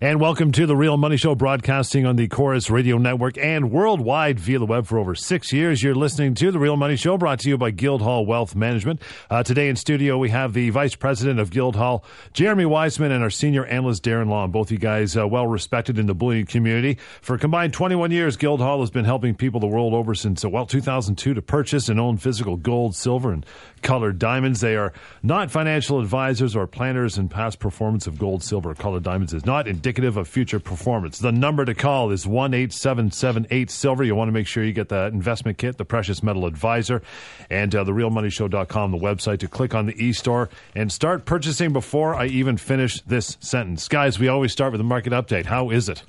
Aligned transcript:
And 0.00 0.20
welcome 0.20 0.52
to 0.52 0.64
the 0.64 0.76
Real 0.76 0.96
Money 0.96 1.16
Show, 1.16 1.34
broadcasting 1.34 2.06
on 2.06 2.14
the 2.14 2.28
Corus 2.28 2.70
Radio 2.70 2.98
Network 2.98 3.36
and 3.36 3.72
worldwide 3.72 4.38
via 4.38 4.60
the 4.60 4.64
web 4.64 4.86
for 4.86 4.96
over 4.96 5.16
six 5.16 5.52
years. 5.52 5.82
You're 5.82 5.96
listening 5.96 6.36
to 6.36 6.52
the 6.52 6.58
Real 6.60 6.76
Money 6.76 6.94
Show, 6.94 7.18
brought 7.18 7.40
to 7.40 7.48
you 7.48 7.58
by 7.58 7.72
Guildhall 7.72 8.24
Wealth 8.24 8.54
Management. 8.54 9.02
Uh, 9.28 9.42
today 9.42 9.68
in 9.68 9.74
studio, 9.74 10.16
we 10.16 10.30
have 10.30 10.52
the 10.52 10.70
Vice 10.70 10.94
President 10.94 11.40
of 11.40 11.50
Guildhall, 11.50 12.04
Jeremy 12.32 12.64
Wiseman, 12.64 13.10
and 13.10 13.24
our 13.24 13.28
Senior 13.28 13.66
Analyst, 13.66 14.04
Darren 14.04 14.28
Long. 14.28 14.52
Both 14.52 14.70
you 14.70 14.78
guys 14.78 15.16
uh, 15.16 15.26
well 15.26 15.48
respected 15.48 15.98
in 15.98 16.06
the 16.06 16.14
bullion 16.14 16.46
community. 16.46 16.98
For 17.20 17.36
combined 17.36 17.72
21 17.72 18.12
years, 18.12 18.36
Guildhall 18.36 18.78
has 18.78 18.92
been 18.92 19.04
helping 19.04 19.34
people 19.34 19.58
the 19.58 19.66
world 19.66 19.94
over 19.94 20.14
since, 20.14 20.44
uh, 20.44 20.48
well, 20.48 20.64
2002 20.66 21.34
to 21.34 21.42
purchase 21.42 21.88
and 21.88 21.98
own 21.98 22.18
physical 22.18 22.56
gold, 22.56 22.94
silver, 22.94 23.32
and 23.32 23.44
colored 23.82 24.18
diamonds. 24.18 24.60
They 24.60 24.76
are 24.76 24.92
not 25.22 25.50
financial 25.50 26.00
advisors 26.00 26.54
or 26.54 26.66
planners, 26.66 27.18
and 27.18 27.30
past 27.30 27.58
performance 27.58 28.06
of 28.06 28.18
gold, 28.18 28.42
silver, 28.42 28.70
or 28.70 28.74
colored 28.74 29.02
diamonds 29.02 29.32
is 29.32 29.46
not 29.46 29.66
indicative 29.68 30.16
of 30.16 30.28
future 30.28 30.60
performance. 30.60 31.18
The 31.18 31.32
number 31.32 31.64
to 31.64 31.74
call 31.74 32.10
is 32.10 32.26
one 32.26 32.54
eight 32.54 32.72
seven 32.72 33.10
seven 33.10 33.46
eight 33.50 33.70
Silver. 33.70 34.04
You 34.04 34.14
want 34.14 34.28
to 34.28 34.32
make 34.32 34.46
sure 34.46 34.64
you 34.64 34.72
get 34.72 34.88
the 34.88 35.06
investment 35.06 35.58
kit, 35.58 35.76
the 35.76 35.84
precious 35.84 36.22
metal 36.22 36.46
advisor, 36.46 37.02
and 37.50 37.74
uh, 37.74 37.84
therealmoneyshow.com, 37.84 38.90
the 38.90 38.98
website, 38.98 39.38
to 39.40 39.48
click 39.48 39.74
on 39.74 39.86
the 39.86 40.04
e 40.04 40.12
store 40.12 40.48
and 40.74 40.90
start 40.92 41.24
purchasing 41.24 41.72
before 41.72 42.14
I 42.14 42.26
even 42.26 42.56
finish 42.56 43.00
this 43.02 43.36
sentence. 43.40 43.88
Guys, 43.88 44.18
we 44.18 44.28
always 44.28 44.52
start 44.52 44.72
with 44.72 44.80
a 44.80 44.84
market 44.84 45.12
update. 45.12 45.46
How 45.46 45.70
is 45.70 45.88
it? 45.88 46.02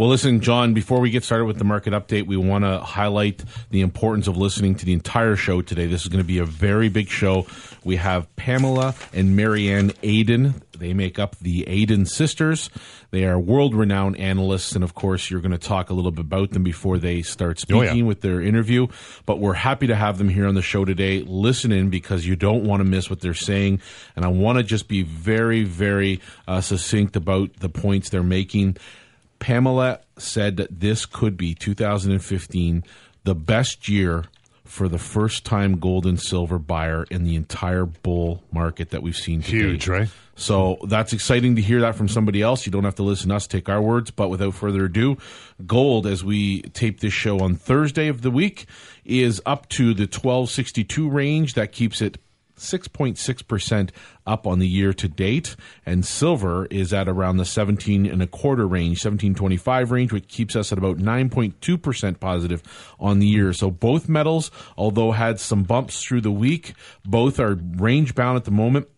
Well, 0.00 0.08
listen, 0.08 0.40
John, 0.40 0.72
before 0.72 0.98
we 0.98 1.10
get 1.10 1.24
started 1.24 1.44
with 1.44 1.58
the 1.58 1.64
market 1.64 1.92
update, 1.92 2.26
we 2.26 2.38
want 2.38 2.64
to 2.64 2.78
highlight 2.78 3.44
the 3.68 3.82
importance 3.82 4.28
of 4.28 4.36
listening 4.38 4.74
to 4.76 4.86
the 4.86 4.94
entire 4.94 5.36
show 5.36 5.60
today. 5.60 5.88
This 5.88 6.00
is 6.00 6.08
going 6.08 6.22
to 6.22 6.26
be 6.26 6.38
a 6.38 6.46
very 6.46 6.88
big 6.88 7.10
show. 7.10 7.46
We 7.84 7.96
have 7.96 8.34
Pamela 8.34 8.94
and 9.12 9.36
Marianne 9.36 9.92
Aden. 10.02 10.62
They 10.78 10.94
make 10.94 11.18
up 11.18 11.36
the 11.36 11.68
Aden 11.68 12.06
sisters. 12.06 12.70
They 13.10 13.26
are 13.26 13.38
world 13.38 13.74
renowned 13.74 14.16
analysts. 14.16 14.74
And 14.74 14.82
of 14.82 14.94
course, 14.94 15.30
you're 15.30 15.42
going 15.42 15.52
to 15.52 15.58
talk 15.58 15.90
a 15.90 15.92
little 15.92 16.12
bit 16.12 16.20
about 16.20 16.52
them 16.52 16.62
before 16.62 16.96
they 16.96 17.20
start 17.20 17.58
speaking 17.58 17.82
oh, 17.90 17.92
yeah. 17.92 18.02
with 18.02 18.22
their 18.22 18.40
interview. 18.40 18.86
But 19.26 19.38
we're 19.38 19.52
happy 19.52 19.86
to 19.88 19.94
have 19.94 20.16
them 20.16 20.30
here 20.30 20.46
on 20.46 20.54
the 20.54 20.62
show 20.62 20.86
today. 20.86 21.20
Listen 21.20 21.72
in 21.72 21.90
because 21.90 22.26
you 22.26 22.36
don't 22.36 22.64
want 22.64 22.80
to 22.80 22.84
miss 22.84 23.10
what 23.10 23.20
they're 23.20 23.34
saying. 23.34 23.82
And 24.16 24.24
I 24.24 24.28
want 24.28 24.56
to 24.56 24.64
just 24.64 24.88
be 24.88 25.02
very, 25.02 25.64
very 25.64 26.22
uh, 26.48 26.62
succinct 26.62 27.16
about 27.16 27.52
the 27.56 27.68
points 27.68 28.08
they're 28.08 28.22
making. 28.22 28.78
Pamela 29.40 30.00
said 30.16 30.56
that 30.58 30.78
this 30.78 31.04
could 31.06 31.36
be 31.36 31.54
2015 31.54 32.84
the 33.24 33.34
best 33.34 33.88
year 33.88 34.26
for 34.64 34.86
the 34.88 34.98
first 34.98 35.44
time 35.44 35.80
gold 35.80 36.06
and 36.06 36.20
silver 36.20 36.58
buyer 36.58 37.04
in 37.10 37.24
the 37.24 37.34
entire 37.34 37.84
bull 37.84 38.44
market 38.52 38.90
that 38.90 39.02
we've 39.02 39.16
seen 39.16 39.42
today. 39.42 39.58
Huge, 39.58 39.88
right? 39.88 40.08
So 40.36 40.78
that's 40.86 41.12
exciting 41.12 41.56
to 41.56 41.62
hear 41.62 41.80
that 41.80 41.96
from 41.96 42.08
somebody 42.08 42.40
else. 42.40 42.64
You 42.64 42.72
don't 42.72 42.84
have 42.84 42.94
to 42.94 43.02
listen 43.02 43.30
to 43.30 43.34
us 43.34 43.48
take 43.48 43.68
our 43.68 43.82
words. 43.82 44.12
But 44.12 44.28
without 44.28 44.54
further 44.54 44.84
ado, 44.84 45.18
gold, 45.66 46.06
as 46.06 46.22
we 46.22 46.62
tape 46.62 47.00
this 47.00 47.12
show 47.12 47.40
on 47.40 47.56
Thursday 47.56 48.06
of 48.06 48.22
the 48.22 48.30
week, 48.30 48.66
is 49.04 49.42
up 49.44 49.68
to 49.70 49.92
the 49.92 50.04
1262 50.04 51.10
range. 51.10 51.54
That 51.54 51.72
keeps 51.72 52.00
it 52.00 52.18
6.6% 52.60 53.90
up 54.26 54.46
on 54.46 54.58
the 54.58 54.68
year 54.68 54.92
to 54.92 55.08
date. 55.08 55.56
And 55.84 56.04
silver 56.04 56.66
is 56.66 56.92
at 56.92 57.08
around 57.08 57.38
the 57.38 57.44
17 57.44 58.06
and 58.06 58.22
a 58.22 58.26
quarter 58.26 58.66
range, 58.66 59.04
1725 59.04 59.90
range, 59.90 60.12
which 60.12 60.28
keeps 60.28 60.54
us 60.54 60.72
at 60.72 60.78
about 60.78 60.98
9.2% 60.98 62.20
positive 62.20 62.62
on 62.98 63.18
the 63.18 63.26
year. 63.26 63.52
So 63.52 63.70
both 63.70 64.08
metals, 64.08 64.50
although 64.76 65.12
had 65.12 65.40
some 65.40 65.64
bumps 65.64 66.02
through 66.02 66.20
the 66.20 66.30
week, 66.30 66.74
both 67.04 67.40
are 67.40 67.54
range 67.54 68.14
bound 68.14 68.36
at 68.36 68.44
the 68.44 68.50
moment 68.50 68.88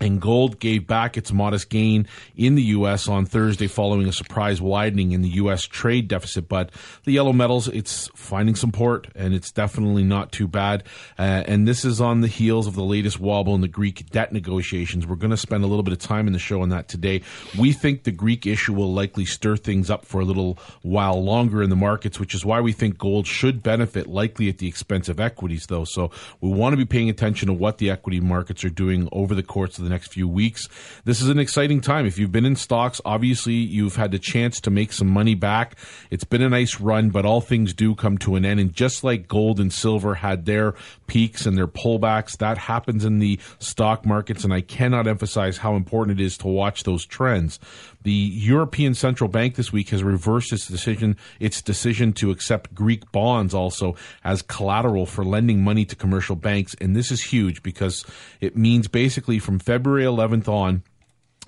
and 0.00 0.20
gold 0.20 0.58
gave 0.58 0.86
back 0.86 1.16
its 1.16 1.32
modest 1.32 1.70
gain 1.70 2.06
in 2.36 2.54
the 2.54 2.62
U.S. 2.62 3.08
on 3.08 3.26
Thursday 3.26 3.66
following 3.66 4.06
a 4.06 4.12
surprise 4.12 4.60
widening 4.60 5.12
in 5.12 5.22
the 5.22 5.28
U.S. 5.30 5.62
trade 5.62 6.08
deficit. 6.08 6.48
But 6.48 6.70
the 7.04 7.12
yellow 7.12 7.32
metals, 7.32 7.68
it's 7.68 8.08
finding 8.14 8.54
support 8.54 9.08
and 9.14 9.34
it's 9.34 9.50
definitely 9.50 10.04
not 10.04 10.32
too 10.32 10.46
bad. 10.46 10.84
Uh, 11.18 11.44
and 11.46 11.66
this 11.66 11.84
is 11.84 12.00
on 12.00 12.20
the 12.20 12.28
heels 12.28 12.66
of 12.66 12.74
the 12.74 12.84
latest 12.84 13.18
wobble 13.20 13.54
in 13.54 13.60
the 13.60 13.68
Greek 13.68 14.10
debt 14.10 14.32
negotiations. 14.32 15.06
We're 15.06 15.16
going 15.16 15.30
to 15.30 15.36
spend 15.36 15.64
a 15.64 15.66
little 15.66 15.82
bit 15.82 15.92
of 15.92 15.98
time 15.98 16.26
in 16.26 16.32
the 16.32 16.38
show 16.38 16.60
on 16.62 16.68
that 16.70 16.88
today. 16.88 17.22
We 17.58 17.72
think 17.72 18.04
the 18.04 18.12
Greek 18.12 18.46
issue 18.46 18.74
will 18.74 18.92
likely 18.92 19.24
stir 19.24 19.56
things 19.56 19.90
up 19.90 20.04
for 20.04 20.20
a 20.20 20.24
little 20.24 20.58
while 20.82 21.22
longer 21.22 21.62
in 21.62 21.70
the 21.70 21.76
markets, 21.76 22.20
which 22.20 22.34
is 22.34 22.44
why 22.44 22.60
we 22.60 22.72
think 22.72 22.98
gold 22.98 23.26
should 23.26 23.62
benefit, 23.62 24.06
likely 24.06 24.48
at 24.48 24.58
the 24.58 24.68
expense 24.68 25.08
of 25.08 25.20
equities, 25.20 25.66
though. 25.66 25.84
So 25.84 26.10
we 26.40 26.50
want 26.50 26.74
to 26.74 26.76
be 26.76 26.84
paying 26.84 27.08
attention 27.08 27.48
to 27.48 27.54
what 27.54 27.78
the 27.78 27.90
equity 27.90 28.20
markets 28.20 28.64
are 28.64 28.70
doing 28.70 29.08
over 29.12 29.34
the 29.34 29.42
course 29.42 29.78
of 29.78 29.85
the 29.86 29.92
next 29.92 30.12
few 30.12 30.28
weeks. 30.28 30.68
This 31.04 31.22
is 31.22 31.28
an 31.28 31.38
exciting 31.38 31.80
time. 31.80 32.06
If 32.06 32.18
you've 32.18 32.32
been 32.32 32.44
in 32.44 32.56
stocks, 32.56 33.00
obviously 33.04 33.54
you've 33.54 33.96
had 33.96 34.10
the 34.10 34.18
chance 34.18 34.60
to 34.62 34.70
make 34.70 34.92
some 34.92 35.08
money 35.08 35.34
back. 35.34 35.76
It's 36.10 36.24
been 36.24 36.42
a 36.42 36.48
nice 36.48 36.80
run, 36.80 37.10
but 37.10 37.24
all 37.24 37.40
things 37.40 37.72
do 37.72 37.94
come 37.94 38.18
to 38.18 38.34
an 38.34 38.44
end. 38.44 38.60
And 38.60 38.72
just 38.72 39.04
like 39.04 39.28
gold 39.28 39.60
and 39.60 39.72
silver 39.72 40.14
had 40.14 40.44
their 40.44 40.74
peaks 41.06 41.46
and 41.46 41.56
their 41.56 41.68
pullbacks, 41.68 42.36
that 42.38 42.58
happens 42.58 43.04
in 43.04 43.20
the 43.20 43.38
stock 43.58 44.04
markets. 44.04 44.44
And 44.44 44.52
I 44.52 44.60
cannot 44.60 45.06
emphasize 45.06 45.58
how 45.58 45.76
important 45.76 46.20
it 46.20 46.24
is 46.24 46.36
to 46.38 46.48
watch 46.48 46.82
those 46.82 47.06
trends. 47.06 47.58
The 48.06 48.12
European 48.12 48.94
Central 48.94 49.26
Bank 49.26 49.56
this 49.56 49.72
week 49.72 49.88
has 49.88 50.04
reversed 50.04 50.52
its 50.52 50.68
decision 50.68 51.16
its 51.40 51.60
decision 51.60 52.12
to 52.12 52.30
accept 52.30 52.72
Greek 52.72 53.10
bonds 53.10 53.52
also 53.52 53.96
as 54.22 54.42
collateral 54.42 55.06
for 55.06 55.24
lending 55.24 55.64
money 55.64 55.84
to 55.86 55.96
commercial 55.96 56.36
banks. 56.36 56.76
And 56.80 56.94
this 56.94 57.10
is 57.10 57.20
huge 57.20 57.64
because 57.64 58.04
it 58.40 58.56
means 58.56 58.86
basically 58.86 59.40
from 59.40 59.58
February 59.58 60.04
11th 60.04 60.46
on 60.46 60.84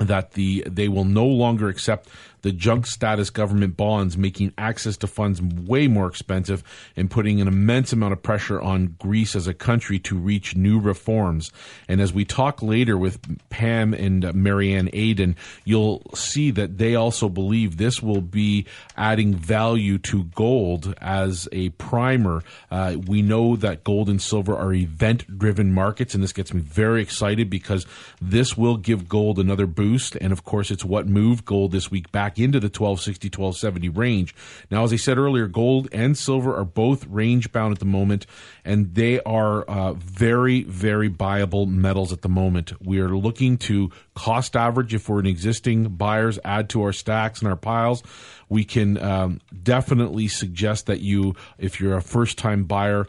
that 0.00 0.32
the 0.32 0.64
they 0.66 0.88
will 0.88 1.04
no 1.04 1.26
longer 1.26 1.68
accept 1.68 2.08
the 2.42 2.52
junk 2.52 2.86
status 2.86 3.30
government 3.30 3.76
bonds, 3.76 4.16
making 4.16 4.52
access 4.58 4.96
to 4.98 5.06
funds 5.06 5.40
way 5.42 5.88
more 5.88 6.06
expensive 6.06 6.62
and 6.96 7.10
putting 7.10 7.40
an 7.40 7.48
immense 7.48 7.92
amount 7.92 8.12
of 8.12 8.22
pressure 8.22 8.60
on 8.60 8.96
Greece 8.98 9.34
as 9.34 9.46
a 9.46 9.54
country 9.54 9.98
to 10.00 10.16
reach 10.16 10.56
new 10.56 10.78
reforms. 10.78 11.50
And 11.88 12.00
as 12.00 12.12
we 12.12 12.24
talk 12.24 12.62
later 12.62 12.96
with 12.96 13.18
Pam 13.50 13.94
and 13.94 14.34
Marianne 14.34 14.90
Aden, 14.92 15.36
you'll 15.64 16.02
see 16.14 16.50
that 16.52 16.78
they 16.78 16.94
also 16.94 17.28
believe 17.28 17.76
this 17.76 18.02
will 18.02 18.20
be 18.20 18.66
adding 18.96 19.34
value 19.34 19.98
to 19.98 20.24
gold 20.24 20.94
as 21.00 21.48
a 21.52 21.70
primer. 21.70 22.42
Uh, 22.70 22.96
we 23.06 23.22
know 23.22 23.56
that 23.56 23.84
gold 23.84 24.08
and 24.08 24.20
silver 24.20 24.56
are 24.56 24.72
event 24.72 25.38
driven 25.38 25.72
markets, 25.72 26.14
and 26.14 26.22
this 26.22 26.32
gets 26.32 26.52
me 26.52 26.60
very 26.60 27.02
excited 27.02 27.50
because 27.50 27.86
this 28.20 28.56
will 28.56 28.76
give 28.76 29.08
gold 29.08 29.38
another 29.38 29.66
boost. 29.66 30.16
And 30.16 30.32
of 30.32 30.44
course, 30.44 30.70
it's 30.70 30.84
what 30.84 31.06
moved 31.06 31.44
gold 31.44 31.72
this 31.72 31.90
week 31.90 32.10
back 32.12 32.27
back 32.28 32.38
into 32.38 32.60
the 32.60 32.66
1260, 32.66 33.28
1270 33.28 33.88
range. 33.88 34.34
Now, 34.70 34.84
as 34.84 34.92
I 34.92 34.96
said 34.96 35.16
earlier, 35.16 35.46
gold 35.46 35.88
and 35.92 36.16
silver 36.16 36.54
are 36.54 36.64
both 36.64 37.06
range 37.06 37.52
bound 37.52 37.72
at 37.72 37.78
the 37.78 37.86
moment, 37.86 38.26
and 38.66 38.94
they 38.94 39.20
are 39.20 39.62
uh, 39.62 39.94
very, 39.94 40.64
very 40.64 41.08
buyable 41.08 41.66
metals 41.66 42.12
at 42.12 42.20
the 42.20 42.28
moment. 42.28 42.72
We 42.82 43.00
are 43.00 43.16
looking 43.16 43.56
to 43.58 43.90
cost 44.14 44.56
average 44.56 44.92
if 44.92 45.08
we're 45.08 45.20
an 45.20 45.26
existing 45.26 45.88
buyers, 45.96 46.38
add 46.44 46.68
to 46.70 46.82
our 46.82 46.92
stacks 46.92 47.40
and 47.40 47.48
our 47.48 47.56
piles. 47.56 48.02
We 48.50 48.64
can 48.64 48.98
um, 49.02 49.40
definitely 49.62 50.28
suggest 50.28 50.86
that 50.86 51.00
you, 51.00 51.34
if 51.56 51.80
you're 51.80 51.96
a 51.96 52.02
first 52.02 52.36
time 52.36 52.64
buyer, 52.64 53.06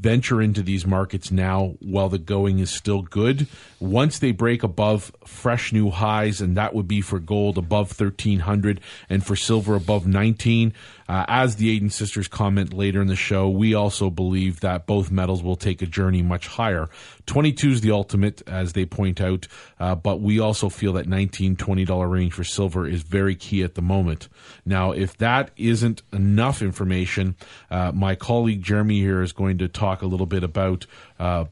venture 0.00 0.40
into 0.40 0.62
these 0.62 0.86
markets 0.86 1.30
now 1.30 1.74
while 1.80 2.08
the 2.08 2.18
going 2.18 2.58
is 2.58 2.70
still 2.70 3.02
good. 3.02 3.46
Once 3.78 4.18
they 4.18 4.32
break 4.32 4.62
above 4.62 5.12
fresh 5.26 5.72
new 5.72 5.90
highs, 5.90 6.40
and 6.40 6.56
that 6.56 6.74
would 6.74 6.88
be 6.88 7.02
for 7.02 7.18
gold 7.18 7.58
above 7.58 7.88
1300 7.88 8.80
and 9.10 9.24
for 9.24 9.36
silver 9.36 9.74
above 9.74 10.06
19, 10.06 10.72
uh, 11.10 11.24
as 11.26 11.56
the 11.56 11.74
Aden 11.74 11.90
sisters 11.90 12.28
comment 12.28 12.72
later 12.72 13.02
in 13.02 13.08
the 13.08 13.16
show, 13.16 13.48
we 13.48 13.74
also 13.74 14.10
believe 14.10 14.60
that 14.60 14.86
both 14.86 15.10
metals 15.10 15.42
will 15.42 15.56
take 15.56 15.82
a 15.82 15.86
journey 15.86 16.22
much 16.22 16.46
higher. 16.46 16.88
22 17.26 17.70
is 17.70 17.80
the 17.80 17.90
ultimate, 17.90 18.42
as 18.46 18.74
they 18.74 18.86
point 18.86 19.20
out, 19.20 19.48
uh, 19.80 19.96
but 19.96 20.20
we 20.20 20.38
also 20.38 20.68
feel 20.68 20.92
that 20.92 21.08
19 21.08 21.56
$20 21.56 22.08
range 22.08 22.32
for 22.32 22.44
silver 22.44 22.86
is 22.86 23.02
very 23.02 23.34
key 23.34 23.64
at 23.64 23.74
the 23.74 23.82
moment. 23.82 24.28
Now, 24.64 24.92
if 24.92 25.16
that 25.16 25.50
isn't 25.56 26.00
enough 26.12 26.62
information, 26.62 27.34
uh, 27.72 27.90
my 27.90 28.14
colleague 28.14 28.62
Jeremy 28.62 29.00
here 29.00 29.20
is 29.20 29.32
going 29.32 29.58
to 29.58 29.66
talk 29.66 30.02
a 30.02 30.06
little 30.06 30.26
bit 30.26 30.44
about 30.44 30.86
uh, 31.18 31.46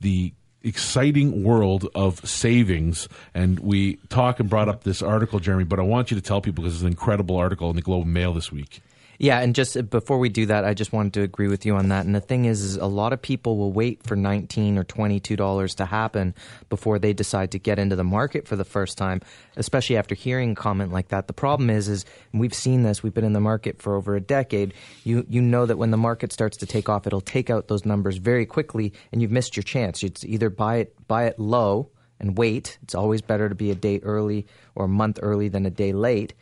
the 0.00 0.32
exciting 0.64 1.44
world 1.44 1.88
of 1.94 2.18
savings. 2.28 3.08
And 3.32 3.60
we 3.60 3.94
talk 4.08 4.40
and 4.40 4.50
brought 4.50 4.68
up 4.68 4.82
this 4.82 5.02
article, 5.02 5.38
Jeremy, 5.38 5.62
but 5.62 5.78
I 5.78 5.82
want 5.82 6.10
you 6.10 6.16
to 6.16 6.20
tell 6.20 6.40
people 6.40 6.64
because 6.64 6.74
it's 6.74 6.82
an 6.82 6.88
incredible 6.88 7.36
article 7.36 7.70
in 7.70 7.76
the 7.76 7.82
Globe 7.82 8.06
and 8.06 8.12
Mail 8.12 8.32
this 8.32 8.50
week. 8.50 8.80
Yeah, 9.18 9.40
and 9.40 9.54
just 9.54 9.76
uh, 9.76 9.82
before 9.82 10.18
we 10.18 10.28
do 10.28 10.46
that, 10.46 10.64
I 10.64 10.74
just 10.74 10.92
wanted 10.92 11.14
to 11.14 11.22
agree 11.22 11.48
with 11.48 11.64
you 11.64 11.76
on 11.76 11.88
that. 11.90 12.04
And 12.04 12.14
the 12.14 12.20
thing 12.20 12.46
is, 12.46 12.62
is 12.62 12.76
a 12.76 12.86
lot 12.86 13.12
of 13.12 13.22
people 13.22 13.56
will 13.56 13.72
wait 13.72 14.02
for 14.02 14.16
nineteen 14.16 14.76
or 14.76 14.84
twenty-two 14.84 15.36
dollars 15.36 15.74
to 15.76 15.86
happen 15.86 16.34
before 16.68 16.98
they 16.98 17.12
decide 17.12 17.52
to 17.52 17.58
get 17.58 17.78
into 17.78 17.96
the 17.96 18.04
market 18.04 18.48
for 18.48 18.56
the 18.56 18.64
first 18.64 18.98
time, 18.98 19.20
especially 19.56 19.96
after 19.96 20.14
hearing 20.14 20.52
a 20.52 20.54
comment 20.54 20.92
like 20.92 21.08
that. 21.08 21.26
The 21.26 21.32
problem 21.32 21.70
is, 21.70 21.88
is 21.88 22.04
we've 22.32 22.54
seen 22.54 22.82
this. 22.82 23.02
We've 23.02 23.14
been 23.14 23.24
in 23.24 23.32
the 23.32 23.40
market 23.40 23.80
for 23.80 23.94
over 23.94 24.16
a 24.16 24.20
decade. 24.20 24.74
You 25.04 25.24
you 25.28 25.40
know 25.40 25.66
that 25.66 25.78
when 25.78 25.90
the 25.90 25.96
market 25.96 26.32
starts 26.32 26.56
to 26.58 26.66
take 26.66 26.88
off, 26.88 27.06
it'll 27.06 27.20
take 27.20 27.50
out 27.50 27.68
those 27.68 27.84
numbers 27.84 28.16
very 28.16 28.46
quickly, 28.46 28.92
and 29.12 29.22
you've 29.22 29.30
missed 29.30 29.56
your 29.56 29.62
chance. 29.62 30.02
It's 30.02 30.24
either 30.24 30.50
buy 30.50 30.76
it 30.76 31.06
buy 31.06 31.26
it 31.26 31.38
low 31.38 31.90
and 32.20 32.38
wait. 32.38 32.78
It's 32.82 32.94
always 32.94 33.22
better 33.22 33.48
to 33.48 33.54
be 33.54 33.70
a 33.70 33.74
day 33.74 34.00
early 34.02 34.46
or 34.74 34.86
a 34.86 34.88
month 34.88 35.18
early 35.22 35.48
than 35.48 35.66
a 35.66 35.70
day 35.70 35.92
late. 35.92 36.34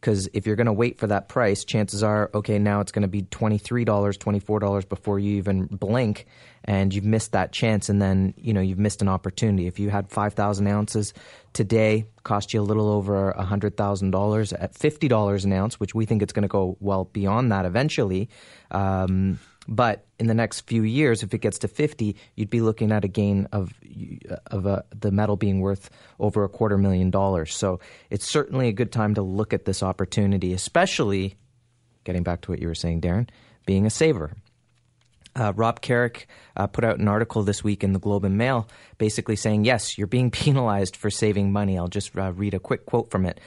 Because 0.00 0.28
if 0.32 0.46
you're 0.46 0.56
going 0.56 0.66
to 0.66 0.72
wait 0.72 0.98
for 0.98 1.06
that 1.08 1.28
price, 1.28 1.62
chances 1.64 2.02
are, 2.02 2.30
okay, 2.32 2.58
now 2.58 2.80
it's 2.80 2.90
going 2.90 3.02
to 3.02 3.08
be 3.08 3.22
$23, 3.22 3.84
$24 3.84 4.88
before 4.88 5.18
you 5.18 5.36
even 5.36 5.66
blink, 5.66 6.26
and 6.64 6.94
you've 6.94 7.04
missed 7.04 7.32
that 7.32 7.52
chance, 7.52 7.90
and 7.90 8.00
then, 8.00 8.32
you 8.38 8.54
know, 8.54 8.62
you've 8.62 8.78
missed 8.78 9.02
an 9.02 9.08
opportunity. 9.08 9.66
If 9.66 9.78
you 9.78 9.90
had 9.90 10.08
5,000 10.08 10.66
ounces 10.66 11.12
today, 11.52 12.06
cost 12.22 12.54
you 12.54 12.60
a 12.60 12.62
little 12.62 12.88
over 12.88 13.34
$100,000 13.38 14.52
at 14.58 14.74
$50 14.74 15.44
an 15.44 15.52
ounce, 15.52 15.78
which 15.78 15.94
we 15.94 16.06
think 16.06 16.22
it's 16.22 16.32
going 16.32 16.42
to 16.42 16.48
go 16.48 16.78
well 16.80 17.04
beyond 17.04 17.52
that 17.52 17.66
eventually. 17.66 18.30
Um, 18.70 19.38
but 19.70 20.04
in 20.18 20.26
the 20.26 20.34
next 20.34 20.62
few 20.62 20.82
years, 20.82 21.22
if 21.22 21.32
it 21.32 21.38
gets 21.38 21.60
to 21.60 21.68
50, 21.68 22.16
you'd 22.34 22.50
be 22.50 22.60
looking 22.60 22.90
at 22.90 23.04
a 23.04 23.08
gain 23.08 23.46
of 23.52 23.72
of 24.48 24.66
a, 24.66 24.84
the 24.94 25.12
metal 25.12 25.36
being 25.36 25.60
worth 25.60 25.90
over 26.18 26.42
a 26.42 26.48
quarter 26.48 26.76
million 26.76 27.10
dollars. 27.10 27.54
So 27.54 27.78
it's 28.10 28.28
certainly 28.28 28.66
a 28.66 28.72
good 28.72 28.90
time 28.90 29.14
to 29.14 29.22
look 29.22 29.54
at 29.54 29.64
this 29.64 29.82
opportunity, 29.82 30.52
especially 30.52 31.36
getting 32.02 32.24
back 32.24 32.40
to 32.42 32.50
what 32.50 32.60
you 32.60 32.66
were 32.66 32.74
saying, 32.74 33.00
Darren, 33.00 33.28
being 33.64 33.86
a 33.86 33.90
saver. 33.90 34.32
Uh, 35.36 35.52
Rob 35.54 35.80
Carrick 35.80 36.26
uh, 36.56 36.66
put 36.66 36.82
out 36.82 36.98
an 36.98 37.06
article 37.06 37.44
this 37.44 37.62
week 37.62 37.84
in 37.84 37.92
the 37.92 38.00
Globe 38.00 38.24
and 38.24 38.36
Mail 38.36 38.68
basically 38.98 39.36
saying, 39.36 39.64
yes, 39.64 39.96
you're 39.96 40.08
being 40.08 40.30
penalized 40.32 40.96
for 40.96 41.10
saving 41.10 41.52
money. 41.52 41.78
I'll 41.78 41.86
just 41.86 42.16
uh, 42.18 42.32
read 42.32 42.54
a 42.54 42.58
quick 42.58 42.86
quote 42.86 43.10
from 43.12 43.24
it. 43.24 43.38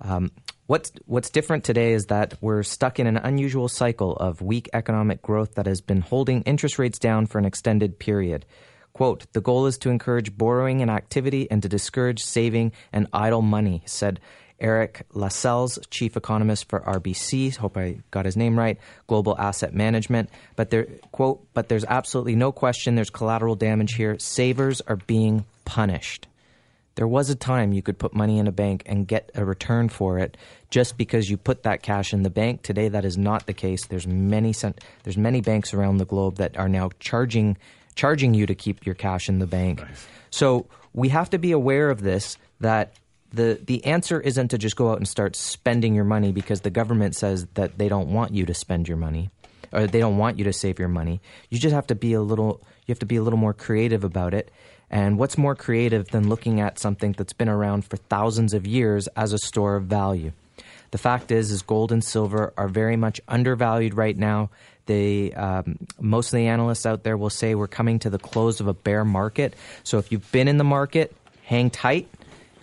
Um, 0.00 0.30
What's 0.66 0.90
what's 1.04 1.30
different 1.30 1.62
today 1.62 1.92
is 1.92 2.06
that 2.06 2.34
we're 2.40 2.64
stuck 2.64 2.98
in 2.98 3.06
an 3.06 3.16
unusual 3.18 3.68
cycle 3.68 4.16
of 4.16 4.42
weak 4.42 4.68
economic 4.72 5.22
growth 5.22 5.54
that 5.54 5.66
has 5.66 5.80
been 5.80 6.00
holding 6.00 6.42
interest 6.42 6.76
rates 6.80 6.98
down 6.98 7.26
for 7.26 7.38
an 7.38 7.44
extended 7.44 8.00
period. 8.00 8.44
Quote, 8.92 9.32
the 9.32 9.40
goal 9.40 9.66
is 9.66 9.78
to 9.78 9.90
encourage 9.90 10.36
borrowing 10.36 10.82
and 10.82 10.90
activity 10.90 11.48
and 11.52 11.62
to 11.62 11.68
discourage 11.68 12.24
saving 12.24 12.72
and 12.92 13.06
idle 13.12 13.42
money, 13.42 13.82
said 13.86 14.18
Eric 14.58 15.06
Lascelles, 15.12 15.78
chief 15.88 16.16
economist 16.16 16.68
for 16.68 16.80
RBC, 16.80 17.54
hope 17.54 17.76
I 17.76 17.98
got 18.10 18.24
his 18.24 18.36
name 18.36 18.58
right, 18.58 18.78
Global 19.06 19.38
Asset 19.38 19.72
Management. 19.72 20.30
But 20.56 20.70
there, 20.70 20.86
quote, 21.12 21.46
but 21.54 21.68
there's 21.68 21.84
absolutely 21.84 22.34
no 22.34 22.50
question 22.50 22.96
there's 22.96 23.10
collateral 23.10 23.54
damage 23.54 23.94
here. 23.94 24.18
Savers 24.18 24.80
are 24.80 24.96
being 24.96 25.44
punished. 25.64 26.26
There 26.96 27.06
was 27.06 27.28
a 27.28 27.34
time 27.34 27.72
you 27.72 27.82
could 27.82 27.98
put 27.98 28.14
money 28.14 28.38
in 28.38 28.46
a 28.46 28.52
bank 28.52 28.82
and 28.86 29.06
get 29.06 29.30
a 29.34 29.44
return 29.44 29.90
for 29.90 30.18
it 30.18 30.36
just 30.70 30.96
because 30.96 31.30
you 31.30 31.36
put 31.36 31.62
that 31.62 31.82
cash 31.82 32.12
in 32.12 32.22
the 32.22 32.30
bank. 32.30 32.62
Today, 32.62 32.88
that 32.88 33.04
is 33.04 33.18
not 33.18 33.46
the 33.46 33.52
case. 33.52 33.86
There's 33.86 34.06
many 34.06 34.54
there's 35.04 35.18
many 35.18 35.42
banks 35.42 35.74
around 35.74 35.98
the 35.98 36.06
globe 36.06 36.36
that 36.36 36.56
are 36.56 36.68
now 36.68 36.90
charging 36.98 37.58
charging 37.94 38.34
you 38.34 38.46
to 38.46 38.54
keep 38.54 38.84
your 38.86 38.94
cash 38.94 39.28
in 39.28 39.38
the 39.38 39.46
bank. 39.46 39.80
Nice. 39.80 40.06
So 40.30 40.66
we 40.94 41.10
have 41.10 41.30
to 41.30 41.38
be 41.38 41.52
aware 41.52 41.90
of 41.90 42.00
this. 42.00 42.38
That 42.60 42.94
the 43.30 43.60
the 43.62 43.84
answer 43.84 44.18
isn't 44.18 44.48
to 44.48 44.58
just 44.58 44.76
go 44.76 44.90
out 44.90 44.96
and 44.96 45.06
start 45.06 45.36
spending 45.36 45.94
your 45.94 46.04
money 46.04 46.32
because 46.32 46.62
the 46.62 46.70
government 46.70 47.14
says 47.14 47.46
that 47.54 47.76
they 47.76 47.90
don't 47.90 48.08
want 48.08 48.32
you 48.32 48.46
to 48.46 48.54
spend 48.54 48.88
your 48.88 48.96
money 48.96 49.28
or 49.70 49.86
they 49.86 49.98
don't 49.98 50.16
want 50.16 50.38
you 50.38 50.44
to 50.44 50.52
save 50.52 50.78
your 50.78 50.88
money. 50.88 51.20
You 51.50 51.58
just 51.58 51.74
have 51.74 51.86
to 51.88 51.94
be 51.94 52.14
a 52.14 52.22
little 52.22 52.62
you 52.86 52.92
have 52.92 52.98
to 53.00 53.06
be 53.06 53.16
a 53.16 53.22
little 53.22 53.38
more 53.38 53.52
creative 53.52 54.02
about 54.02 54.32
it 54.32 54.50
and 54.90 55.18
what's 55.18 55.36
more 55.36 55.54
creative 55.54 56.08
than 56.08 56.28
looking 56.28 56.60
at 56.60 56.78
something 56.78 57.12
that's 57.12 57.32
been 57.32 57.48
around 57.48 57.84
for 57.84 57.96
thousands 57.96 58.54
of 58.54 58.66
years 58.66 59.08
as 59.08 59.32
a 59.32 59.38
store 59.38 59.76
of 59.76 59.84
value? 59.84 60.32
The 60.90 60.98
fact 60.98 61.30
is, 61.30 61.50
is 61.50 61.62
gold 61.62 61.92
and 61.92 62.02
silver 62.02 62.52
are 62.56 62.68
very 62.68 62.96
much 62.96 63.20
undervalued 63.28 63.94
right 63.94 64.16
now. 64.16 64.50
They, 64.86 65.32
um, 65.32 65.78
most 66.00 66.32
of 66.32 66.38
the 66.38 66.46
analysts 66.46 66.86
out 66.86 67.02
there 67.02 67.16
will 67.16 67.30
say 67.30 67.54
we're 67.54 67.66
coming 67.66 67.98
to 68.00 68.10
the 68.10 68.18
close 68.18 68.60
of 68.60 68.68
a 68.68 68.74
bear 68.74 69.04
market. 69.04 69.54
So 69.82 69.98
if 69.98 70.12
you've 70.12 70.30
been 70.30 70.46
in 70.46 70.58
the 70.58 70.64
market, 70.64 71.14
hang 71.42 71.70
tight. 71.70 72.08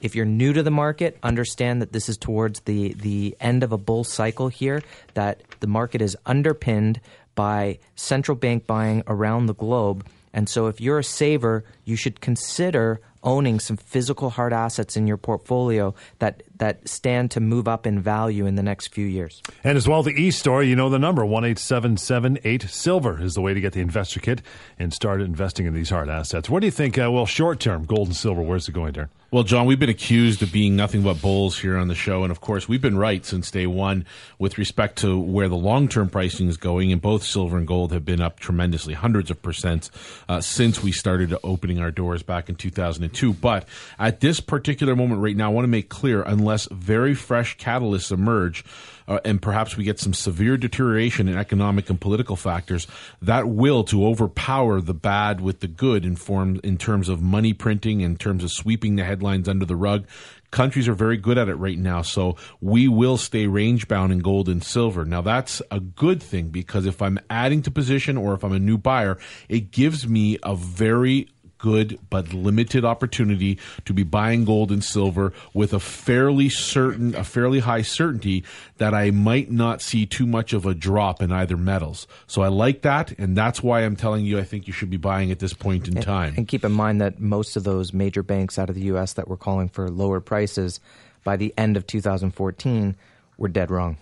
If 0.02 0.16
you're 0.16 0.26
new 0.26 0.54
to 0.54 0.64
the 0.64 0.72
market, 0.72 1.18
understand 1.24 1.82
that 1.82 1.92
this 1.92 2.10
is 2.10 2.18
towards 2.18 2.62
the, 2.62 2.94
the 2.94 3.36
end 3.40 3.64
of 3.64 3.72
a 3.72 3.78
bull 3.78 4.04
cycle 4.04 4.48
here, 4.48 4.84
that 5.14 5.42
the 5.60 5.68
market 5.68 6.02
is 6.02 6.18
underpinned 6.26 7.00
by 7.36 7.80
central 7.96 8.36
bank 8.36 8.68
buying 8.68 9.04
around 9.08 9.46
the 9.46 9.54
globe 9.54 10.06
and 10.34 10.50
so, 10.50 10.68
if 10.68 10.82
you're 10.82 11.00
a 11.00 11.04
saver, 11.04 11.64
you 11.86 11.96
should 11.96 12.20
consider 12.20 13.00
owning 13.24 13.60
some 13.60 13.78
physical 13.78 14.32
hard 14.32 14.52
assets 14.52 14.98
in 14.98 15.08
your 15.08 15.18
portfolio 15.18 15.94
that 16.20 16.44
that 16.64 16.88
stand 16.88 17.30
to 17.30 17.42
move 17.42 17.68
up 17.68 17.86
in 17.86 18.00
value 18.00 18.46
in 18.46 18.56
the 18.56 18.64
next 18.64 18.88
few 18.88 19.06
years. 19.06 19.42
And 19.66 19.78
as 19.78 19.86
well, 19.86 20.02
the 20.02 20.14
e 20.14 20.32
store, 20.32 20.64
you 20.64 20.78
know 20.78 20.90
the 20.90 20.98
number 20.98 21.26
one 21.26 21.44
eight 21.44 21.60
seven 21.60 21.98
seven 21.98 22.40
eight 22.46 22.62
silver 22.64 23.22
is 23.22 23.34
the 23.34 23.42
way 23.42 23.54
to 23.54 23.60
get 23.60 23.74
the 23.74 23.82
investor 23.82 24.22
kit 24.22 24.42
and 24.80 24.94
start 24.94 25.20
investing 25.20 25.66
in 25.66 25.74
these 25.74 25.90
hard 25.90 26.08
assets. 26.08 26.50
What 26.50 26.62
do 26.62 26.68
you 26.68 26.72
think? 26.72 26.98
Uh, 26.98 27.12
well, 27.12 27.26
short 27.26 27.60
term, 27.60 27.84
gold 27.84 28.08
and 28.08 28.16
silver, 28.16 28.42
where's 28.42 28.70
it 28.70 28.72
going, 28.72 28.94
there? 28.94 29.10
Well, 29.34 29.42
John, 29.42 29.66
we've 29.66 29.80
been 29.80 29.90
accused 29.90 30.44
of 30.44 30.52
being 30.52 30.76
nothing 30.76 31.02
but 31.02 31.20
bulls 31.20 31.58
here 31.58 31.76
on 31.76 31.88
the 31.88 31.96
show. 31.96 32.22
And 32.22 32.30
of 32.30 32.40
course, 32.40 32.70
we've 32.70 32.84
been 32.84 33.00
right 33.00 33.26
since 33.26 33.50
day 33.50 33.66
one 33.66 34.06
with 34.38 34.60
respect 34.60 35.00
to 35.00 35.20
where 35.20 35.50
the 35.50 35.56
long 35.56 35.88
term 35.88 36.08
pricing 36.08 36.48
is 36.48 36.58
going. 36.58 36.92
And 36.92 37.02
both 37.02 37.24
silver 37.24 37.58
and 37.58 37.66
gold 37.66 37.92
have 37.94 38.06
been 38.06 38.22
up 38.22 38.40
tremendously, 38.40 38.94
hundreds 38.94 39.32
of 39.32 39.42
percent, 39.42 39.90
uh, 40.30 40.40
since 40.40 40.84
we 40.84 40.92
started 40.92 41.36
opening 41.44 41.80
our 41.80 41.90
doors 41.90 42.22
back 42.22 42.48
in 42.48 42.54
2002. 42.54 43.34
But 43.34 43.68
at 43.98 44.20
this 44.20 44.40
particular 44.40 44.96
moment 44.96 45.20
right 45.20 45.36
now, 45.36 45.50
I 45.50 45.52
want 45.52 45.64
to 45.64 45.68
make 45.68 45.90
clear 45.90 46.22
unless 46.22 46.53
very 46.72 47.14
fresh 47.14 47.58
catalysts 47.58 48.12
emerge, 48.12 48.64
uh, 49.08 49.20
and 49.26 49.42
perhaps 49.42 49.76
we 49.76 49.84
get 49.84 50.00
some 50.00 50.14
severe 50.14 50.58
deterioration 50.58 51.28
in 51.28 51.38
economic 51.38 51.90
and 51.90 52.00
political 52.00 52.36
factors, 52.36 52.88
that 53.22 53.48
will 53.48 53.84
to 53.86 54.06
overpower 54.06 54.80
the 54.82 54.94
bad 54.94 55.42
with 55.42 55.60
the 55.60 55.68
good 55.68 56.06
in 56.06 56.16
form 56.16 56.60
in 56.64 56.78
terms 56.78 57.10
of 57.10 57.22
money 57.22 57.54
printing, 57.54 58.02
in 58.02 58.16
terms 58.16 58.44
of 58.44 58.52
sweeping 58.52 58.96
the 58.96 59.04
headlines 59.04 59.50
under 59.50 59.66
the 59.66 59.76
rug. 59.76 60.06
Countries 60.52 60.88
are 60.88 60.94
very 60.94 61.18
good 61.18 61.40
at 61.40 61.50
it 61.50 61.56
right 61.56 61.80
now, 61.80 62.04
so 62.04 62.38
we 62.62 62.88
will 62.88 63.18
stay 63.18 63.48
range 63.48 63.88
bound 63.88 64.14
in 64.14 64.20
gold 64.20 64.48
and 64.48 64.64
silver. 64.64 65.04
Now 65.04 65.22
that's 65.22 65.64
a 65.72 65.80
good 65.80 66.22
thing 66.22 66.50
because 66.50 66.86
if 66.86 67.02
I'm 67.02 67.20
adding 67.28 67.64
to 67.64 67.72
position 67.72 68.18
or 68.18 68.36
if 68.36 68.44
I'm 68.44 68.54
a 68.54 68.60
new 68.60 68.78
buyer, 68.78 69.18
it 69.50 69.72
gives 69.72 70.08
me 70.08 70.38
a 70.44 70.56
very 70.56 71.28
good 71.64 71.98
but 72.10 72.34
limited 72.34 72.84
opportunity 72.84 73.58
to 73.86 73.94
be 73.94 74.04
buying 74.04 74.44
gold 74.44 74.70
and 74.70 74.84
silver 74.84 75.32
with 75.54 75.74
a 75.74 75.80
fairly 75.80 76.50
certain, 76.50 77.16
a 77.16 77.24
fairly 77.24 77.60
high 77.60 77.82
certainty 77.82 78.44
that 78.80 78.94
I 78.94 79.12
might 79.12 79.50
not 79.50 79.82
see 79.82 80.06
too 80.06 80.28
much 80.28 80.52
of 80.52 80.66
a 80.66 80.74
drop 80.74 81.22
in 81.22 81.32
either 81.32 81.56
metals. 81.56 82.06
So 82.28 82.42
I 82.42 82.50
like 82.50 82.82
that, 82.82 83.18
and 83.18 83.38
that's 83.38 83.64
why 83.64 83.86
I'm 83.86 83.96
telling 83.96 84.26
you 84.26 84.38
I 84.38 84.44
think 84.44 84.68
you 84.68 84.74
should 84.74 84.90
be 84.90 84.98
buying 84.98 85.32
at 85.32 85.40
this 85.40 85.54
point 85.54 85.88
in 85.88 85.96
time. 86.02 86.34
And 86.36 86.50
keep 86.50 86.66
in 86.66 86.74
mind 86.74 87.00
that 87.00 87.22
most 87.22 87.56
of 87.56 87.64
those 87.64 87.94
major 87.94 88.24
banks 88.24 88.60
out 88.60 88.68
of 88.68 88.76
the 88.76 88.82
U.S. 88.82 89.14
that 89.14 89.30
were 89.30 89.38
calling 89.38 89.70
for 89.70 89.90
lower 89.90 90.20
prices 90.20 90.82
by 91.24 91.38
the 91.38 91.54
end 91.58 91.78
of 91.78 91.88
2014 91.88 92.98
were 93.38 93.48
dead 93.48 93.72
wrong. 93.72 93.96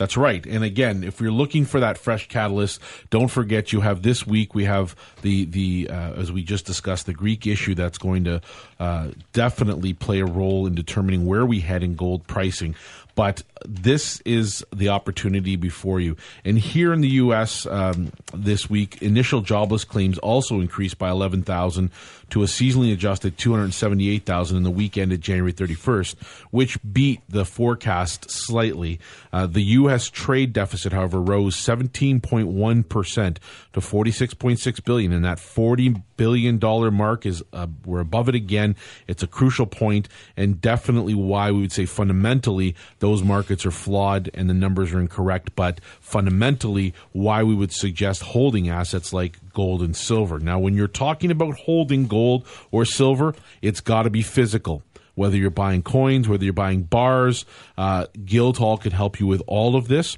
That's 0.00 0.16
right. 0.16 0.46
And 0.46 0.64
again, 0.64 1.04
if 1.04 1.20
you're 1.20 1.30
looking 1.30 1.66
for 1.66 1.80
that 1.80 1.98
fresh 1.98 2.26
catalyst, 2.26 2.80
don't 3.10 3.28
forget 3.28 3.70
you 3.74 3.82
have 3.82 4.00
this 4.00 4.26
week. 4.26 4.54
We 4.54 4.64
have 4.64 4.96
the 5.20 5.44
the 5.44 5.90
uh, 5.90 6.14
as 6.14 6.32
we 6.32 6.42
just 6.42 6.64
discussed 6.64 7.04
the 7.04 7.12
Greek 7.12 7.46
issue 7.46 7.74
that's 7.74 7.98
going 7.98 8.24
to 8.24 8.40
uh, 8.78 9.08
definitely 9.34 9.92
play 9.92 10.20
a 10.20 10.24
role 10.24 10.66
in 10.66 10.74
determining 10.74 11.26
where 11.26 11.44
we 11.44 11.60
head 11.60 11.82
in 11.82 11.96
gold 11.96 12.26
pricing. 12.26 12.74
But 13.20 13.42
this 13.66 14.22
is 14.24 14.64
the 14.74 14.88
opportunity 14.88 15.56
before 15.56 16.00
you. 16.00 16.16
And 16.42 16.58
here 16.58 16.94
in 16.94 17.02
the 17.02 17.08
U.S. 17.08 17.66
Um, 17.66 18.12
this 18.32 18.70
week, 18.70 19.02
initial 19.02 19.42
jobless 19.42 19.84
claims 19.84 20.16
also 20.16 20.58
increased 20.60 20.96
by 20.96 21.10
11,000 21.10 21.90
to 22.30 22.42
a 22.42 22.46
seasonally 22.46 22.94
adjusted 22.94 23.36
278,000 23.36 24.56
in 24.56 24.62
the 24.62 24.70
week 24.70 24.96
ended 24.96 25.20
January 25.20 25.52
31st, 25.52 26.14
which 26.50 26.78
beat 26.82 27.20
the 27.28 27.44
forecast 27.44 28.30
slightly. 28.30 28.98
Uh, 29.34 29.46
the 29.46 29.64
U.S. 29.64 30.08
trade 30.08 30.54
deficit, 30.54 30.94
however, 30.94 31.20
rose 31.20 31.56
17.1 31.56 32.88
percent 32.88 33.38
to 33.72 33.80
46.6 33.80 34.84
billion, 34.84 35.12
and 35.12 35.24
that 35.24 35.38
40 35.38 35.94
billion 36.16 36.58
dollar 36.58 36.90
mark 36.90 37.24
is 37.24 37.42
uh, 37.52 37.66
we're 37.84 38.00
above 38.00 38.28
it 38.28 38.34
again. 38.34 38.76
It's 39.06 39.22
a 39.22 39.26
crucial 39.26 39.66
point, 39.66 40.08
and 40.36 40.60
definitely 40.60 41.14
why 41.14 41.50
we 41.50 41.60
would 41.60 41.72
say 41.72 41.86
fundamentally 41.86 42.74
those 42.98 43.22
markets 43.22 43.64
are 43.64 43.70
flawed 43.70 44.30
and 44.34 44.50
the 44.50 44.54
numbers 44.54 44.92
are 44.92 45.00
incorrect. 45.00 45.54
But 45.54 45.80
fundamentally, 46.00 46.94
why 47.12 47.42
we 47.42 47.54
would 47.54 47.72
suggest 47.72 48.22
holding 48.22 48.68
assets 48.68 49.12
like 49.12 49.38
gold 49.52 49.82
and 49.82 49.96
silver. 49.96 50.38
Now, 50.38 50.58
when 50.58 50.74
you're 50.74 50.88
talking 50.88 51.30
about 51.30 51.54
holding 51.60 52.06
gold 52.06 52.46
or 52.70 52.84
silver, 52.84 53.34
it's 53.62 53.80
got 53.80 54.02
to 54.02 54.10
be 54.10 54.22
physical 54.22 54.82
whether 55.16 55.36
you're 55.36 55.50
buying 55.50 55.82
coins, 55.82 56.28
whether 56.28 56.44
you're 56.44 56.52
buying 56.54 56.82
bars, 56.82 57.44
uh, 57.76 58.06
Guildhall 58.24 58.78
could 58.78 58.94
help 58.94 59.20
you 59.20 59.26
with 59.26 59.42
all 59.46 59.76
of 59.76 59.86
this. 59.86 60.16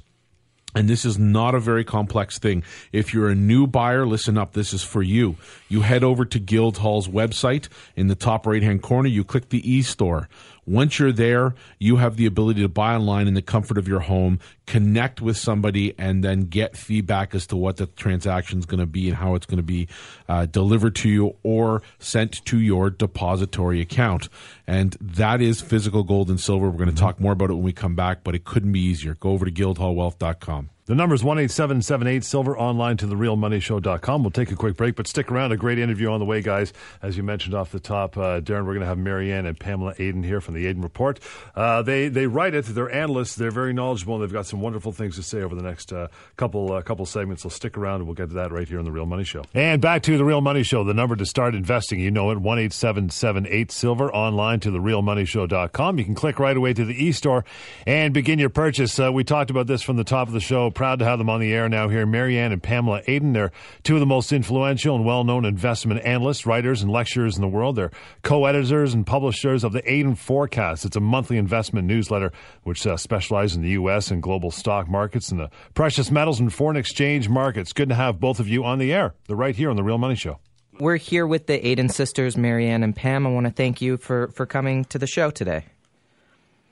And 0.75 0.89
this 0.89 1.05
is 1.05 1.19
not 1.19 1.53
a 1.53 1.59
very 1.59 1.83
complex 1.83 2.39
thing. 2.39 2.63
If 2.91 3.13
you're 3.13 3.29
a 3.29 3.35
new 3.35 3.67
buyer, 3.67 4.05
listen 4.05 4.37
up. 4.37 4.53
This 4.53 4.73
is 4.73 4.83
for 4.83 5.03
you. 5.03 5.35
You 5.69 5.81
head 5.81 6.03
over 6.03 6.25
to 6.25 6.39
Guildhall's 6.39 7.07
website. 7.07 7.67
In 7.95 8.07
the 8.07 8.15
top 8.15 8.47
right 8.47 8.63
hand 8.63 8.81
corner, 8.81 9.09
you 9.09 9.23
click 9.23 9.49
the 9.49 9.69
e 9.69 9.81
store. 9.81 10.29
Once 10.65 10.99
you're 10.99 11.11
there, 11.11 11.53
you 11.79 11.97
have 11.97 12.15
the 12.15 12.25
ability 12.25 12.61
to 12.61 12.69
buy 12.69 12.95
online 12.95 13.27
in 13.27 13.33
the 13.33 13.41
comfort 13.41 13.77
of 13.77 13.87
your 13.87 13.99
home, 13.99 14.39
connect 14.65 15.21
with 15.21 15.37
somebody, 15.37 15.93
and 15.97 16.23
then 16.23 16.41
get 16.41 16.77
feedback 16.77 17.35
as 17.35 17.45
to 17.47 17.55
what 17.55 17.77
the 17.77 17.85
transaction 17.85 18.59
is 18.59 18.65
going 18.65 18.79
to 18.79 18.85
be 18.85 19.07
and 19.09 19.17
how 19.17 19.35
it's 19.35 19.45
going 19.45 19.57
to 19.57 19.63
be 19.63 19.87
uh, 20.29 20.45
delivered 20.45 20.95
to 20.95 21.09
you 21.09 21.35
or 21.43 21.81
sent 21.99 22.43
to 22.45 22.59
your 22.59 22.89
depository 22.89 23.81
account. 23.81 24.29
And 24.65 24.95
that 25.01 25.41
is 25.41 25.61
physical 25.61 26.03
gold 26.03 26.29
and 26.29 26.39
silver. 26.39 26.69
We're 26.69 26.77
going 26.77 26.89
to 26.89 27.01
talk 27.01 27.19
more 27.19 27.33
about 27.33 27.49
it 27.49 27.53
when 27.53 27.63
we 27.63 27.73
come 27.73 27.95
back, 27.95 28.23
but 28.23 28.35
it 28.35 28.45
couldn't 28.45 28.71
be 28.71 28.81
easier. 28.81 29.15
Go 29.15 29.31
over 29.31 29.45
to 29.45 29.51
guildhallwealth.com. 29.51 30.69
The 30.85 30.95
number 30.95 31.15
is 31.15 31.21
18778 31.21 32.25
Silver 32.25 32.57
online 32.57 32.97
to 32.97 33.07
therealmoneyshow.com. 33.07 34.21
We'll 34.21 34.31
take 34.31 34.51
a 34.51 34.55
quick 34.57 34.75
break, 34.75 34.97
but 34.97 35.07
stick 35.07 35.31
around. 35.31 35.53
A 35.53 35.57
great 35.57 35.79
interview 35.79 36.09
on 36.09 36.19
the 36.19 36.25
way, 36.25 36.41
guys. 36.41 36.73
As 37.01 37.15
you 37.15 37.23
mentioned 37.23 37.55
off 37.55 37.71
the 37.71 37.79
top, 37.79 38.17
uh, 38.17 38.41
Darren, 38.41 38.65
we're 38.65 38.73
going 38.73 38.81
to 38.81 38.87
have 38.87 38.97
Marianne 38.97 39.45
and 39.45 39.57
Pamela 39.57 39.93
Aden 39.97 40.23
here 40.23 40.41
from 40.41 40.55
the 40.55 40.67
Aden 40.67 40.81
Report. 40.81 41.21
Uh, 41.55 41.83
they 41.83 42.09
they 42.09 42.27
write 42.27 42.53
it. 42.53 42.65
They're 42.65 42.91
analysts. 42.91 43.35
They're 43.35 43.49
very 43.49 43.71
knowledgeable, 43.71 44.15
and 44.15 44.23
they've 44.23 44.33
got 44.33 44.45
some 44.45 44.59
wonderful 44.59 44.91
things 44.91 45.15
to 45.15 45.23
say 45.23 45.41
over 45.41 45.55
the 45.55 45.61
next 45.61 45.93
uh, 45.93 46.09
couple 46.35 46.73
uh, 46.73 46.81
couple 46.81 47.05
segments. 47.05 47.43
So 47.43 47.49
stick 47.49 47.77
around, 47.77 48.01
and 48.01 48.05
we'll 48.05 48.15
get 48.15 48.27
to 48.27 48.35
that 48.35 48.51
right 48.51 48.67
here 48.67 48.79
on 48.79 48.83
the 48.83 48.91
Real 48.91 49.05
Money 49.05 49.23
Show. 49.23 49.43
And 49.53 49.81
back 49.81 50.03
to 50.03 50.17
the 50.17 50.25
Real 50.25 50.41
Money 50.41 50.63
Show. 50.63 50.83
The 50.83 50.93
number 50.93 51.15
to 51.15 51.25
start 51.25 51.55
investing, 51.55 52.01
you 52.01 52.11
know 52.11 52.29
it, 52.31 52.39
one 52.39 52.59
eight 52.59 52.73
seven 52.73 53.09
seven 53.09 53.47
eight 53.47 53.71
Silver 53.71 54.13
online 54.13 54.59
to 54.59 54.69
therealmoneyshow.com. 54.69 55.97
You 55.97 56.03
can 56.03 56.15
click 56.15 56.39
right 56.39 56.57
away 56.57 56.73
to 56.73 56.83
the 56.83 57.05
e-store 57.05 57.45
and 57.87 58.13
begin 58.13 58.37
your 58.37 58.49
purchase. 58.49 58.99
Uh, 58.99 59.13
we 59.13 59.23
talked 59.23 59.49
about 59.49 59.67
this 59.67 59.81
from 59.81 59.95
the 59.95 60.03
top 60.03 60.27
of 60.27 60.33
the 60.33 60.41
show. 60.41 60.72
Proud 60.73 60.99
to 60.99 61.05
have 61.05 61.19
them 61.19 61.29
on 61.29 61.39
the 61.39 61.53
air 61.53 61.69
now 61.69 61.87
here, 61.89 62.05
Marianne 62.05 62.51
and 62.51 62.61
Pamela 62.61 63.01
Aden. 63.07 63.33
They're 63.33 63.51
two 63.83 63.95
of 63.95 63.99
the 63.99 64.05
most 64.05 64.33
influential 64.33 64.95
and 64.95 65.05
well-known 65.05 65.45
investment 65.45 66.03
analysts, 66.05 66.45
writers, 66.45 66.81
and 66.81 66.91
lecturers 66.91 67.35
in 67.35 67.41
the 67.41 67.47
world. 67.47 67.75
They're 67.75 67.91
co-editors 68.23 68.93
and 68.93 69.05
publishers 69.05 69.63
of 69.63 69.73
the 69.73 69.89
Aden 69.91 70.15
Forecast. 70.15 70.85
It's 70.85 70.95
a 70.95 70.99
monthly 70.99 71.37
investment 71.37 71.87
newsletter 71.87 72.31
which 72.63 72.85
uh, 72.85 72.97
specializes 72.97 73.57
in 73.57 73.63
the 73.63 73.69
U.S. 73.69 74.11
and 74.11 74.21
global 74.21 74.51
stock 74.51 74.89
markets 74.89 75.31
and 75.31 75.39
the 75.39 75.49
precious 75.73 76.11
metals 76.11 76.39
and 76.39 76.53
foreign 76.53 76.77
exchange 76.77 77.29
markets. 77.29 77.73
Good 77.73 77.89
to 77.89 77.95
have 77.95 78.19
both 78.19 78.39
of 78.39 78.47
you 78.47 78.63
on 78.63 78.79
the 78.79 78.93
air. 78.93 79.13
They're 79.27 79.35
right 79.35 79.55
here 79.55 79.69
on 79.69 79.75
the 79.75 79.83
Real 79.83 79.97
Money 79.97 80.15
Show. 80.15 80.39
We're 80.79 80.97
here 80.97 81.27
with 81.27 81.45
the 81.45 81.65
Aden 81.65 81.89
sisters, 81.89 82.35
Marianne 82.35 82.81
and 82.81 82.95
Pam. 82.95 83.27
I 83.27 83.29
want 83.29 83.45
to 83.45 83.51
thank 83.51 83.81
you 83.81 83.97
for, 83.97 84.29
for 84.29 84.47
coming 84.47 84.85
to 84.85 84.97
the 84.97 85.05
show 85.05 85.29
today. 85.29 85.65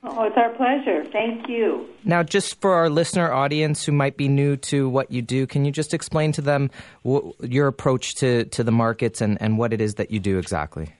Oh, 0.04 0.24
it's 0.24 0.36
our 0.36 0.50
pleasure. 0.50 1.04
Thank 1.12 1.48
you. 1.48 1.86
Now, 2.04 2.24
just 2.24 2.60
for 2.60 2.74
our 2.74 2.90
listener 2.90 3.32
audience 3.32 3.84
who 3.84 3.92
might 3.92 4.16
be 4.16 4.26
new 4.26 4.56
to 4.56 4.88
what 4.88 5.12
you 5.12 5.22
do, 5.22 5.46
can 5.46 5.64
you 5.64 5.70
just 5.70 5.94
explain 5.94 6.32
to 6.32 6.42
them 6.42 6.70
w- 7.04 7.32
your 7.40 7.68
approach 7.68 8.16
to, 8.16 8.44
to 8.46 8.64
the 8.64 8.72
markets 8.72 9.20
and, 9.20 9.40
and 9.40 9.58
what 9.58 9.72
it 9.72 9.80
is 9.80 9.94
that 9.94 10.10
you 10.10 10.18
do 10.18 10.38
exactly? 10.38 10.92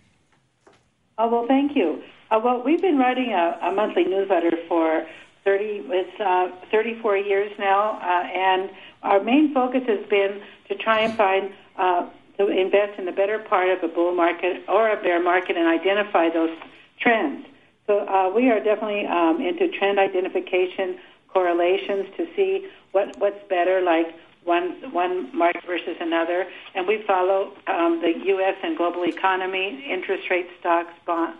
Oh, 1.18 1.28
well, 1.28 1.46
thank 1.48 1.74
you. 1.74 2.00
Uh, 2.30 2.38
well, 2.42 2.62
we've 2.64 2.80
been 2.80 2.96
writing 2.96 3.32
a, 3.32 3.58
a 3.62 3.72
monthly 3.72 4.04
newsletter 4.04 4.52
for 4.68 5.04
30, 5.44 5.82
it's 5.88 6.20
uh, 6.20 6.50
34 6.70 7.16
years 7.16 7.50
now, 7.58 7.98
uh, 8.00 8.26
and 8.28 8.70
our 9.02 9.20
main 9.20 9.52
focus 9.52 9.82
has 9.88 10.06
been 10.08 10.40
to 10.68 10.76
try 10.76 11.00
and 11.00 11.16
find 11.16 11.50
uh, 11.76 12.08
to 12.38 12.46
invest 12.46 12.98
in 13.00 13.06
the 13.06 13.12
better 13.12 13.40
part 13.40 13.68
of 13.68 13.82
a 13.82 13.92
bull 13.92 14.14
market 14.14 14.62
or 14.68 14.88
a 14.90 15.02
bear 15.02 15.20
market 15.20 15.56
and 15.56 15.66
identify 15.66 16.28
those 16.28 16.56
trends. 17.00 17.44
So 17.92 18.08
uh, 18.08 18.30
we 18.34 18.48
are 18.48 18.58
definitely 18.58 19.04
um, 19.04 19.38
into 19.42 19.68
trend 19.68 19.98
identification, 19.98 20.96
correlations 21.28 22.06
to 22.16 22.26
see 22.34 22.66
what 22.92 23.14
what's 23.18 23.46
better, 23.50 23.82
like 23.82 24.06
one 24.44 24.90
one 24.94 25.36
market 25.36 25.62
versus 25.66 25.98
another, 26.00 26.46
and 26.74 26.88
we 26.88 27.04
follow 27.06 27.52
um, 27.66 28.00
the 28.00 28.14
U.S. 28.28 28.54
and 28.62 28.78
global 28.78 29.04
economy, 29.04 29.84
interest 29.86 30.22
rate, 30.30 30.48
stocks, 30.58 30.94
bond, 31.04 31.34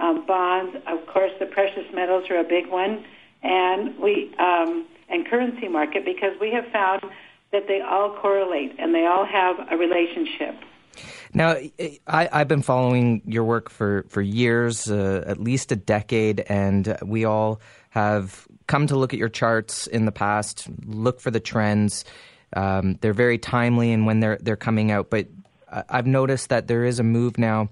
um, 0.00 0.26
bonds. 0.26 0.76
Of 0.88 1.06
course, 1.06 1.30
the 1.38 1.46
precious 1.46 1.86
metals 1.94 2.28
are 2.30 2.38
a 2.38 2.44
big 2.44 2.66
one, 2.66 3.04
and 3.44 3.96
we 4.00 4.34
um, 4.40 4.84
and 5.08 5.24
currency 5.28 5.68
market 5.68 6.04
because 6.04 6.32
we 6.40 6.50
have 6.50 6.66
found 6.72 7.04
that 7.52 7.68
they 7.68 7.80
all 7.80 8.16
correlate 8.16 8.74
and 8.80 8.92
they 8.92 9.06
all 9.06 9.24
have 9.24 9.54
a 9.70 9.76
relationship. 9.76 10.56
Now, 11.34 11.56
I, 12.06 12.28
have 12.32 12.48
been 12.48 12.62
following 12.62 13.22
your 13.26 13.44
work 13.44 13.70
for, 13.70 14.04
for 14.08 14.20
years, 14.20 14.90
uh, 14.90 15.24
at 15.26 15.40
least 15.40 15.72
a 15.72 15.76
decade, 15.76 16.40
and 16.40 16.96
we 17.02 17.24
all 17.24 17.60
have 17.90 18.46
come 18.66 18.86
to 18.86 18.96
look 18.96 19.12
at 19.12 19.18
your 19.18 19.28
charts 19.28 19.86
in 19.86 20.04
the 20.04 20.12
past, 20.12 20.68
look 20.84 21.20
for 21.20 21.30
the 21.30 21.40
trends. 21.40 22.04
Um, 22.54 22.98
they're 23.00 23.14
very 23.14 23.38
timely 23.38 23.92
and 23.92 24.06
when 24.06 24.20
they're, 24.20 24.38
they're 24.40 24.56
coming 24.56 24.90
out, 24.90 25.08
but 25.10 25.28
I've 25.88 26.06
noticed 26.06 26.50
that 26.50 26.68
there 26.68 26.84
is 26.84 26.98
a 26.98 27.02
move 27.02 27.38
now 27.38 27.70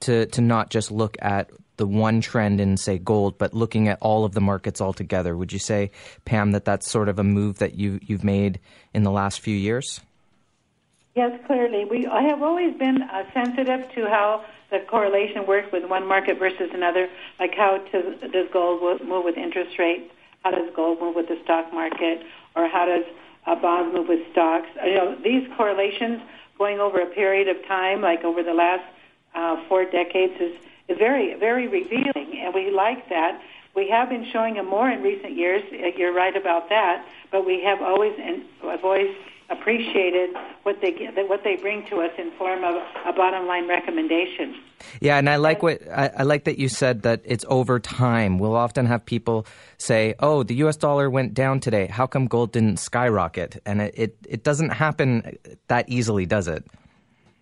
to, 0.00 0.26
to 0.26 0.40
not 0.40 0.70
just 0.70 0.90
look 0.90 1.16
at 1.20 1.50
the 1.76 1.86
one 1.86 2.20
trend 2.20 2.60
in, 2.60 2.76
say, 2.76 2.98
gold, 2.98 3.38
but 3.38 3.54
looking 3.54 3.88
at 3.88 3.98
all 4.00 4.24
of 4.24 4.32
the 4.32 4.40
markets 4.40 4.80
altogether. 4.80 5.36
Would 5.36 5.52
you 5.52 5.58
say, 5.58 5.90
Pam, 6.24 6.52
that 6.52 6.64
that's 6.64 6.90
sort 6.90 7.08
of 7.08 7.18
a 7.18 7.24
move 7.24 7.58
that 7.58 7.74
you, 7.74 7.98
you've 8.02 8.24
made 8.24 8.60
in 8.94 9.02
the 9.02 9.10
last 9.10 9.40
few 9.40 9.56
years? 9.56 10.00
Yes, 11.14 11.38
clearly. 11.46 11.84
We 11.84 12.06
I 12.06 12.22
have 12.22 12.42
always 12.42 12.74
been 12.74 13.02
uh, 13.02 13.24
sensitive 13.34 13.90
to 13.94 14.08
how 14.08 14.44
the 14.70 14.80
correlation 14.80 15.46
works 15.46 15.70
with 15.70 15.84
one 15.84 16.06
market 16.06 16.38
versus 16.38 16.70
another, 16.72 17.08
like 17.38 17.54
how 17.54 17.78
to, 17.78 18.28
does 18.28 18.48
gold 18.50 19.04
move 19.04 19.24
with 19.24 19.36
interest 19.36 19.78
rates, 19.78 20.10
how 20.42 20.52
does 20.52 20.72
gold 20.74 21.00
move 21.00 21.14
with 21.14 21.28
the 21.28 21.38
stock 21.44 21.70
market, 21.72 22.24
or 22.56 22.66
how 22.66 22.86
does 22.86 23.04
uh, 23.46 23.54
bonds 23.56 23.94
move 23.94 24.08
with 24.08 24.20
stocks. 24.32 24.68
Uh, 24.82 24.86
you 24.86 24.94
know, 24.94 25.16
these 25.22 25.46
correlations 25.56 26.22
going 26.56 26.80
over 26.80 27.00
a 27.00 27.06
period 27.06 27.48
of 27.48 27.62
time, 27.66 28.00
like 28.00 28.24
over 28.24 28.42
the 28.42 28.54
last 28.54 28.84
uh, 29.34 29.62
four 29.68 29.84
decades, 29.84 30.40
is, 30.40 30.54
is 30.88 30.96
very, 30.96 31.34
very 31.34 31.68
revealing, 31.68 32.38
and 32.38 32.54
we 32.54 32.70
like 32.70 33.08
that. 33.10 33.38
We 33.74 33.88
have 33.90 34.08
been 34.08 34.24
showing 34.32 34.54
them 34.54 34.66
more 34.66 34.88
in 34.88 35.02
recent 35.02 35.36
years. 35.36 35.62
Uh, 35.70 35.88
you're 35.96 36.14
right 36.14 36.36
about 36.36 36.70
that, 36.70 37.04
but 37.30 37.44
we 37.44 37.62
have 37.64 37.82
always, 37.82 38.14
and 38.18 38.44
I've 38.64 38.84
always 38.84 39.14
appreciated 39.50 40.30
what 40.62 40.80
they 40.80 40.92
get, 40.92 41.14
what 41.28 41.44
they 41.44 41.56
bring 41.56 41.86
to 41.88 42.00
us 42.00 42.10
in 42.18 42.30
form 42.32 42.64
of 42.64 42.76
a 43.06 43.12
bottom 43.12 43.46
line 43.46 43.68
recommendation. 43.68 44.56
Yeah, 45.00 45.18
and 45.18 45.28
I 45.28 45.36
like 45.36 45.62
what 45.62 45.80
I, 45.90 46.10
I, 46.18 46.22
like 46.22 46.44
that 46.44 46.58
you 46.58 46.68
said 46.68 47.02
that 47.02 47.22
it's 47.24 47.44
over 47.48 47.78
time. 47.78 48.38
We'll 48.38 48.56
often 48.56 48.86
have 48.86 49.04
people 49.04 49.46
say, 49.78 50.14
"Oh, 50.18 50.42
the 50.42 50.54
U.S. 50.56 50.76
dollar 50.76 51.08
went 51.10 51.34
down 51.34 51.60
today. 51.60 51.86
How 51.86 52.06
come 52.06 52.26
gold 52.26 52.52
didn't 52.52 52.78
skyrocket?" 52.78 53.60
And 53.64 53.80
it 53.80 53.94
it, 53.96 54.16
it 54.28 54.42
doesn't 54.42 54.70
happen 54.70 55.38
that 55.68 55.88
easily, 55.88 56.26
does 56.26 56.48
it? 56.48 56.64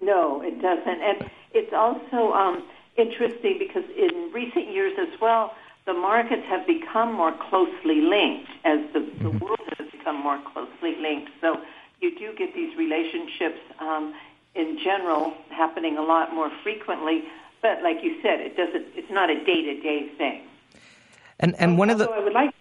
No, 0.01 0.43
it 0.43 0.61
doesn't. 0.61 1.01
And 1.01 1.31
it's 1.53 1.73
also 1.73 2.33
um, 2.33 2.63
interesting 2.97 3.59
because 3.59 3.85
in 3.97 4.31
recent 4.33 4.73
years 4.73 4.97
as 5.01 5.21
well, 5.21 5.55
the 5.87 5.93
markets 5.93 6.43
have 6.49 6.67
become 6.67 7.13
more 7.13 7.33
closely 7.49 8.01
linked 8.01 8.51
as 8.65 8.81
the, 8.93 9.01
the 9.01 9.31
mm-hmm. 9.31 9.39
world 9.39 9.61
has 9.79 9.91
become 9.91 10.21
more 10.23 10.41
closely 10.53 10.95
linked. 11.01 11.31
So 11.41 11.57
you 12.01 12.19
do 12.19 12.35
get 12.37 12.55
these 12.55 12.77
relationships 12.77 13.59
um, 13.79 14.15
in 14.55 14.79
general 14.83 15.35
happening 15.51 15.99
a 15.99 16.03
lot 16.03 16.35
more 16.35 16.51
frequently. 16.63 17.25
But 17.63 17.83
like 17.83 18.03
you 18.03 18.21
said, 18.23 18.41
it 18.41 18.57
doesn't. 18.57 18.87
It's 18.95 19.11
not 19.11 19.31
a 19.31 19.45
day 19.45 19.63
to 19.63 19.81
day 19.81 20.09
thing. 20.17 20.43
And 21.39 21.55
and 21.57 21.79
one 21.79 21.91
of 21.91 21.99
the 21.99 22.07
So 22.07 22.13
I 22.13 22.21
would 22.21 22.33
like. 22.33 22.55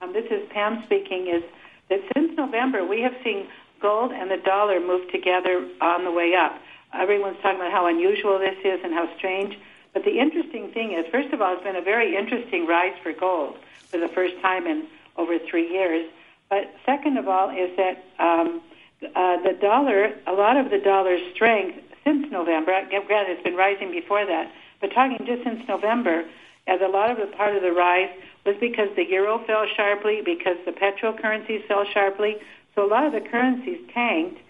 Um, 0.00 0.12
this 0.12 0.26
is 0.30 0.46
Pam 0.50 0.82
speaking. 0.84 1.28
Is 1.28 1.42
that 1.88 2.00
since 2.14 2.36
November 2.36 2.84
we 2.84 3.00
have 3.00 3.14
seen 3.24 3.46
gold 3.82 4.12
and 4.12 4.30
the 4.30 4.36
dollar 4.38 4.80
move 4.80 5.10
together 5.10 5.68
on 5.80 6.04
the 6.04 6.10
way 6.10 6.34
up. 6.34 6.58
Everyone's 6.94 7.36
talking 7.42 7.58
about 7.58 7.72
how 7.72 7.86
unusual 7.86 8.38
this 8.38 8.56
is 8.64 8.80
and 8.84 8.94
how 8.94 9.14
strange. 9.16 9.58
But 9.92 10.04
the 10.04 10.18
interesting 10.18 10.70
thing 10.72 10.92
is, 10.92 11.04
first 11.10 11.32
of 11.34 11.42
all, 11.42 11.54
it's 11.54 11.64
been 11.64 11.76
a 11.76 11.82
very 11.82 12.16
interesting 12.16 12.66
rise 12.66 12.94
for 13.02 13.12
gold 13.12 13.58
for 13.88 13.98
the 13.98 14.08
first 14.08 14.40
time 14.40 14.66
in 14.66 14.86
over 15.16 15.38
three 15.38 15.70
years. 15.70 16.08
But 16.48 16.74
second 16.86 17.18
of 17.18 17.28
all, 17.28 17.50
is 17.50 17.76
that 17.76 18.04
um, 18.18 18.62
uh, 19.14 19.42
the 19.42 19.56
dollar, 19.60 20.14
a 20.26 20.32
lot 20.32 20.56
of 20.56 20.70
the 20.70 20.78
dollar's 20.78 21.22
strength 21.34 21.78
since 22.04 22.30
November, 22.30 22.72
granted 22.88 23.32
it's 23.32 23.42
been 23.42 23.56
rising 23.56 23.90
before 23.90 24.26
that, 24.26 24.50
but 24.80 24.92
talking 24.92 25.24
just 25.26 25.44
since 25.44 25.66
November, 25.68 26.24
as 26.66 26.80
a 26.80 26.88
lot 26.88 27.10
of 27.10 27.16
the 27.18 27.34
part 27.36 27.56
of 27.56 27.62
the 27.62 27.72
rise 27.72 28.10
was 28.44 28.56
because 28.60 28.88
the 28.96 29.04
euro 29.08 29.44
fell 29.46 29.66
sharply, 29.76 30.20
because 30.24 30.56
the 30.66 30.72
petrol 30.72 31.12
currencies 31.12 31.62
fell 31.68 31.84
sharply. 31.84 32.36
So 32.74 32.84
a 32.84 32.88
lot 32.88 33.04
of 33.04 33.12
the 33.12 33.20
currencies 33.20 33.78
tanked, 33.92 34.40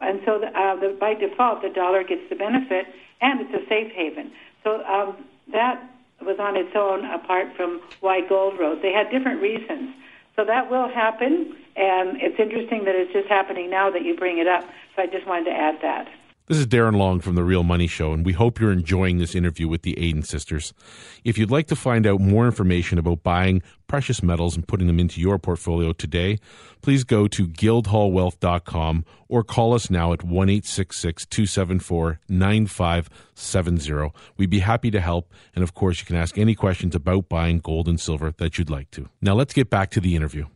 and 0.00 0.20
so 0.24 0.38
the, 0.38 0.48
uh, 0.58 0.76
the, 0.76 0.96
by 0.98 1.14
default 1.14 1.62
the 1.62 1.68
dollar 1.68 2.04
gets 2.04 2.22
the 2.28 2.36
benefit, 2.36 2.86
and 3.20 3.40
it's 3.40 3.54
a 3.54 3.66
safe 3.68 3.92
haven. 3.92 4.32
So 4.64 4.84
um, 4.84 5.16
that 5.52 5.82
was 6.20 6.38
on 6.38 6.56
its 6.56 6.74
own, 6.74 7.04
apart 7.04 7.48
from 7.56 7.80
why 8.00 8.20
gold 8.26 8.58
rose. 8.58 8.80
They 8.80 8.92
had 8.92 9.10
different 9.10 9.42
reasons. 9.42 9.94
So 10.36 10.44
that 10.44 10.70
will 10.70 10.88
happen, 10.88 11.56
and 11.76 12.20
it's 12.20 12.38
interesting 12.38 12.84
that 12.84 12.94
it's 12.94 13.12
just 13.12 13.28
happening 13.28 13.70
now 13.70 13.90
that 13.90 14.04
you 14.04 14.16
bring 14.16 14.38
it 14.38 14.46
up. 14.46 14.64
So 14.96 15.02
I 15.02 15.06
just 15.06 15.26
wanted 15.26 15.46
to 15.46 15.52
add 15.52 15.76
that. 15.82 16.08
This 16.48 16.58
is 16.58 16.66
Darren 16.66 16.96
Long 16.96 17.20
from 17.20 17.36
The 17.36 17.44
Real 17.44 17.62
Money 17.62 17.86
Show, 17.86 18.12
and 18.12 18.26
we 18.26 18.32
hope 18.32 18.58
you're 18.58 18.72
enjoying 18.72 19.18
this 19.18 19.36
interview 19.36 19.68
with 19.68 19.82
the 19.82 19.96
Aden 19.96 20.24
sisters. 20.24 20.74
If 21.22 21.38
you'd 21.38 21.52
like 21.52 21.68
to 21.68 21.76
find 21.76 22.04
out 22.04 22.20
more 22.20 22.46
information 22.46 22.98
about 22.98 23.22
buying 23.22 23.62
precious 23.86 24.24
metals 24.24 24.56
and 24.56 24.66
putting 24.66 24.88
them 24.88 24.98
into 24.98 25.20
your 25.20 25.38
portfolio 25.38 25.92
today, 25.92 26.40
please 26.82 27.04
go 27.04 27.28
to 27.28 27.46
guildhallwealth.com 27.46 29.04
or 29.28 29.44
call 29.44 29.72
us 29.72 29.88
now 29.88 30.12
at 30.12 30.24
1 30.24 30.48
274 30.48 32.20
9570. 32.28 34.12
We'd 34.36 34.50
be 34.50 34.58
happy 34.58 34.90
to 34.90 35.00
help, 35.00 35.32
and 35.54 35.62
of 35.62 35.74
course, 35.74 36.00
you 36.00 36.06
can 36.06 36.16
ask 36.16 36.36
any 36.36 36.56
questions 36.56 36.96
about 36.96 37.28
buying 37.28 37.60
gold 37.60 37.86
and 37.86 38.00
silver 38.00 38.34
that 38.38 38.58
you'd 38.58 38.68
like 38.68 38.90
to. 38.90 39.08
Now, 39.20 39.34
let's 39.34 39.54
get 39.54 39.70
back 39.70 39.90
to 39.92 40.00
the 40.00 40.16
interview. 40.16 40.46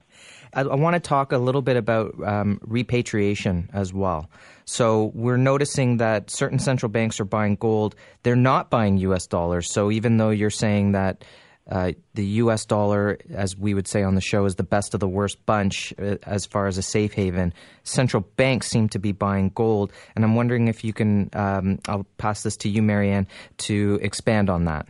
I, 0.56 0.62
I 0.62 0.74
want 0.74 0.94
to 0.94 1.00
talk 1.00 1.32
a 1.32 1.38
little 1.38 1.62
bit 1.62 1.76
about 1.76 2.14
um, 2.24 2.58
repatriation 2.62 3.68
as 3.72 3.92
well. 3.92 4.30
So 4.64 5.12
we're 5.14 5.36
noticing 5.36 5.98
that 5.98 6.30
certain 6.30 6.58
central 6.58 6.90
banks 6.90 7.20
are 7.20 7.24
buying 7.24 7.56
gold. 7.56 7.94
They're 8.22 8.34
not 8.34 8.70
buying 8.70 8.96
U.S. 8.98 9.26
dollars. 9.26 9.72
So 9.72 9.92
even 9.92 10.16
though 10.16 10.30
you're 10.30 10.50
saying 10.50 10.92
that 10.92 11.24
uh, 11.70 11.92
the 12.14 12.24
U.S. 12.24 12.64
dollar, 12.64 13.18
as 13.32 13.56
we 13.56 13.74
would 13.74 13.86
say 13.86 14.02
on 14.02 14.14
the 14.14 14.20
show, 14.20 14.44
is 14.46 14.54
the 14.54 14.62
best 14.62 14.94
of 14.94 15.00
the 15.00 15.08
worst 15.08 15.44
bunch 15.46 15.92
uh, 15.98 16.16
as 16.22 16.46
far 16.46 16.68
as 16.68 16.78
a 16.78 16.82
safe 16.82 17.12
haven. 17.12 17.52
Central 17.82 18.24
banks 18.36 18.68
seem 18.68 18.88
to 18.90 18.98
be 18.98 19.12
buying 19.12 19.50
gold, 19.50 19.92
and 20.14 20.24
I'm 20.24 20.36
wondering 20.36 20.68
if 20.68 20.84
you 20.84 20.92
can. 20.92 21.28
Um, 21.32 21.80
I'll 21.88 22.06
pass 22.18 22.42
this 22.44 22.56
to 22.58 22.68
you, 22.68 22.82
Marianne, 22.82 23.26
to 23.58 23.98
expand 24.00 24.48
on 24.48 24.64
that. 24.66 24.86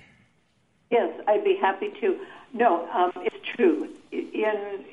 Yes, 0.91 1.11
I'd 1.27 1.45
be 1.45 1.57
happy 1.59 1.93
to. 2.01 2.19
No, 2.53 2.87
um, 2.91 3.13
it's 3.17 3.37
true. 3.57 3.89
In 4.13 4.85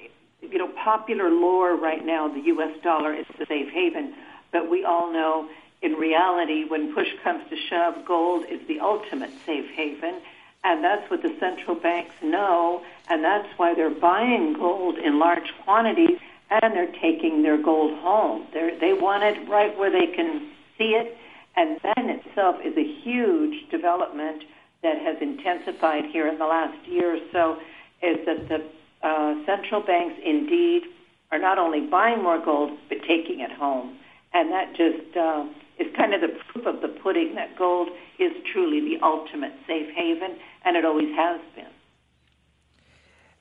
you 0.54 0.60
know 0.60 0.70
popular 0.70 1.30
lore 1.30 1.76
right 1.76 2.06
now, 2.06 2.30
the 2.30 2.42
U.S. 2.42 2.78
dollar 2.82 3.14
is 3.14 3.26
the 3.38 3.46
safe 3.46 3.70
haven, 3.72 4.14
but 4.52 4.70
we 4.70 4.86
all 4.86 5.12
know 5.12 5.50
in 5.82 5.94
reality, 5.94 6.64
when 6.64 6.94
push 6.94 7.10
comes 7.22 7.44
to 7.50 7.58
shove, 7.58 8.06
gold 8.06 8.46
is 8.50 8.66
the 8.70 8.80
ultimate 8.80 9.32
safe 9.46 9.70
haven 9.72 10.22
and 10.64 10.84
that's 10.84 11.10
what 11.10 11.22
the 11.22 11.36
central 11.40 11.76
banks 11.76 12.16
know, 12.22 12.84
and 13.10 13.24
that's 13.24 13.48
why 13.58 13.74
they're 13.74 13.90
buying 13.90 14.54
gold 14.54 14.98
in 14.98 15.20
large 15.20 15.54
quantities 15.64 16.18
and 16.50 16.74
they're 16.74 16.94
taking 17.02 17.44
their 17.44 17.62
gold 17.62 17.98
home. 18.00 18.48
They're, 18.54 18.78
they 18.80 18.94
want 18.94 19.24
it 19.24 19.48
right 19.50 19.78
where 19.78 19.92
they 19.92 20.08
can 20.08 20.50
see 20.78 20.92
it, 20.96 21.18
and 21.56 21.80
that 21.84 21.98
in 21.98 22.10
itself 22.10 22.58
is 22.64 22.78
a 22.78 23.02
huge 23.02 23.70
development 23.70 24.44
that 24.84 24.98
has 25.00 25.18
intensified 25.22 26.06
here 26.06 26.28
in 26.28 26.38
the 26.38 26.46
last 26.46 26.88
year 26.88 27.16
or 27.16 27.20
so. 27.32 27.58
Is 28.02 28.26
that 28.26 28.50
the 28.50 28.64
uh, 29.04 29.36
central 29.46 29.82
banks 29.82 30.16
indeed 30.26 30.84
are 31.32 31.40
not 31.40 31.58
only 31.58 31.82
buying 31.82 32.24
more 32.24 32.44
gold 32.44 32.78
but 32.90 33.00
taking 33.08 33.40
it 33.40 33.52
home, 33.52 33.98
and 34.34 34.52
that 34.52 34.76
just 34.76 35.18
uh, 35.18 35.46
is 35.80 35.88
kind 35.96 36.14
of 36.14 36.22
the 36.22 36.30
proof 36.52 36.66
of 36.66 36.82
the 36.82 36.88
pudding 36.88 37.36
that 37.36 37.58
gold 37.58 37.90
is 38.20 38.32
truly 38.52 38.80
the 38.80 39.04
ultimate 39.04 39.54
safe 39.68 39.90
haven, 39.96 40.38
and 40.64 40.78
it 40.78 40.86
always 40.86 41.14
has 41.16 41.42
been. 41.56 41.66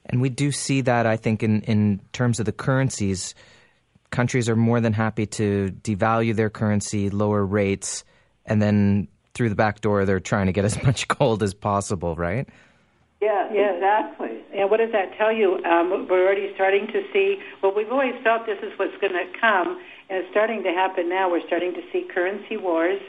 And 0.07 0.21
we 0.21 0.29
do 0.29 0.51
see 0.51 0.81
that, 0.83 1.07
I 1.07 1.17
think, 1.17 1.43
in, 1.43 1.63
in 1.63 2.01
terms 2.13 2.41
of 2.41 2.47
the 2.47 2.53
currencies. 2.53 3.35
Countries 4.11 4.49
are 4.49 4.57
more 4.57 4.81
than 4.81 4.93
happy 4.93 5.27
to 5.27 5.75
devalue 5.83 6.35
their 6.35 6.51
currency, 6.51 7.09
lower 7.09 7.45
rates, 7.47 8.05
and 8.45 8.61
then 8.61 9.09
through 9.35 9.49
the 9.49 9.55
back 9.55 9.81
door, 9.81 10.05
they're 10.05 10.21
trying 10.21 10.47
to 10.47 10.53
get 10.53 10.65
as 10.65 10.83
much 10.85 11.09
gold 11.09 11.43
as 11.43 11.55
possible, 11.55 12.17
right? 12.17 12.49
Yeah, 13.23 13.49
yeah, 13.53 13.75
exactly. 13.75 14.43
And 14.53 14.69
what 14.69 14.79
does 14.79 14.91
that 14.91 15.17
tell 15.17 15.31
you? 15.33 15.63
Um, 15.65 16.09
we're 16.11 16.27
already 16.27 16.51
starting 16.57 16.89
to 16.89 17.05
see. 17.13 17.39
Well, 17.63 17.73
we've 17.73 17.91
always 17.93 18.17
felt 18.25 18.47
this 18.47 18.59
is 18.65 18.77
what's 18.81 18.97
going 19.01 19.13
to 19.13 19.27
come, 19.39 19.79
and 20.11 20.19
it's 20.19 20.31
starting 20.33 20.65
to 20.65 20.71
happen 20.71 21.09
now. 21.09 21.31
We're 21.31 21.47
starting 21.47 21.73
to 21.75 21.83
see 21.93 22.05
currency 22.13 22.57
wars 22.57 23.01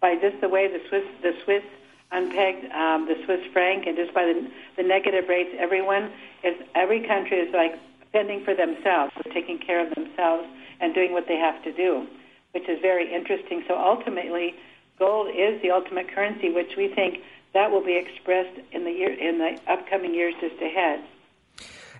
by 0.00 0.16
just 0.16 0.40
the 0.40 0.48
way 0.48 0.66
the 0.66 0.80
Swiss, 0.88 1.04
the 1.22 1.34
Swiss 1.44 1.62
unpegged 2.10 2.66
um, 2.74 3.06
the 3.06 3.14
Swiss 3.24 3.46
franc, 3.52 3.86
and 3.86 3.96
just 3.96 4.12
by 4.12 4.24
the, 4.24 4.50
the 4.76 4.82
negative 4.82 5.28
rates, 5.28 5.54
everyone 5.56 6.10
is 6.42 6.56
every 6.74 7.06
country 7.06 7.38
is 7.38 7.54
like 7.54 7.78
fending 8.10 8.44
for 8.44 8.56
themselves, 8.56 9.12
so 9.22 9.30
taking 9.32 9.58
care 9.58 9.86
of 9.86 9.94
themselves 9.94 10.48
and 10.80 10.92
doing 10.94 11.12
what 11.12 11.28
they 11.28 11.36
have 11.36 11.62
to 11.62 11.72
do, 11.72 12.08
which 12.50 12.68
is 12.68 12.80
very 12.82 13.14
interesting. 13.14 13.62
So 13.68 13.78
ultimately, 13.78 14.56
gold 14.98 15.28
is 15.28 15.62
the 15.62 15.70
ultimate 15.70 16.12
currency, 16.12 16.50
which 16.50 16.74
we 16.76 16.88
think 16.92 17.22
that 17.54 17.70
will 17.70 17.84
be 17.84 17.96
expressed 17.96 18.60
in 18.72 18.84
the 18.84 18.90
year 18.90 19.12
in 19.12 19.38
the 19.38 19.58
upcoming 19.70 20.14
years 20.14 20.34
just 20.40 20.60
ahead. 20.60 21.04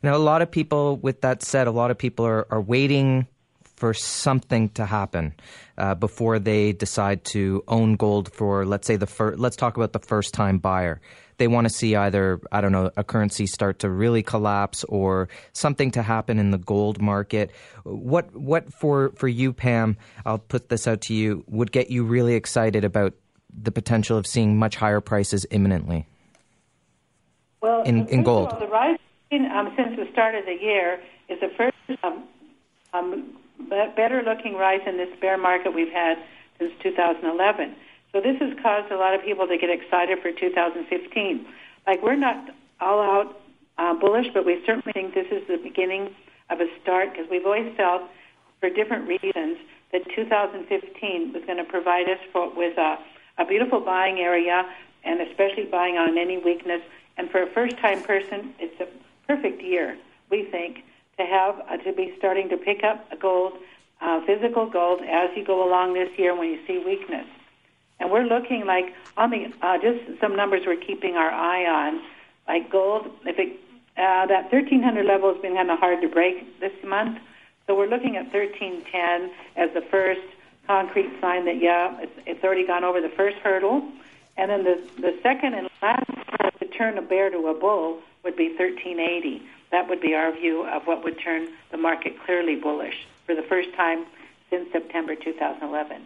Now, 0.02 0.16
a 0.16 0.18
lot 0.18 0.40
of 0.40 0.50
people, 0.50 0.96
with 0.96 1.20
that 1.20 1.42
said, 1.42 1.66
a 1.66 1.70
lot 1.70 1.90
of 1.90 1.98
people 1.98 2.24
are, 2.24 2.46
are 2.50 2.60
waiting 2.60 3.26
for 3.76 3.92
something 3.92 4.68
to 4.70 4.86
happen 4.86 5.34
uh, 5.76 5.94
before 5.94 6.38
they 6.38 6.72
decide 6.72 7.24
to 7.24 7.64
own 7.68 7.96
gold 7.96 8.32
for, 8.32 8.64
let's 8.64 8.86
say, 8.86 8.96
the 8.96 9.06
first. 9.06 9.38
Let's 9.38 9.56
talk 9.56 9.76
about 9.76 9.92
the 9.92 9.98
first-time 9.98 10.58
buyer. 10.58 11.00
They 11.38 11.48
want 11.48 11.66
to 11.66 11.72
see 11.72 11.96
either, 11.96 12.40
I 12.52 12.60
don't 12.60 12.72
know, 12.72 12.90
a 12.98 13.04
currency 13.04 13.46
start 13.46 13.78
to 13.78 13.88
really 13.88 14.22
collapse 14.22 14.84
or 14.84 15.30
something 15.54 15.90
to 15.92 16.02
happen 16.02 16.38
in 16.38 16.50
the 16.50 16.58
gold 16.58 17.00
market. 17.00 17.50
What, 17.84 18.36
what 18.36 18.70
for 18.74 19.12
for 19.16 19.28
you, 19.28 19.54
Pam? 19.54 19.96
I'll 20.26 20.38
put 20.38 20.68
this 20.68 20.86
out 20.86 21.00
to 21.02 21.14
you. 21.14 21.42
Would 21.48 21.72
get 21.72 21.90
you 21.90 22.04
really 22.04 22.34
excited 22.34 22.84
about 22.84 23.14
the 23.62 23.70
potential 23.70 24.16
of 24.16 24.26
seeing 24.26 24.58
much 24.58 24.76
higher 24.76 25.00
prices 25.00 25.46
imminently? 25.50 26.06
Well, 27.60 27.82
in, 27.82 28.06
in 28.08 28.22
gold, 28.22 28.50
all, 28.52 28.58
the 28.58 28.66
rise 28.66 28.98
in, 29.30 29.46
um, 29.46 29.72
since 29.76 29.96
the 29.96 30.08
start 30.12 30.34
of 30.34 30.46
the 30.46 30.54
year 30.54 31.00
is 31.28 31.38
the 31.40 31.50
first 31.56 31.76
um, 32.02 32.24
um, 32.92 33.36
better 33.96 34.22
looking 34.22 34.54
rise 34.54 34.80
in 34.86 34.96
this 34.96 35.10
bear 35.20 35.36
market 35.36 35.74
we've 35.74 35.92
had 35.92 36.18
since 36.58 36.72
2011. 36.82 37.76
So 38.12 38.20
this 38.20 38.36
has 38.40 38.56
caused 38.62 38.90
a 38.90 38.96
lot 38.96 39.14
of 39.14 39.22
people 39.22 39.46
to 39.46 39.56
get 39.56 39.70
excited 39.70 40.18
for 40.20 40.32
2015. 40.32 41.46
Like 41.86 42.02
we're 42.02 42.16
not 42.16 42.50
all 42.80 43.00
out 43.00 43.40
uh, 43.78 43.94
bullish, 43.94 44.26
but 44.34 44.44
we 44.44 44.62
certainly 44.66 44.92
think 44.92 45.14
this 45.14 45.28
is 45.30 45.46
the 45.48 45.56
beginning 45.56 46.14
of 46.50 46.60
a 46.60 46.66
start 46.82 47.12
because 47.12 47.26
we've 47.30 47.46
always 47.46 47.74
felt, 47.76 48.02
for 48.58 48.68
different 48.68 49.06
reasons, 49.06 49.58
that 49.92 50.02
2015 50.14 51.32
was 51.32 51.42
going 51.46 51.58
to 51.58 51.64
provide 51.64 52.08
us 52.08 52.18
for, 52.32 52.54
with 52.54 52.76
a, 52.78 52.98
a 53.40 53.44
beautiful 53.44 53.80
buying 53.80 54.18
area, 54.18 54.68
and 55.02 55.20
especially 55.20 55.64
buying 55.64 55.96
on 55.96 56.18
any 56.18 56.38
weakness. 56.38 56.82
And 57.16 57.30
for 57.30 57.42
a 57.42 57.46
first-time 57.50 58.02
person, 58.02 58.54
it's 58.58 58.78
a 58.80 58.86
perfect 59.26 59.62
year, 59.62 59.96
we 60.30 60.44
think, 60.44 60.84
to 61.18 61.24
have 61.24 61.60
uh, 61.68 61.78
to 61.78 61.92
be 61.92 62.14
starting 62.18 62.48
to 62.50 62.56
pick 62.56 62.84
up 62.84 63.08
gold, 63.18 63.54
uh, 64.00 64.24
physical 64.26 64.66
gold, 64.66 65.00
as 65.02 65.30
you 65.36 65.44
go 65.44 65.66
along 65.66 65.94
this 65.94 66.10
year 66.18 66.36
when 66.36 66.50
you 66.50 66.58
see 66.66 66.78
weakness. 66.78 67.26
And 67.98 68.10
we're 68.10 68.24
looking 68.24 68.64
like 68.66 68.94
on 69.16 69.30
the 69.30 69.52
uh, 69.60 69.78
just 69.78 70.20
some 70.20 70.36
numbers 70.36 70.62
we're 70.66 70.76
keeping 70.76 71.16
our 71.16 71.30
eye 71.30 71.66
on, 71.66 72.02
like 72.48 72.70
gold. 72.70 73.10
If 73.26 73.38
it 73.38 73.58
uh, 73.96 74.26
that 74.26 74.50
1300 74.50 75.04
level 75.04 75.32
has 75.32 75.42
been 75.42 75.54
kind 75.54 75.70
of 75.70 75.78
hard 75.78 76.00
to 76.00 76.08
break 76.08 76.60
this 76.60 76.72
month, 76.82 77.18
so 77.66 77.74
we're 77.74 77.88
looking 77.88 78.16
at 78.16 78.32
1310 78.32 79.30
as 79.56 79.74
the 79.74 79.82
first 79.90 80.22
concrete 80.70 81.10
sign 81.20 81.46
that 81.46 81.60
yeah, 81.60 81.98
it's, 82.00 82.12
it's 82.26 82.44
already 82.44 82.64
gone 82.64 82.84
over 82.84 83.00
the 83.00 83.08
first 83.08 83.36
hurdle. 83.38 83.82
And 84.36 84.50
then 84.50 84.62
the 84.62 84.76
the 85.00 85.18
second 85.22 85.54
and 85.54 85.68
last 85.82 86.06
to 86.60 86.66
turn 86.66 86.96
a 86.96 87.02
bear 87.02 87.30
to 87.30 87.48
a 87.48 87.54
bull 87.54 87.98
would 88.22 88.36
be 88.36 88.48
1380 88.48 89.42
that 89.70 89.88
would 89.88 90.00
be 90.00 90.14
our 90.14 90.32
view 90.32 90.64
of 90.66 90.86
what 90.86 91.04
would 91.04 91.18
turn 91.18 91.48
the 91.70 91.76
market 91.76 92.14
clearly 92.24 92.56
bullish 92.56 93.06
for 93.24 93.34
the 93.34 93.42
first 93.42 93.72
time 93.74 94.04
since 94.50 94.70
September 94.72 95.14
2011. 95.14 96.02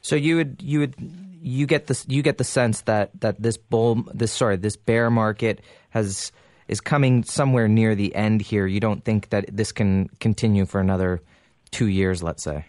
So 0.00 0.16
you 0.16 0.36
would 0.36 0.62
you 0.62 0.78
would 0.80 0.94
you 1.42 1.66
get 1.66 1.86
this 1.86 2.04
you 2.08 2.22
get 2.22 2.38
the 2.38 2.44
sense 2.44 2.82
that 2.82 3.10
that 3.20 3.42
this 3.42 3.56
bull 3.56 4.04
this 4.14 4.32
sorry 4.32 4.56
this 4.56 4.76
bear 4.76 5.10
market 5.10 5.60
has 5.90 6.32
is 6.68 6.80
coming 6.80 7.24
somewhere 7.24 7.66
near 7.66 7.94
the 7.94 8.14
end 8.14 8.42
here. 8.42 8.66
You 8.66 8.80
don't 8.80 9.04
think 9.04 9.30
that 9.30 9.46
this 9.50 9.72
can 9.72 10.08
continue 10.20 10.66
for 10.66 10.80
another 10.80 11.22
two 11.70 11.86
years, 11.86 12.22
let's 12.22 12.42
say. 12.42 12.66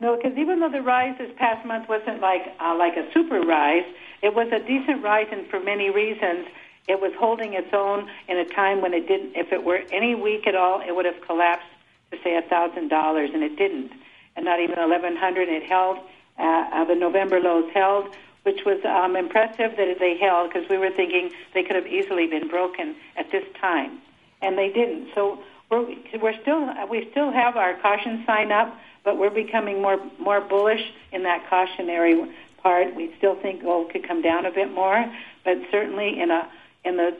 No, 0.00 0.16
because 0.16 0.36
even 0.36 0.60
though 0.60 0.70
the 0.70 0.82
rise 0.82 1.16
this 1.18 1.30
past 1.36 1.66
month 1.66 1.88
wasn't 1.88 2.20
like 2.20 2.42
uh, 2.60 2.74
like 2.76 2.96
a 2.96 3.10
super 3.12 3.40
rise, 3.40 3.84
it 4.22 4.34
was 4.34 4.48
a 4.52 4.58
decent 4.58 5.02
rise, 5.02 5.26
and 5.32 5.46
for 5.48 5.60
many 5.60 5.90
reasons 5.90 6.46
it 6.88 7.00
was 7.00 7.12
holding 7.18 7.54
its 7.54 7.72
own 7.72 8.08
in 8.28 8.36
a 8.38 8.44
time 8.44 8.80
when 8.80 8.92
it 8.94 9.08
didn't. 9.08 9.34
If 9.34 9.52
it 9.52 9.64
were 9.64 9.82
any 9.92 10.14
week 10.14 10.46
at 10.46 10.54
all, 10.54 10.80
it 10.80 10.94
would 10.94 11.06
have 11.06 11.20
collapsed 11.26 11.66
to 12.10 12.18
say 12.22 12.36
a 12.36 12.42
thousand 12.42 12.88
dollars, 12.88 13.30
and 13.32 13.42
it 13.42 13.56
didn't, 13.56 13.92
and 14.36 14.44
not 14.44 14.60
even 14.60 14.78
eleven 14.78 15.16
hundred. 15.16 15.48
It 15.48 15.62
held. 15.64 15.98
Uh, 16.38 16.42
uh, 16.70 16.84
the 16.84 16.94
November 16.94 17.40
lows 17.40 17.70
held, 17.72 18.14
which 18.42 18.60
was 18.66 18.78
um, 18.84 19.16
impressive 19.16 19.74
that 19.78 19.96
they 19.98 20.18
held 20.18 20.52
because 20.52 20.68
we 20.68 20.76
were 20.76 20.90
thinking 20.90 21.30
they 21.54 21.62
could 21.62 21.76
have 21.76 21.86
easily 21.86 22.26
been 22.26 22.46
broken 22.46 22.94
at 23.16 23.30
this 23.32 23.44
time, 23.58 23.98
and 24.42 24.58
they 24.58 24.68
didn't. 24.68 25.08
So 25.14 25.38
we're 25.70 25.86
we're 26.20 26.38
still 26.42 26.68
we 26.90 27.08
still 27.10 27.32
have 27.32 27.56
our 27.56 27.74
caution 27.80 28.22
sign 28.26 28.52
up, 28.52 28.76
but 29.06 29.16
we're 29.16 29.30
becoming 29.30 29.80
more 29.80 29.98
more 30.18 30.42
bullish 30.42 30.82
in 31.12 31.22
that 31.22 31.48
cautionary 31.48 32.20
part. 32.62 32.94
We 32.94 33.14
still 33.16 33.36
think 33.36 33.62
gold 33.62 33.90
could 33.90 34.06
come 34.06 34.20
down 34.20 34.44
a 34.44 34.50
bit 34.50 34.70
more, 34.70 35.06
but 35.44 35.56
certainly 35.70 36.20
in 36.20 36.30
a 36.30 36.50
in 36.84 36.98
the 36.98 37.16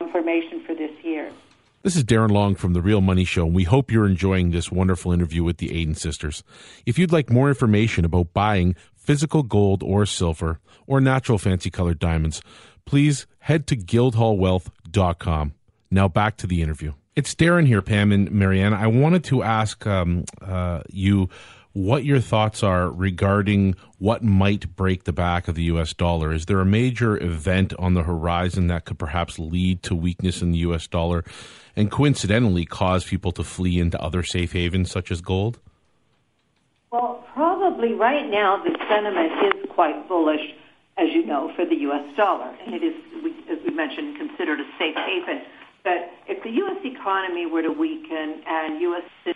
information 0.00 0.64
for 0.66 0.74
this 0.74 0.90
year. 1.04 1.30
This 1.82 1.96
is 1.96 2.04
Darren 2.04 2.30
Long 2.30 2.54
from 2.54 2.74
The 2.74 2.80
Real 2.80 3.00
Money 3.00 3.24
Show, 3.24 3.44
and 3.44 3.54
we 3.54 3.64
hope 3.64 3.90
you're 3.90 4.06
enjoying 4.06 4.50
this 4.50 4.70
wonderful 4.70 5.12
interview 5.12 5.42
with 5.42 5.58
the 5.58 5.76
Aden 5.76 5.96
sisters. 5.96 6.44
If 6.86 6.98
you'd 6.98 7.12
like 7.12 7.28
more 7.28 7.48
information 7.48 8.04
about 8.04 8.32
buying 8.32 8.76
physical 8.94 9.42
gold 9.42 9.82
or 9.82 10.06
silver 10.06 10.60
or 10.86 11.00
natural 11.00 11.38
fancy 11.38 11.70
colored 11.70 11.98
diamonds, 11.98 12.40
please 12.86 13.26
head 13.40 13.66
to 13.66 13.76
guildhallwealth.com. 13.76 15.54
Now 15.90 16.08
back 16.08 16.36
to 16.38 16.46
the 16.46 16.62
interview. 16.62 16.92
It's 17.14 17.34
Darren 17.34 17.66
here, 17.66 17.82
Pam 17.82 18.10
and 18.10 18.30
Marianne. 18.32 18.72
I 18.72 18.86
wanted 18.86 19.22
to 19.24 19.42
ask 19.42 19.86
um, 19.86 20.24
uh, 20.40 20.80
you 20.88 21.28
what 21.74 22.06
your 22.06 22.20
thoughts 22.20 22.62
are 22.62 22.88
regarding 22.88 23.74
what 23.98 24.22
might 24.22 24.74
break 24.76 25.04
the 25.04 25.12
back 25.12 25.46
of 25.46 25.54
the 25.54 25.64
US 25.64 25.92
dollar. 25.92 26.32
Is 26.32 26.46
there 26.46 26.60
a 26.60 26.64
major 26.64 27.22
event 27.22 27.74
on 27.78 27.92
the 27.92 28.02
horizon 28.02 28.68
that 28.68 28.86
could 28.86 28.98
perhaps 28.98 29.38
lead 29.38 29.82
to 29.82 29.94
weakness 29.94 30.40
in 30.40 30.52
the 30.52 30.58
US 30.60 30.86
dollar 30.86 31.22
and 31.76 31.90
coincidentally 31.90 32.64
cause 32.64 33.04
people 33.04 33.32
to 33.32 33.44
flee 33.44 33.78
into 33.78 34.00
other 34.00 34.22
safe 34.22 34.52
havens 34.52 34.90
such 34.90 35.10
as 35.10 35.20
gold? 35.20 35.58
Well, 36.90 37.26
probably 37.34 37.92
right 37.92 38.26
now 38.30 38.62
the 38.64 38.74
sentiment 38.88 39.32
is 39.54 39.70
quite 39.74 40.08
bullish, 40.08 40.54
as 40.96 41.08
you 41.12 41.26
know, 41.26 41.52
for 41.56 41.66
the 41.66 41.76
U.S. 41.76 42.16
dollar, 42.16 42.56
and 42.64 42.74
it 42.74 42.82
is, 42.82 42.94
as 43.50 43.58
we 43.66 43.74
mentioned, 43.74 44.16
considered 44.16 44.60
a 44.60 44.66
safe 44.78 44.96
haven. 44.96 45.42
But 45.84 46.10
if 46.28 46.42
the 46.42 46.50
U.S. 46.50 46.78
economy 46.84 47.46
were 47.46 47.62
to 47.62 47.72
weaken 47.72 48.42
and 48.46 48.80
U.S. 48.80 49.34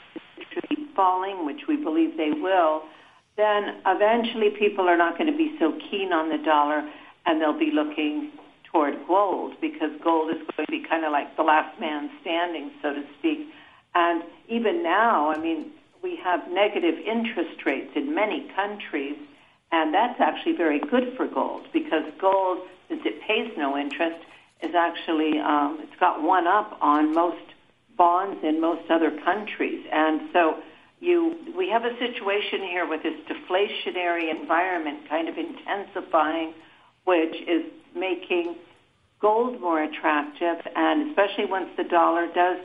Should 0.53 0.69
be 0.71 0.87
falling, 0.97 1.45
which 1.45 1.63
we 1.69 1.77
believe 1.77 2.17
they 2.17 2.31
will, 2.31 2.83
then 3.37 3.83
eventually 3.85 4.51
people 4.59 4.89
are 4.89 4.97
not 4.97 5.19
going 5.19 5.31
to 5.31 5.37
be 5.37 5.55
so 5.59 5.79
keen 5.91 6.13
on 6.13 6.31
the 6.31 6.43
dollar, 6.43 6.89
and 7.27 7.41
they'll 7.41 7.59
be 7.59 7.71
looking 7.71 8.33
toward 8.65 8.95
gold 9.07 9.53
because 9.61 9.91
gold 10.03 10.31
is 10.31 10.41
going 10.57 10.65
to 10.65 10.71
be 10.71 10.83
kind 10.89 11.05
of 11.05 11.13
like 11.13 11.37
the 11.37 11.43
last 11.43 11.79
man 11.79 12.11
standing, 12.23 12.71
so 12.81 12.95
to 12.95 13.03
speak. 13.19 13.49
And 13.95 14.23
even 14.49 14.83
now, 14.83 15.31
I 15.31 15.39
mean, 15.39 15.73
we 16.03 16.17
have 16.25 16.41
negative 16.51 16.95
interest 17.07 17.67
rates 17.67 17.91
in 17.95 18.15
many 18.15 18.49
countries, 18.55 19.17
and 19.73 19.93
that's 19.93 20.21
actually 20.21 20.57
very 20.57 20.81
good 20.81 21.15
for 21.17 21.27
gold 21.27 21.67
because 21.73 22.05
gold, 22.19 22.61
since 22.89 23.03
it 23.05 23.21
pays 23.27 23.53
no 23.59 23.77
interest, 23.77 24.25
is 24.63 24.75
actually 24.75 25.39
um, 25.39 25.79
it's 25.83 25.99
got 26.01 26.23
one 26.23 26.47
up 26.47 26.79
on 26.81 27.15
most 27.15 27.55
bonds 27.97 28.43
in 28.43 28.61
most 28.61 28.91
other 28.91 29.11
countries, 29.25 29.85
and 29.93 30.29
so 30.33 30.59
you 31.01 31.37
we 31.57 31.69
have 31.71 31.85
a 31.85 31.97
situation 31.99 32.61
here 32.61 32.89
with 32.89 33.03
this 33.03 33.19
deflationary 33.29 34.31
environment 34.31 35.09
kind 35.09 35.29
of 35.29 35.37
intensifying, 35.37 36.55
which 37.05 37.35
is 37.47 37.65
making 37.95 38.57
gold 39.21 39.61
more 39.61 39.83
attractive, 39.83 40.59
and 40.75 41.11
especially 41.11 41.47
once 41.47 41.69
the 41.77 41.85
dollar 41.85 42.27
does 42.35 42.59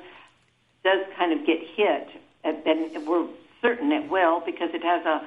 does 0.84 1.06
kind 1.18 1.38
of 1.38 1.46
get 1.46 1.60
hit, 1.76 2.08
and 2.44 3.08
we're 3.08 3.28
certain 3.62 3.92
it 3.92 4.10
will 4.10 4.42
because 4.46 4.70
it 4.74 4.84
has 4.84 5.06
a 5.06 5.22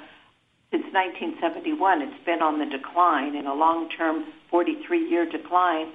since 0.70 0.90
1971 0.92 2.02
it's 2.02 2.24
been 2.24 2.42
on 2.42 2.58
the 2.58 2.66
decline 2.66 3.36
in 3.36 3.46
a 3.46 3.54
long-term 3.54 4.24
43-year 4.52 5.30
decline, 5.30 5.86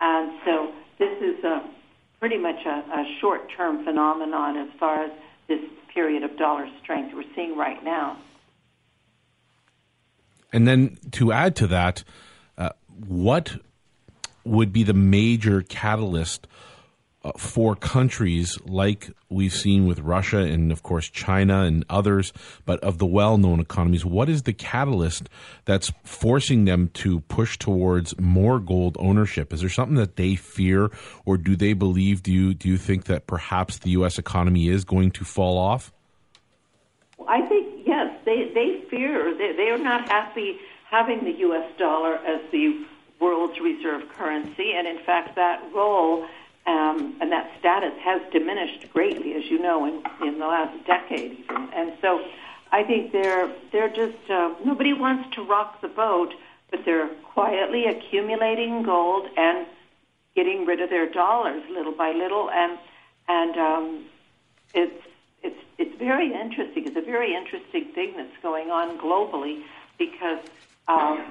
and 0.00 0.32
so 0.44 0.72
this 0.98 1.16
is 1.22 1.42
a 1.44 1.68
pretty 2.18 2.38
much 2.38 2.64
a, 2.66 2.70
a 2.70 3.16
short-term 3.20 3.84
phenomenon 3.84 4.56
as 4.56 4.68
far 4.78 5.04
as 5.04 5.10
this 5.48 5.60
period 5.92 6.22
of 6.22 6.36
dollar 6.36 6.68
strength 6.82 7.14
we're 7.14 7.24
seeing 7.34 7.56
right 7.56 7.82
now. 7.82 8.16
And 10.52 10.66
then 10.66 10.98
to 11.12 11.32
add 11.32 11.56
to 11.56 11.66
that, 11.68 12.04
uh, 12.58 12.70
what 13.06 13.56
would 14.44 14.72
be 14.72 14.82
the 14.82 14.94
major 14.94 15.62
catalyst 15.62 16.46
uh, 17.22 17.32
for 17.36 17.76
countries 17.76 18.58
like 18.64 19.10
we've 19.28 19.52
seen 19.52 19.86
with 19.86 19.98
Russia 19.98 20.38
and, 20.38 20.72
of 20.72 20.82
course, 20.82 21.08
China 21.08 21.62
and 21.62 21.84
others, 21.90 22.32
but 22.64 22.80
of 22.80 22.98
the 22.98 23.06
well 23.06 23.36
known 23.36 23.60
economies, 23.60 24.04
what 24.04 24.28
is 24.28 24.42
the 24.44 24.52
catalyst 24.52 25.28
that's 25.66 25.92
forcing 26.02 26.64
them 26.64 26.88
to 26.94 27.20
push 27.20 27.58
towards 27.58 28.18
more 28.18 28.58
gold 28.58 28.96
ownership? 28.98 29.52
Is 29.52 29.60
there 29.60 29.68
something 29.68 29.96
that 29.96 30.16
they 30.16 30.34
fear, 30.34 30.90
or 31.26 31.36
do 31.36 31.56
they 31.56 31.74
believe? 31.74 32.22
Do 32.22 32.32
you, 32.32 32.54
do 32.54 32.68
you 32.68 32.78
think 32.78 33.04
that 33.04 33.26
perhaps 33.26 33.78
the 33.78 33.90
U.S. 33.90 34.18
economy 34.18 34.68
is 34.68 34.84
going 34.84 35.10
to 35.12 35.24
fall 35.24 35.58
off? 35.58 35.92
I 37.28 37.42
think, 37.42 37.86
yes, 37.86 38.16
they, 38.24 38.50
they 38.54 38.82
fear, 38.88 39.36
they, 39.36 39.52
they 39.56 39.68
are 39.68 39.78
not 39.78 40.08
happy 40.08 40.56
having 40.90 41.22
the 41.24 41.38
U.S. 41.40 41.70
dollar 41.78 42.16
as 42.16 42.40
the 42.50 42.84
world's 43.20 43.60
reserve 43.60 44.08
currency, 44.16 44.72
and 44.74 44.88
in 44.88 45.04
fact, 45.04 45.36
that 45.36 45.62
role 45.74 46.26
um, 46.70 47.16
and 47.20 47.32
that 47.32 47.50
status 47.58 47.92
has 48.02 48.20
diminished 48.32 48.92
greatly, 48.92 49.34
as 49.34 49.44
you 49.50 49.58
know, 49.58 49.84
in, 49.86 50.02
in 50.26 50.38
the 50.38 50.46
last 50.46 50.86
decade 50.86 51.32
even. 51.32 51.68
And 51.74 51.92
so, 52.00 52.24
I 52.72 52.84
think 52.84 53.12
they're 53.12 53.52
they're 53.72 53.88
just 53.88 54.30
uh, 54.30 54.54
nobody 54.64 54.92
wants 54.92 55.34
to 55.34 55.42
rock 55.42 55.80
the 55.80 55.88
boat, 55.88 56.32
but 56.70 56.84
they're 56.84 57.08
quietly 57.34 57.86
accumulating 57.86 58.82
gold 58.82 59.26
and 59.36 59.66
getting 60.36 60.64
rid 60.66 60.80
of 60.80 60.88
their 60.90 61.10
dollars 61.10 61.62
little 61.70 61.92
by 61.92 62.12
little, 62.12 62.48
and 62.50 62.78
and 63.28 63.56
um, 63.56 64.04
it's 64.72 65.02
it's 65.42 65.60
it's 65.78 65.98
very 65.98 66.32
interesting. 66.32 66.86
It's 66.86 66.96
a 66.96 67.00
very 67.00 67.34
interesting 67.34 67.86
thing 67.94 68.14
that's 68.16 68.42
going 68.42 68.70
on 68.70 68.98
globally 68.98 69.64
because 69.98 70.38
um, 70.86 71.24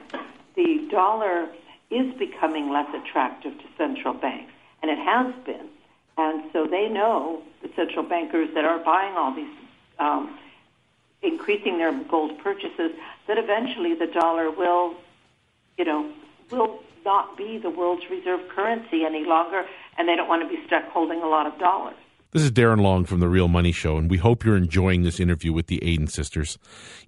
the 0.56 0.88
dollar 0.91 1.47
is 1.89 2.13
becoming 2.15 2.69
less 2.69 2.93
attractive 2.93 3.58
to 3.58 3.63
central 3.78 4.13
banks, 4.13 4.54
and 4.82 4.92
it 4.92 4.98
has 4.98 5.34
been. 5.46 5.68
And 6.18 6.44
so 6.52 6.65
they 6.65 6.89
know 6.89 7.42
the 7.62 7.70
central 7.76 8.04
bankers 8.04 8.50
that 8.54 8.65
are 8.65 8.80
buying 8.80 9.15
all 9.15 9.34
these, 9.34 9.56
um, 10.00 10.38
increasing 11.22 11.78
their 11.78 11.94
gold 12.04 12.38
purchases, 12.39 12.92
that 13.28 13.38
eventually 13.38 13.94
the 13.96 14.08
dollar 14.08 14.52
will, 14.52 14.96
you 15.78 15.86
know, 15.86 16.12
will 16.52 16.80
not 17.06 17.38
be 17.38 17.58
the 17.58 17.70
world's 17.70 18.10
reserve 18.10 18.48
currency 18.50 19.06
any 19.06 19.24
longer, 19.26 19.65
and 19.98 20.08
they 20.08 20.15
don't 20.15 20.28
want 20.28 20.42
to 20.44 20.50
be 20.50 20.62
stuck 20.65 20.86
holding 20.89 21.22
a 21.22 21.28
lot 21.28 21.48
of 21.48 21.58
dollars. 21.60 21.96
This 22.32 22.44
is 22.44 22.52
Darren 22.52 22.80
Long 22.80 23.06
from 23.06 23.22
The 23.22 23.28
Real 23.28 23.48
Money 23.48 23.72
Show, 23.72 23.98
and 23.98 24.08
we 24.08 24.18
hope 24.18 24.46
you're 24.46 24.56
enjoying 24.56 25.02
this 25.02 25.20
interview 25.20 25.52
with 25.52 25.65
the 25.65 25.84
Aden 25.84 26.06
sisters. 26.06 26.60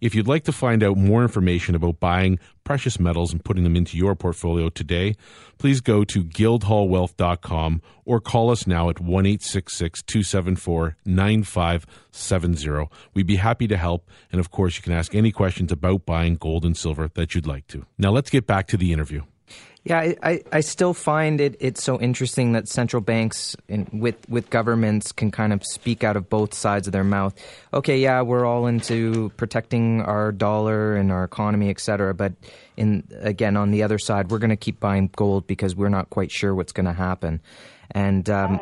If 0.01 0.15
you'd 0.15 0.27
like 0.27 0.45
to 0.45 0.51
find 0.51 0.81
out 0.81 0.97
more 0.97 1.21
information 1.21 1.75
about 1.75 1.99
buying 1.99 2.39
precious 2.63 2.99
metals 2.99 3.31
and 3.31 3.45
putting 3.45 3.63
them 3.63 3.75
into 3.75 3.97
your 3.97 4.15
portfolio 4.15 4.69
today, 4.69 5.15
please 5.59 5.79
go 5.79 6.03
to 6.05 6.23
guildhallwealth.com 6.23 7.83
or 8.03 8.19
call 8.19 8.49
us 8.49 8.65
now 8.65 8.89
at 8.89 8.99
1 8.99 9.23
274 9.25 10.97
9570. 11.05 12.89
We'd 13.13 13.27
be 13.27 13.35
happy 13.35 13.67
to 13.67 13.77
help, 13.77 14.09
and 14.31 14.39
of 14.39 14.49
course, 14.49 14.75
you 14.75 14.81
can 14.81 14.93
ask 14.93 15.13
any 15.13 15.31
questions 15.31 15.71
about 15.71 16.03
buying 16.03 16.33
gold 16.33 16.65
and 16.65 16.75
silver 16.75 17.11
that 17.13 17.35
you'd 17.35 17.45
like 17.45 17.67
to. 17.67 17.85
Now, 17.99 18.09
let's 18.09 18.31
get 18.31 18.47
back 18.47 18.65
to 18.69 18.77
the 18.77 18.91
interview. 18.91 19.21
Yeah, 19.83 19.99
I, 19.99 20.15
I, 20.21 20.41
I, 20.51 20.59
still 20.59 20.93
find 20.93 21.41
it 21.41 21.55
it's 21.59 21.83
so 21.83 21.99
interesting 21.99 22.51
that 22.51 22.67
central 22.67 23.01
banks 23.01 23.55
in, 23.67 23.87
with 23.91 24.29
with 24.29 24.51
governments 24.51 25.11
can 25.11 25.31
kind 25.31 25.51
of 25.51 25.65
speak 25.65 26.03
out 26.03 26.15
of 26.15 26.29
both 26.29 26.53
sides 26.53 26.85
of 26.87 26.93
their 26.93 27.03
mouth. 27.03 27.33
Okay, 27.73 27.97
yeah, 27.97 28.21
we're 28.21 28.45
all 28.45 28.67
into 28.67 29.31
protecting 29.37 30.01
our 30.01 30.31
dollar 30.31 30.95
and 30.95 31.11
our 31.11 31.23
economy, 31.23 31.71
et 31.71 31.79
cetera. 31.79 32.13
But 32.13 32.33
in 32.77 33.07
again, 33.21 33.57
on 33.57 33.71
the 33.71 33.81
other 33.81 33.97
side, 33.97 34.29
we're 34.29 34.37
going 34.37 34.51
to 34.51 34.55
keep 34.55 34.79
buying 34.79 35.09
gold 35.15 35.47
because 35.47 35.75
we're 35.75 35.89
not 35.89 36.11
quite 36.11 36.31
sure 36.31 36.53
what's 36.53 36.73
going 36.73 36.85
to 36.85 36.93
happen. 36.93 37.41
And 37.89 38.29
um, 38.29 38.59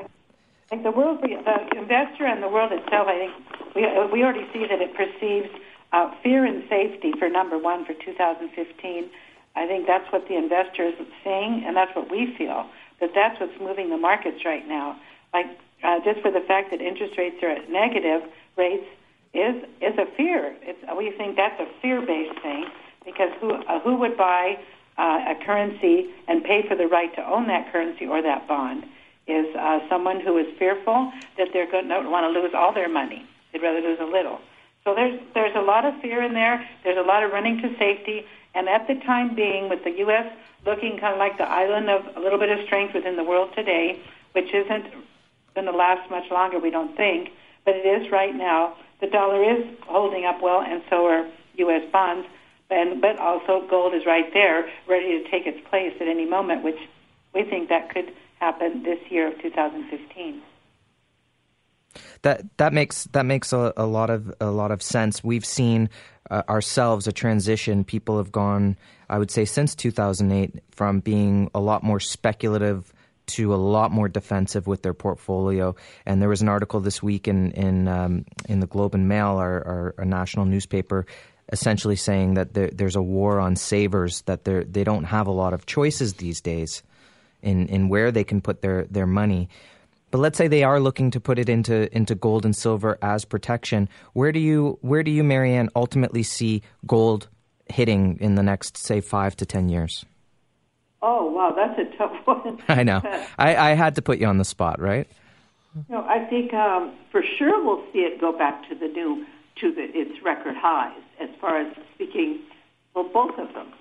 think 0.69 0.84
the 0.84 0.91
world, 0.91 1.21
the 1.21 1.34
investor 1.78 2.25
and 2.25 2.41
the 2.41 2.47
world 2.47 2.71
itself, 2.71 3.08
I 3.08 3.17
think 3.17 3.75
we 3.75 3.82
we 4.13 4.23
already 4.23 4.47
see 4.54 4.65
that 4.69 4.80
it 4.80 4.95
perceives 4.95 5.49
uh, 5.91 6.13
fear 6.23 6.45
and 6.45 6.63
safety 6.69 7.12
for 7.19 7.30
number 7.30 7.58
one 7.58 7.86
for 7.86 7.93
2015 7.93 9.10
I 9.60 9.67
think 9.67 9.86
that's 9.86 10.10
what 10.12 10.28
the 10.28 10.38
investor 10.38 10.88
is 10.88 10.95
saying, 11.24 11.63
and 11.67 11.76
that's 11.76 11.93
what 11.95 12.10
we 12.10 12.34
feel 12.38 12.65
that 13.00 13.12
that's 13.15 13.39
what's 13.39 13.60
moving 13.60 13.89
the 13.89 13.98
markets 13.98 14.43
right 14.45 14.67
now. 14.67 15.00
Like 15.34 15.48
uh, 15.84 16.00
just 16.04 16.22
for 16.22 16.32
the 16.32 16.41
fact 16.41 16.72
that 16.72 16.82
interest 16.82 17.17
rates 17.17 17.38
are 17.41 17.52
at 17.52 17.69
negative 17.69 18.22
rates 18.58 18.86
is 19.34 19.56
is 19.82 19.98
a 19.98 20.06
fear. 20.17 20.56
It's, 20.62 20.80
we 20.98 21.12
think 21.17 21.36
that's 21.36 21.60
a 21.60 21.67
fear-based 21.82 22.41
thing 22.41 22.65
because 23.06 23.32
who 23.39 23.54
uh, 23.54 23.80
who 23.80 23.95
would 23.98 24.17
buy 24.17 24.60
uh, 24.98 25.34
a 25.34 25.45
currency 25.45 26.10
and 26.28 26.43
pay 26.43 26.67
for 26.67 26.76
the 26.76 26.88
right 26.88 27.13
to 27.15 27.22
own 27.22 27.48
that 27.48 27.72
currency 27.72 28.06
or 28.06 28.22
that 28.22 28.48
bond 28.48 28.84
is 29.28 29.45
uh, 29.56 29.80
someone 29.88 30.19
who 30.19 30.38
is 30.38 30.48
fearful 30.58 31.12
that 31.38 31.50
they're 31.54 31.69
going 31.69 31.88
to 31.88 32.10
want 32.10 32.26
to 32.26 32.39
lose 32.39 32.52
all 32.56 32.74
their 32.74 32.89
money. 32.89 33.24
They'd 33.54 33.62
rather 33.62 33.82
lose 33.82 34.00
a 34.02 34.06
little. 34.06 34.39
So 34.84 34.95
there's 34.95 35.19
there's 35.34 35.56
a 35.56 35.62
lot 35.62 35.86
of 35.86 35.93
fear 36.02 36.24
in 36.24 36.34
there. 36.34 36.67
There's 36.84 36.98
a 36.98 37.08
lot 37.08 37.24
of 37.24 37.32
running 37.32 37.62
to 37.62 37.69
safety. 37.78 38.26
And 38.60 38.67
at 38.67 38.88
the 38.88 38.95
time 39.06 39.36
being, 39.36 39.69
with 39.69 39.86
the 39.86 39.91
U.S. 40.04 40.28
looking 40.65 41.00
kind 41.00 41.13
of 41.13 41.17
like 41.17 41.38
the 41.38 41.48
island 41.48 41.89
of 41.89 42.13
a 42.17 42.19
little 42.19 42.38
bit 42.38 42.50
of 42.50 42.60
strength 42.65 42.93
within 42.93 43.15
the 43.15 43.24
world 43.24 43.52
today, 43.56 43.98
which 44.34 44.54
isn't 44.54 44.84
going 45.56 45.65
to 45.65 45.72
last 45.72 46.12
much 46.12 46.30
longer, 46.30 46.60
we 46.60 46.69
don't 46.69 46.93
think, 46.98 47.30
but 47.63 47.74
it 47.74 47.88
is 47.88 48.12
right 48.12 48.36
now. 48.36 48.76
The 49.00 49.08
dollar 49.08 49.41
is 49.41 49.65
holding 49.88 50.26
up 50.26 50.41
well, 50.41 50.62
and 50.62 50.84
so 50.89 51.06
are 51.06 51.26
U.S. 51.56 51.89
bonds. 51.89 52.28
And, 52.69 53.00
but 53.00 53.17
also 53.17 53.65
gold 53.69 53.93
is 53.93 54.06
right 54.06 54.28
there, 54.34 54.69
ready 54.89 55.24
to 55.24 55.32
take 55.32 55.48
its 55.48 55.65
place 55.69 55.93
at 56.02 56.10
any 56.10 56.26
moment, 56.26 56.62
which 56.62 56.80
we 57.34 57.45
think 57.45 57.69
that 57.69 57.89
could 57.93 58.13
happen 58.41 58.84
this 58.84 59.00
year 59.10 59.32
of 59.32 59.41
2015. 59.41 60.41
That 62.24 62.41
that 62.58 62.74
makes 62.74 63.06
that 63.13 63.26
makes 63.26 63.54
a, 63.54 63.74
a 63.78 63.86
lot 63.86 64.10
of 64.10 64.34
a 64.41 64.52
lot 64.52 64.72
of 64.72 64.82
sense. 64.82 65.24
We've 65.24 65.45
seen 65.45 65.89
uh, 66.30 66.44
ourselves 66.50 67.08
a 67.08 67.12
transition. 67.12 67.84
People 67.84 68.18
have 68.18 68.32
gone, 68.32 68.78
I 69.10 69.18
would 69.18 69.32
say, 69.32 69.46
since 69.46 69.76
2008 69.76 70.63
from 70.72 71.00
being 71.00 71.50
a 71.54 71.60
lot 71.60 71.84
more 71.84 72.00
speculative 72.00 72.94
to 73.28 73.54
a 73.54 73.58
lot 73.58 73.92
more 73.92 74.10
defensive 74.10 74.65
with 74.68 74.82
their 74.82 74.94
portfolio. 74.94 75.76
And 76.06 76.22
there 76.22 76.30
was 76.30 76.42
an 76.42 76.50
article 76.50 76.80
this 76.80 77.02
week 77.02 77.28
in 77.28 77.52
in 77.52 77.88
um, 77.88 78.26
in 78.48 78.60
the 78.60 78.68
Globe 78.68 78.96
and 78.96 79.08
Mail, 79.08 79.38
our, 79.38 79.65
our, 79.65 79.96
our 80.00 80.06
national 80.06 80.46
newspaper, 80.46 81.06
essentially 81.52 81.96
saying 81.96 82.36
that 82.36 82.54
there, 82.54 82.70
there's 82.72 82.96
a 82.96 83.02
war 83.02 83.39
on 83.39 83.56
savers, 83.56 84.22
that 84.24 84.46
they 84.46 84.63
they 84.63 84.84
don't 84.84 85.06
have 85.06 85.28
a 85.28 85.32
lot 85.32 85.54
of 85.54 85.65
choices 85.65 86.15
these 86.15 86.42
days 86.42 86.84
in 87.42 87.68
in 87.68 87.89
where 87.89 88.12
they 88.12 88.24
can 88.24 88.42
put 88.42 88.62
their 88.62 88.86
their 88.86 89.08
money. 89.08 89.50
But 90.12 90.19
let's 90.19 90.38
say 90.38 90.48
they 90.48 90.63
are 90.63 90.80
looking 90.80 91.12
to 91.12 91.19
put 91.19 91.38
it 91.38 91.50
into 91.50 91.95
into 91.95 92.15
gold 92.15 92.45
and 92.45 92.56
silver 92.56 92.98
as 93.02 93.26
protection. 93.26 93.89
Where 94.13 94.32
do 94.32 94.39
you 94.39 94.78
where 94.82 95.04
do 95.04 95.12
you, 95.12 95.24
Marianne, 95.24 95.69
ultimately 95.76 96.24
see 96.24 96.63
gold 96.88 97.28
hitting 97.67 98.17
in 98.19 98.36
the 98.36 98.43
next 98.43 98.78
say 98.78 99.02
five 99.02 99.36
to 99.38 99.45
ten 99.45 99.69
years? 99.69 100.06
Oh 101.02 101.26
wow, 101.32 101.54
that's 101.56 101.80
a 101.80 101.98
tough 101.98 102.15
one. 102.26 102.60
I 102.67 102.84
know. 102.84 103.02
I, 103.38 103.56
I 103.56 103.74
had 103.76 103.95
to 103.95 104.02
put 104.02 104.19
you 104.19 104.28
on 104.28 104.38
the 104.38 104.45
spot, 104.45 104.82
right? 104.82 105.08
No, 105.88 106.02
I 106.02 106.26
think 106.30 106.54
um, 106.54 106.95
for 107.12 107.22
sure 107.38 107.63
we'll 107.63 107.84
see 107.93 108.00
it 108.00 108.19
go 108.19 108.36
back 108.36 108.67
to 108.69 108.76
the 108.76 108.88
new 108.88 109.26
to 109.62 109.72
the, 109.72 109.84
its 109.93 110.24
record 110.24 110.56
highs 110.58 111.00
as 111.22 111.30
far 111.39 111.62
as 111.62 111.76
speaking. 111.93 112.39
Well, 112.95 113.08
both 113.13 113.38
of 113.38 113.54
them, 113.54 113.72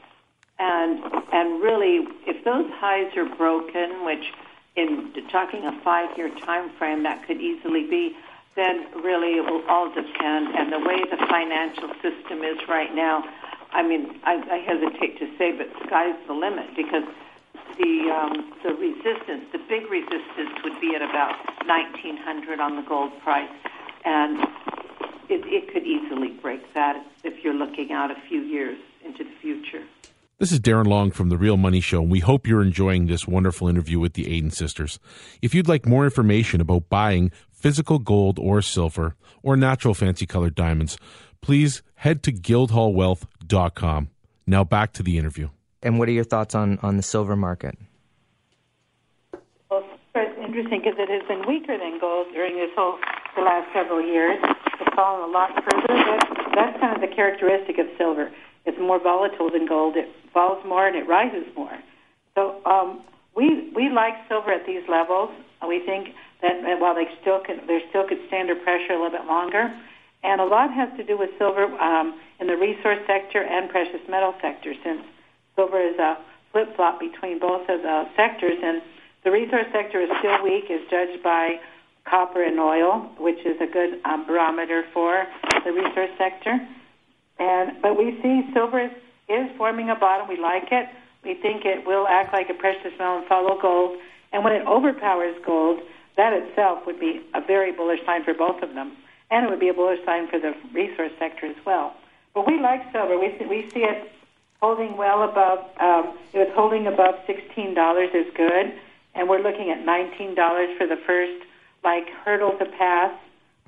and 0.59 1.03
and 1.33 1.63
really, 1.63 2.07
if 2.27 2.45
those 2.45 2.67
highs 2.75 3.17
are 3.17 3.35
broken, 3.37 4.05
which 4.05 4.25
in 4.79 5.13
talking 5.29 5.65
a 5.65 5.73
five-year 5.83 6.31
time 6.47 6.71
frame, 6.79 7.03
that 7.03 7.27
could 7.27 7.41
easily 7.41 7.87
be. 7.87 8.17
Then 8.55 8.87
really, 9.03 9.39
it 9.39 9.45
will 9.45 9.63
all 9.69 9.89
depend. 9.93 10.55
And 10.55 10.73
the 10.73 10.79
way 10.79 11.03
the 11.05 11.19
financial 11.29 11.93
system 12.03 12.43
is 12.43 12.59
right 12.69 12.95
now, 12.95 13.25
I 13.73 13.83
mean, 13.83 14.19
I, 14.25 14.35
I 14.51 14.59
hesitate 14.59 15.19
to 15.19 15.27
say, 15.37 15.53
but 15.53 15.69
sky's 15.87 16.15
the 16.27 16.33
limit 16.33 16.75
because 16.77 17.05
the 17.77 18.11
um, 18.11 18.53
the 18.65 18.75
resistance, 18.75 19.45
the 19.53 19.61
big 19.69 19.91
resistance, 19.91 20.55
would 20.65 20.81
be 20.81 20.95
at 20.95 21.03
about 21.03 21.35
1900 21.67 22.61
on 22.61 22.77
the 22.77 22.83
gold 22.83 23.13
price, 23.21 23.51
and 24.05 24.43
it, 25.29 25.45
it 25.47 25.73
could 25.73 25.85
easily 25.85 26.31
break 26.43 26.75
that 26.75 27.05
if 27.25 27.45
you're 27.45 27.55
looking 27.55 27.93
out 27.93 28.11
a 28.11 28.17
few 28.29 28.41
years 28.41 28.79
into 29.05 29.23
the 29.23 29.31
future. 29.41 29.85
This 30.41 30.53
is 30.53 30.61
Darren 30.61 30.87
Long 30.87 31.11
from 31.11 31.31
The 31.31 31.37
Real 31.37 31.57
Money 31.57 31.81
Show, 31.81 32.01
and 32.01 32.13
we 32.13 32.21
hope 32.21 32.47
you're 32.47 32.63
enjoying 32.63 33.07
this 33.07 33.27
wonderful 33.27 33.67
interview 33.67 33.99
with 33.99 34.13
the 34.13 34.33
Aden 34.33 34.53
sisters. 34.53 35.01
If 35.43 35.53
you'd 35.53 35.67
like 35.67 35.85
more 35.85 36.05
information 36.05 36.61
about 36.61 36.89
buying 36.89 37.33
physical 37.51 37.99
gold 37.99 38.39
or 38.39 38.63
silver 38.63 39.17
or 39.43 39.57
natural 39.57 39.95
fancy 39.95 40.27
colored 40.27 40.55
diamonds, 40.55 40.97
please 41.41 41.83
head 41.97 42.23
to 42.23 42.33
guildhallwealth.com. 42.33 44.11
Now 44.47 44.63
back 44.63 44.93
to 44.93 45.03
the 45.03 45.19
interview. 45.19 45.49
And 45.83 45.99
what 45.99 46.09
are 46.09 46.13
your 46.13 46.23
thoughts 46.23 46.55
on, 46.55 46.79
on 46.85 46.97
the 46.97 47.03
silver 47.03 47.35
market? 47.35 47.77
Well, 49.69 49.83
it's 50.15 50.39
interesting 50.39 50.83
because 50.85 51.01
it 51.01 51.11
has 51.11 51.27
been 51.27 51.49
weaker 51.49 51.77
than 51.77 51.99
gold 51.99 52.29
during 52.33 52.55
this 52.55 52.71
whole 52.77 52.97
the 53.35 53.43
last 53.43 53.67
several 53.75 54.01
years. 54.07 54.39
It's 54.81 54.95
fallen 54.95 55.29
a 55.29 55.33
lot 55.33 55.51
further. 55.65 55.83
But 55.89 56.55
that's 56.55 56.79
kind 56.79 56.95
of 56.95 57.01
the 57.01 57.13
characteristic 57.13 57.79
of 57.79 57.87
silver. 57.99 58.31
It's 58.69 58.79
more 58.79 59.01
volatile 59.01 59.51
than 59.51 59.67
gold. 59.67 59.97
It 59.97 60.13
falls 60.33 60.61
more 60.69 60.87
and 60.87 60.95
it 60.95 61.09
rises 61.09 61.49
more. 61.57 61.73
So 62.35 62.61
um, 62.67 63.03
we 63.35 63.73
we 63.75 63.89
like 63.89 64.15
silver 64.29 64.53
at 64.53 64.67
these 64.67 64.85
levels. 64.89 65.31
We 65.67 65.81
think 65.85 66.15
that 66.43 66.63
while 66.79 66.95
they 66.95 67.09
still 67.21 67.41
could, 67.41 67.67
they 67.67 67.81
still 67.89 68.07
could 68.07 68.21
stand 68.29 68.51
under 68.51 68.61
pressure 68.63 68.93
a 68.93 69.03
little 69.03 69.17
bit 69.19 69.27
longer. 69.27 69.73
And 70.23 70.41
a 70.41 70.45
lot 70.45 70.73
has 70.75 70.91
to 70.99 71.05
do 71.05 71.17
with 71.17 71.31
silver 71.39 71.65
um, 71.81 72.21
in 72.41 72.47
the 72.47 72.57
resource 72.57 72.99
sector 73.07 73.43
and 73.43 73.71
precious 73.71 74.03
metal 74.09 74.35
sector, 74.43 74.75
since 74.85 75.01
silver 75.57 75.81
is 75.81 75.99
a 75.99 76.19
flip 76.53 76.75
flop 76.77 77.01
between 77.01 77.39
both 77.39 77.63
of 77.69 77.83
the 77.83 78.05
sectors. 78.17 78.59
And 78.63 78.83
the 79.25 79.31
resource 79.31 79.67
sector 79.73 80.01
is 80.03 80.11
still 80.19 80.43
weak, 80.43 80.65
is 80.71 80.83
judged 80.91 81.23
by 81.23 81.59
copper 82.05 82.43
and 82.43 82.59
oil, 82.59 83.11
which 83.19 83.39
is 83.47 83.57
a 83.61 83.67
good 83.67 84.01
um, 84.05 84.27
barometer 84.27 84.85
for 84.93 85.27
the 85.65 85.73
resource 85.73 86.11
sector. 86.19 86.59
And 87.39 87.81
but 87.83 87.97
we 87.97 88.19
see 88.23 88.49
silver 88.53 88.91
is, 89.29 89.51
forming 89.57 89.91
a 89.91 89.95
bottom. 89.95 90.29
We 90.29 90.39
like 90.39 90.73
it. 90.73 90.89
We 91.25 91.35
think 91.35 91.65
it 91.65 91.87
will 91.87 92.07
act 92.07 92.33
like 92.33 92.49
a 92.49 92.55
precious 92.55 92.93
metal 92.99 93.19
and 93.19 93.27
follow 93.27 93.61
gold. 93.61 93.99
And 94.33 94.45
when 94.45 94.53
it 94.53 94.67
overpowers 94.67 95.37
gold, 95.45 95.81
that 96.17 96.33
itself 96.33 96.87
would 96.87 96.99
be 96.99 97.21
a 97.35 97.41
very 97.41 97.73
bullish 97.73 98.01
sign 98.07 98.25
for 98.25 98.35
both 98.35 98.63
of 98.63 98.75
them 98.75 98.97
and 99.31 99.47
it 99.47 99.51
would 99.51 99.61
be 99.61 99.69
a 99.69 99.75
bullish 99.75 100.05
sign 100.05 100.29
for 100.29 100.39
the 100.39 100.55
resource 100.73 101.13
sector 101.19 101.47
as 101.47 101.57
well. 101.65 101.95
But 102.35 102.47
we 102.47 102.61
like 102.61 102.81
silver. 102.93 103.19
We 103.19 103.35
see, 103.39 103.47
we 103.47 103.71
see 103.71 103.81
it 103.81 104.11
holding 104.61 104.97
well 104.97 105.23
above. 105.23 105.59
Um, 105.81 106.19
it 106.33 106.39
was 106.39 106.49
holding 106.55 106.87
above 106.87 107.17
sixteen 107.27 107.75
dollars 107.75 108.11
is 108.15 108.27
good, 108.35 108.73
and 109.15 109.29
we're 109.29 109.43
looking 109.43 109.71
at 109.71 109.85
nineteen 109.85 110.35
dollars 110.35 110.77
for 110.79 110.87
the 110.87 110.97
first 111.07 111.45
like 111.85 112.09
hurdle 112.25 112.57
to 112.59 112.65
pass 112.65 113.13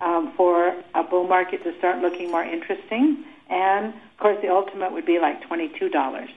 um, 0.00 0.32
for 0.36 0.74
a 0.94 1.02
bull 1.02 1.26
market 1.26 1.62
to 1.64 1.76
start 1.78 1.98
looking 1.98 2.30
more 2.30 2.44
interesting. 2.44 3.24
And 3.50 3.86
of 3.88 4.16
course, 4.18 4.38
the 4.40 4.48
ultimate 4.48 4.92
would 4.92 5.06
be 5.06 5.18
like 5.18 5.42
twenty-two 5.42 5.88
dollars. 5.90 6.30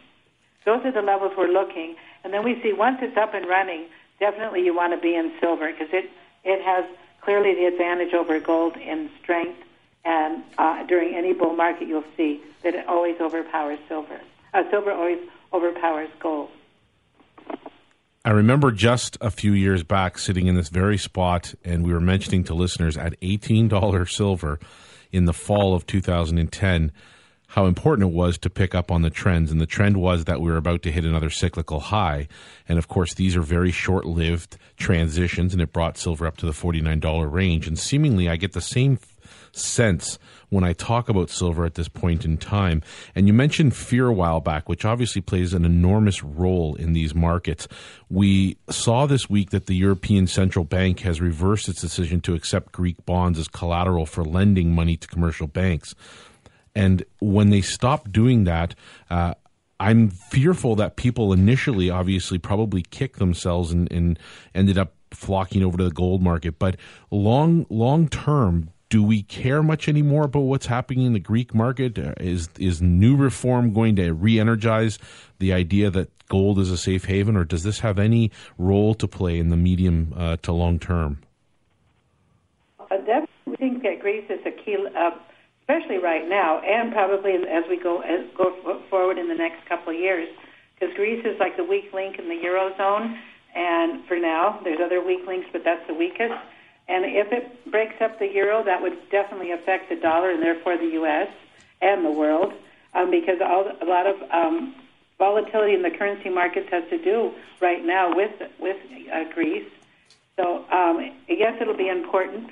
Those 0.65 0.83
are 0.85 0.91
the 0.91 1.01
levels 1.01 1.33
we're 1.37 1.47
looking, 1.47 1.95
and 2.23 2.33
then 2.33 2.43
we 2.43 2.59
see 2.61 2.73
once 2.73 2.99
it's 3.01 3.15
up 3.17 3.33
and 3.33 3.47
running, 3.47 3.85
definitely 4.19 4.63
you 4.63 4.75
want 4.75 4.93
to 4.93 4.99
be 4.99 5.15
in 5.15 5.31
silver 5.39 5.71
because 5.71 5.89
it 5.93 6.09
it 6.43 6.61
has 6.63 6.85
clearly 7.21 7.53
the 7.53 7.65
advantage 7.65 8.13
over 8.13 8.39
gold 8.39 8.75
in 8.77 9.09
strength. 9.21 9.59
And 10.05 10.43
uh, 10.57 10.83
during 10.85 11.15
any 11.15 11.31
bull 11.31 11.55
market, 11.55 11.87
you'll 11.87 12.03
see 12.17 12.41
that 12.63 12.75
it 12.75 12.85
always 12.87 13.21
overpowers 13.21 13.79
silver. 13.87 14.19
Uh, 14.53 14.63
silver 14.69 14.91
always 14.91 15.19
overpowers 15.53 16.09
gold. 16.19 16.49
I 18.25 18.31
remember 18.31 18.71
just 18.71 19.17
a 19.21 19.29
few 19.29 19.53
years 19.53 19.83
back 19.83 20.17
sitting 20.17 20.47
in 20.47 20.55
this 20.55 20.69
very 20.69 20.97
spot, 20.97 21.53
and 21.63 21.85
we 21.85 21.93
were 21.93 21.99
mentioning 21.99 22.43
to 22.45 22.53
listeners 22.53 22.97
at 22.97 23.19
$18 23.21 24.09
silver 24.09 24.59
in 25.13 25.23
the 25.23 25.33
fall 25.33 25.73
of 25.73 25.87
2010 25.87 26.91
how 27.53 27.67
important 27.67 28.09
it 28.09 28.15
was 28.15 28.39
to 28.39 28.49
pick 28.49 28.73
up 28.73 28.89
on 28.89 29.03
the 29.03 29.11
trends. 29.11 29.51
And 29.51 29.61
the 29.61 29.67
trend 29.67 29.97
was 29.97 30.25
that 30.25 30.41
we 30.41 30.49
were 30.49 30.57
about 30.57 30.81
to 30.81 30.91
hit 30.91 31.05
another 31.05 31.29
cyclical 31.29 31.79
high. 31.79 32.27
And 32.67 32.79
of 32.79 32.87
course, 32.87 33.13
these 33.13 33.35
are 33.35 33.43
very 33.43 33.69
short 33.69 34.05
lived 34.05 34.57
transitions, 34.75 35.53
and 35.53 35.61
it 35.61 35.71
brought 35.71 35.99
silver 35.99 36.25
up 36.25 36.35
to 36.37 36.47
the 36.47 36.51
$49 36.51 37.31
range. 37.31 37.67
And 37.67 37.77
seemingly, 37.77 38.27
I 38.27 38.37
get 38.37 38.53
the 38.53 38.61
same 38.61 38.97
sense 39.55 40.19
when 40.49 40.63
I 40.63 40.73
talk 40.73 41.09
about 41.09 41.29
silver 41.29 41.65
at 41.65 41.75
this 41.75 41.87
point 41.87 42.25
in 42.25 42.37
time. 42.37 42.81
And 43.15 43.27
you 43.27 43.33
mentioned 43.33 43.75
fear 43.75 44.07
a 44.07 44.13
while 44.13 44.39
back, 44.39 44.69
which 44.69 44.85
obviously 44.85 45.21
plays 45.21 45.53
an 45.53 45.65
enormous 45.65 46.23
role 46.23 46.75
in 46.75 46.93
these 46.93 47.15
markets. 47.15 47.67
We 48.09 48.57
saw 48.69 49.05
this 49.05 49.29
week 49.29 49.49
that 49.49 49.65
the 49.65 49.75
European 49.75 50.27
Central 50.27 50.65
Bank 50.65 50.99
has 51.01 51.19
reversed 51.21 51.69
its 51.69 51.81
decision 51.81 52.21
to 52.21 52.35
accept 52.35 52.71
Greek 52.71 53.03
bonds 53.05 53.39
as 53.39 53.47
collateral 53.47 54.05
for 54.05 54.23
lending 54.23 54.73
money 54.73 54.97
to 54.97 55.07
commercial 55.07 55.47
banks. 55.47 55.95
And 56.75 57.03
when 57.19 57.49
they 57.49 57.61
stop 57.61 58.11
doing 58.11 58.45
that, 58.45 58.75
uh, 59.09 59.33
I'm 59.79 60.09
fearful 60.09 60.75
that 60.77 60.95
people 60.95 61.33
initially, 61.33 61.89
obviously, 61.89 62.37
probably 62.37 62.83
kicked 62.83 63.19
themselves 63.19 63.71
and, 63.71 63.91
and 63.91 64.17
ended 64.55 64.77
up 64.77 64.93
flocking 65.11 65.63
over 65.63 65.77
to 65.77 65.83
the 65.83 65.91
gold 65.91 66.21
market. 66.21 66.57
But 66.57 66.77
long 67.11 67.65
long 67.69 68.07
term, 68.07 68.69
do 68.93 69.01
we 69.01 69.23
care 69.23 69.63
much 69.63 69.89
anymore 69.89 70.25
about 70.25 70.41
what's 70.41 70.67
happening 70.67 71.03
in 71.03 71.13
the 71.13 71.19
Greek 71.19 71.55
market? 71.55 71.97
Uh, 71.97 72.13
is 72.19 72.47
is 72.59 72.79
new 72.79 73.15
reform 73.15 73.73
going 73.73 73.95
to 73.95 74.13
re-energize 74.13 74.99
the 75.39 75.51
idea 75.51 75.89
that 75.89 76.11
gold 76.27 76.59
is 76.59 76.69
a 76.69 76.77
safe 76.77 77.05
haven, 77.05 77.35
or 77.35 77.43
does 77.43 77.63
this 77.63 77.79
have 77.79 77.97
any 77.97 78.29
role 78.59 78.93
to 78.93 79.07
play 79.07 79.39
in 79.39 79.49
the 79.49 79.57
medium 79.57 80.13
uh, 80.15 80.37
to 80.43 80.51
long 80.51 80.77
term? 80.77 81.17
I 82.91 82.97
definitely 82.97 83.55
think 83.57 83.81
that 83.81 83.99
Greece 83.99 84.29
is 84.29 84.45
a 84.45 84.51
key. 84.51 84.77
Uh, 84.95 85.09
especially 85.63 85.97
right 85.97 86.29
now, 86.29 86.59
and 86.59 86.93
probably 86.93 87.31
as 87.33 87.63
we 87.67 87.81
go 87.81 88.01
as 88.01 88.29
go 88.37 88.53
forward 88.91 89.17
in 89.17 89.27
the 89.27 89.33
next 89.33 89.67
couple 89.67 89.91
of 89.91 89.99
years, 89.99 90.29
because 90.75 90.93
Greece 90.93 91.25
is 91.25 91.39
like 91.39 91.57
the 91.57 91.63
weak 91.63 91.91
link 91.95 92.19
in 92.19 92.29
the 92.29 92.35
eurozone, 92.35 93.17
and 93.55 94.05
for 94.05 94.19
now 94.19 94.59
there's 94.63 94.79
other 94.85 95.03
weak 95.03 95.25
links, 95.25 95.47
but 95.51 95.63
that's 95.65 95.81
the 95.87 95.95
weakest. 95.95 96.37
And 96.87 97.05
if 97.05 97.31
it 97.31 97.71
breaks 97.71 98.01
up 98.01 98.19
the 98.19 98.27
euro, 98.27 98.63
that 98.63 98.81
would 98.81 98.97
definitely 99.09 99.51
affect 99.51 99.89
the 99.89 99.95
dollar 99.95 100.31
and 100.31 100.41
therefore 100.41 100.77
the 100.77 100.91
U.S. 100.93 101.29
and 101.81 102.05
the 102.05 102.11
world, 102.11 102.53
um, 102.93 103.09
because 103.09 103.39
all, 103.41 103.71
a 103.81 103.85
lot 103.85 104.05
of 104.05 104.15
um, 104.31 104.75
volatility 105.17 105.73
in 105.73 105.81
the 105.81 105.91
currency 105.91 106.29
markets 106.29 106.67
has 106.71 106.83
to 106.89 107.01
do 107.01 107.31
right 107.61 107.85
now 107.85 108.13
with 108.15 108.31
with 108.59 108.77
uh, 109.13 109.23
Greece. 109.33 109.69
So 110.35 110.65
um, 110.71 111.11
yes, 111.29 111.57
it'll 111.61 111.77
be 111.77 111.87
important 111.87 112.49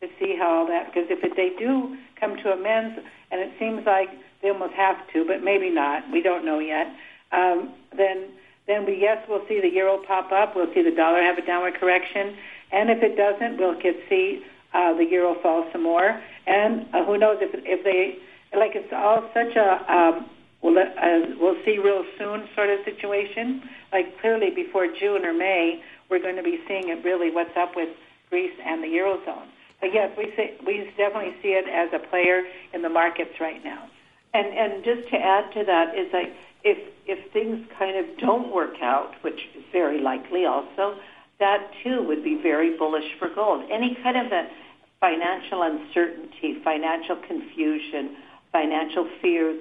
to 0.00 0.08
see 0.18 0.36
how 0.36 0.48
all 0.58 0.66
that 0.66 0.92
because 0.92 1.10
if 1.10 1.24
it, 1.24 1.36
they 1.36 1.50
do 1.58 1.96
come 2.20 2.36
to 2.36 2.52
amends, 2.52 3.00
and 3.30 3.40
it 3.40 3.52
seems 3.58 3.86
like 3.86 4.10
they 4.42 4.50
almost 4.50 4.74
have 4.74 4.96
to, 5.12 5.24
but 5.26 5.42
maybe 5.42 5.70
not. 5.70 6.10
We 6.12 6.20
don't 6.20 6.44
know 6.44 6.58
yet. 6.58 6.86
Um, 7.32 7.72
then, 7.96 8.28
then 8.66 8.86
we 8.86 9.00
yes, 9.00 9.24
we'll 9.28 9.46
see 9.48 9.60
the 9.60 9.70
euro 9.70 9.98
pop 10.06 10.30
up. 10.32 10.54
We'll 10.54 10.72
see 10.74 10.82
the 10.82 10.94
dollar 10.94 11.22
have 11.22 11.38
a 11.38 11.46
downward 11.46 11.74
correction, 11.74 12.36
and 12.74 12.90
if 12.90 13.02
it 13.02 13.16
doesn't, 13.16 13.58
we'll 13.58 13.80
get 13.80 13.94
see 14.08 14.42
uh, 14.74 14.92
the 14.94 15.04
euro 15.04 15.40
falls 15.40 15.70
some 15.72 15.84
more. 15.84 16.20
And 16.46 16.86
uh, 16.92 17.04
who 17.06 17.16
knows 17.16 17.38
if 17.40 17.54
if 17.64 17.84
they 17.84 18.18
like 18.58 18.72
it's 18.74 18.92
all 18.92 19.22
such 19.32 19.54
a 19.56 19.68
um, 19.86 20.26
we'll 20.62 20.76
uh, 20.76 21.38
we'll 21.38 21.56
see 21.64 21.78
real 21.78 22.04
soon 22.18 22.48
sort 22.54 22.70
of 22.70 22.80
situation. 22.84 23.62
Like 23.92 24.18
clearly 24.20 24.50
before 24.50 24.88
June 24.88 25.24
or 25.24 25.32
May, 25.32 25.80
we're 26.10 26.20
going 26.20 26.36
to 26.36 26.42
be 26.42 26.58
seeing 26.66 26.88
it 26.88 27.04
really 27.04 27.30
what's 27.30 27.56
up 27.56 27.76
with 27.76 27.88
Greece 28.28 28.58
and 28.66 28.82
the 28.82 28.88
eurozone. 28.88 29.46
But 29.80 29.94
yes, 29.94 30.10
we 30.18 30.32
see, 30.36 30.56
we 30.66 30.90
definitely 30.96 31.34
see 31.42 31.54
it 31.54 31.68
as 31.68 31.94
a 31.94 32.02
player 32.08 32.42
in 32.72 32.82
the 32.82 32.88
markets 32.88 33.38
right 33.40 33.62
now. 33.62 33.88
And 34.34 34.48
and 34.50 34.84
just 34.84 35.08
to 35.10 35.16
add 35.16 35.52
to 35.54 35.64
that 35.64 35.94
is 35.94 36.10
like 36.12 36.34
if 36.64 36.78
if 37.06 37.32
things 37.32 37.64
kind 37.78 37.96
of 37.96 38.18
don't 38.18 38.52
work 38.52 38.82
out, 38.82 39.14
which 39.22 39.38
is 39.56 39.62
very 39.70 40.00
likely 40.00 40.46
also, 40.46 40.98
that 41.40 41.70
too 41.82 42.02
would 42.06 42.22
be 42.22 42.40
very 42.42 42.76
bullish 42.76 43.18
for 43.18 43.28
gold. 43.34 43.64
Any 43.70 43.96
kind 44.02 44.16
of 44.16 44.32
a 44.32 44.48
financial 45.00 45.62
uncertainty, 45.62 46.58
financial 46.62 47.16
confusion, 47.26 48.16
financial 48.52 49.08
fears, 49.20 49.60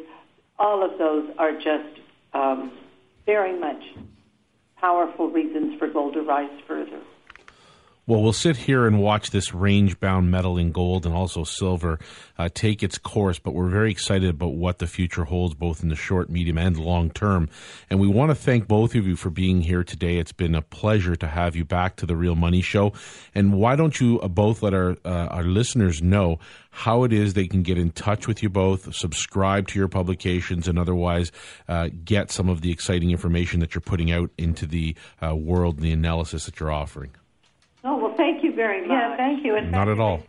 all 0.59 0.83
of 0.83 0.97
those 0.97 1.29
are 1.38 1.53
just 1.53 1.99
um, 2.33 2.71
very 3.25 3.59
much 3.59 3.81
powerful 4.79 5.29
reasons 5.29 5.77
for 5.79 5.88
gold 5.88 6.13
to 6.13 6.21
rise 6.21 6.51
further. 6.67 7.01
Well, 8.05 8.21
we'll 8.21 8.33
sit 8.33 8.57
here 8.57 8.85
and 8.85 8.99
watch 8.99 9.31
this 9.31 9.53
range 9.53 9.97
bound 9.97 10.29
metal 10.29 10.57
in 10.57 10.73
gold 10.73 11.05
and 11.05 11.15
also 11.15 11.45
silver 11.45 11.99
uh, 12.37 12.49
take 12.53 12.83
its 12.83 12.97
course, 12.97 13.39
but 13.39 13.53
we're 13.53 13.69
very 13.69 13.91
excited 13.91 14.29
about 14.29 14.55
what 14.55 14.79
the 14.79 14.87
future 14.87 15.23
holds, 15.23 15.53
both 15.53 15.81
in 15.81 15.87
the 15.87 15.95
short, 15.95 16.29
medium, 16.29 16.57
and 16.57 16.75
long 16.77 17.11
term. 17.11 17.47
And 17.89 18.01
we 18.01 18.09
want 18.09 18.31
to 18.31 18.35
thank 18.35 18.67
both 18.67 18.93
of 18.93 19.07
you 19.07 19.15
for 19.15 19.29
being 19.29 19.61
here 19.61 19.85
today. 19.85 20.17
It's 20.17 20.33
been 20.33 20.53
a 20.53 20.61
pleasure 20.61 21.15
to 21.15 21.27
have 21.27 21.55
you 21.55 21.63
back 21.63 21.95
to 21.95 22.05
the 22.05 22.17
Real 22.17 22.35
Money 22.35 22.61
Show. 22.61 22.91
And 23.33 23.53
why 23.53 23.77
don't 23.77 23.97
you 24.01 24.19
uh, 24.19 24.27
both 24.27 24.61
let 24.63 24.73
our, 24.73 24.97
uh, 25.05 25.27
our 25.27 25.45
listeners 25.45 26.01
know 26.01 26.39
how 26.71 27.05
it 27.05 27.13
is 27.13 27.35
they 27.35 27.47
can 27.47 27.63
get 27.63 27.77
in 27.77 27.91
touch 27.91 28.27
with 28.27 28.43
you 28.43 28.49
both, 28.49 28.93
subscribe 28.93 29.69
to 29.69 29.79
your 29.79 29.87
publications, 29.87 30.67
and 30.67 30.77
otherwise 30.77 31.31
uh, 31.69 31.87
get 32.03 32.31
some 32.31 32.49
of 32.49 32.59
the 32.59 32.71
exciting 32.71 33.11
information 33.11 33.61
that 33.61 33.73
you're 33.73 33.81
putting 33.81 34.11
out 34.11 34.29
into 34.37 34.67
the 34.67 34.93
uh, 35.25 35.33
world 35.33 35.75
and 35.75 35.85
the 35.85 35.93
analysis 35.93 36.47
that 36.47 36.59
you're 36.59 36.69
offering? 36.69 37.11
Oh, 37.83 37.97
well, 37.97 38.13
thank 38.15 38.43
you 38.43 38.53
very 38.53 38.81
much. 38.81 38.91
Yeah, 38.91 39.17
thank 39.17 39.43
you. 39.43 39.55
In 39.57 39.71
Not 39.71 39.87
fact, 39.87 39.91
at 39.91 39.99
all. 39.99 40.21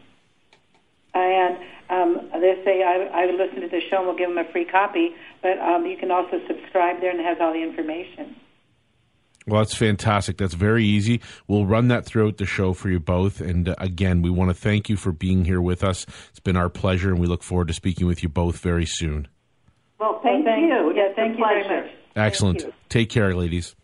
And 1.13 1.57
um, 1.89 2.29
they 2.33 2.61
say 2.63 2.83
I, 2.83 3.09
I 3.13 3.25
listen 3.25 3.59
to 3.61 3.67
the 3.67 3.81
show 3.89 3.97
and 3.97 4.07
we'll 4.07 4.15
give 4.15 4.29
them 4.29 4.37
a 4.37 4.45
free 4.51 4.65
copy. 4.65 5.13
But 5.41 5.59
um, 5.59 5.85
you 5.85 5.97
can 5.97 6.11
also 6.11 6.39
subscribe 6.47 7.01
there 7.01 7.11
and 7.11 7.19
it 7.19 7.25
has 7.25 7.39
all 7.41 7.51
the 7.51 7.61
information. 7.61 8.37
Well, 9.49 9.62
that's 9.62 9.75
fantastic. 9.75 10.38
That's 10.38 10.53
very 10.53 10.85
easy. 10.85 11.21
We'll 11.47 11.65
run 11.65 11.88
that 11.89 12.05
throughout 12.05 12.38
the 12.38 12.45
show 12.45 12.73
for 12.73 12.89
you 12.89 12.99
both. 12.99 13.41
And 13.41 13.69
uh, 13.69 13.75
again, 13.77 14.21
we 14.21 14.29
want 14.29 14.49
to 14.49 14.53
thank 14.53 14.89
you 14.89 14.97
for 14.97 15.12
being 15.12 15.45
here 15.45 15.62
with 15.62 15.83
us. 15.83 16.05
It's 16.29 16.39
been 16.39 16.55
our 16.55 16.69
pleasure, 16.69 17.09
and 17.09 17.19
we 17.19 17.27
look 17.27 17.43
forward 17.43 17.67
to 17.69 17.73
speaking 17.73 18.07
with 18.07 18.23
you 18.23 18.29
both 18.29 18.59
very 18.59 18.85
soon. 18.85 19.27
Well, 19.99 20.19
thank, 20.23 20.45
thank 20.45 20.62
you. 20.62 20.93
Yeah, 20.95 21.03
It's 21.03 21.13
a 21.13 21.15
thank 21.15 21.38
you 21.38 21.45
very 21.45 21.81
much. 21.83 21.91
Excellent. 22.15 22.65
Take 22.89 23.09
care, 23.09 23.35
ladies. 23.35 23.75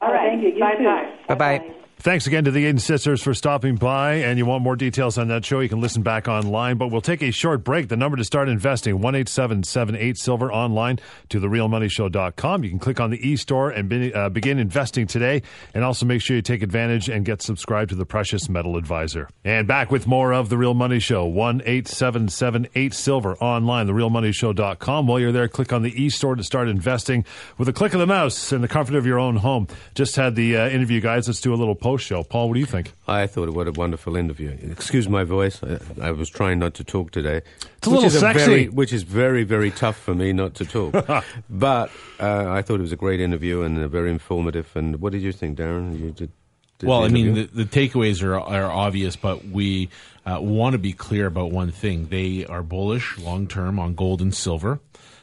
All 0.00 0.12
right. 0.12 0.30
Thank 0.30 0.42
you. 0.42 0.50
You 0.50 0.60
bye 0.60 0.76
bye. 0.76 1.34
Bye 1.34 1.58
bye. 1.58 1.74
Thanks 2.04 2.26
again 2.26 2.44
to 2.44 2.50
the 2.50 2.66
Aden 2.66 2.80
Sisters 2.80 3.22
for 3.22 3.32
stopping 3.32 3.76
by. 3.76 4.16
And 4.16 4.36
you 4.36 4.44
want 4.44 4.62
more 4.62 4.76
details 4.76 5.16
on 5.16 5.28
that 5.28 5.42
show, 5.42 5.60
you 5.60 5.70
can 5.70 5.80
listen 5.80 6.02
back 6.02 6.28
online. 6.28 6.76
But 6.76 6.88
we'll 6.88 7.00
take 7.00 7.22
a 7.22 7.30
short 7.30 7.64
break. 7.64 7.88
The 7.88 7.96
number 7.96 8.18
to 8.18 8.24
start 8.24 8.50
investing, 8.50 8.96
18778 8.96 10.18
Silver 10.18 10.52
online 10.52 10.98
to 11.30 11.40
therealmoneyshow.com. 11.40 12.62
You 12.62 12.68
can 12.68 12.78
click 12.78 13.00
on 13.00 13.08
the 13.08 13.26
e-store 13.26 13.70
and 13.70 13.88
be, 13.88 14.12
uh, 14.12 14.28
begin 14.28 14.58
investing 14.58 15.06
today. 15.06 15.40
And 15.72 15.82
also 15.82 16.04
make 16.04 16.20
sure 16.20 16.36
you 16.36 16.42
take 16.42 16.62
advantage 16.62 17.08
and 17.08 17.24
get 17.24 17.40
subscribed 17.40 17.88
to 17.88 17.96
the 17.96 18.04
Precious 18.04 18.50
Metal 18.50 18.76
Advisor. 18.76 19.30
And 19.42 19.66
back 19.66 19.90
with 19.90 20.06
more 20.06 20.34
of 20.34 20.50
The 20.50 20.58
Real 20.58 20.74
Money 20.74 20.98
Show, 20.98 21.24
18778 21.24 22.92
Silver 22.92 23.34
online, 23.36 23.86
therealmoneyshow.com. 23.86 25.06
While 25.06 25.20
you're 25.20 25.32
there, 25.32 25.48
click 25.48 25.72
on 25.72 25.80
the 25.80 26.02
e-store 26.02 26.34
to 26.34 26.44
start 26.44 26.68
investing 26.68 27.24
with 27.56 27.66
a 27.70 27.72
click 27.72 27.94
of 27.94 28.00
the 28.00 28.06
mouse 28.06 28.52
in 28.52 28.60
the 28.60 28.68
comfort 28.68 28.94
of 28.94 29.06
your 29.06 29.18
own 29.18 29.36
home. 29.36 29.68
Just 29.94 30.16
had 30.16 30.34
the 30.34 30.58
uh, 30.58 30.68
interview, 30.68 31.00
guys. 31.00 31.28
Let's 31.28 31.40
do 31.40 31.54
a 31.54 31.56
little 31.56 31.74
post 31.74 31.93
show. 31.98 32.22
Paul, 32.22 32.48
what 32.48 32.54
do 32.54 32.60
you 32.60 32.66
think? 32.66 32.92
I 33.06 33.26
thought 33.26 33.48
it 33.48 33.54
what 33.54 33.68
a 33.68 33.72
wonderful 33.72 34.16
interview. 34.16 34.56
Excuse 34.70 35.08
my 35.08 35.24
voice. 35.24 35.62
I, 35.62 35.78
I 36.00 36.10
was 36.10 36.28
trying 36.28 36.58
not 36.58 36.74
to 36.74 36.84
talk 36.84 37.10
today. 37.10 37.42
It's 37.78 37.86
a 37.86 37.90
little 37.90 38.06
is 38.06 38.18
sexy. 38.18 38.44
very, 38.44 38.68
which 38.68 38.92
is 38.92 39.02
very, 39.02 39.44
very 39.44 39.70
tough 39.70 39.96
for 39.96 40.14
me 40.14 40.32
not 40.32 40.54
to 40.56 40.64
talk. 40.64 41.24
but 41.50 41.90
uh, 42.20 42.50
I 42.50 42.62
thought 42.62 42.76
it 42.76 42.82
was 42.82 42.92
a 42.92 42.96
great 42.96 43.20
interview 43.20 43.62
and 43.62 43.78
uh, 43.78 43.88
very 43.88 44.10
informative. 44.10 44.70
And 44.74 45.00
what 45.00 45.12
did 45.12 45.22
you 45.22 45.32
think, 45.32 45.58
Darren? 45.58 45.98
You 45.98 46.10
did. 46.10 46.32
did 46.78 46.88
Well, 46.88 47.04
I 47.04 47.08
mean, 47.08 47.34
the, 47.34 47.44
the 47.44 47.64
takeaways 47.64 48.22
are, 48.22 48.38
are 48.38 48.70
obvious, 48.70 49.16
but 49.16 49.44
we 49.44 49.88
uh, 50.26 50.38
want 50.40 50.72
to 50.74 50.78
be 50.78 50.92
clear 50.92 51.26
about 51.26 51.50
one 51.50 51.70
thing. 51.70 52.06
They 52.06 52.44
are 52.46 52.62
bullish 52.62 53.18
long 53.18 53.46
term 53.46 53.78
on 53.78 53.94
gold 53.94 54.20
and 54.20 54.34
silver. 54.34 54.80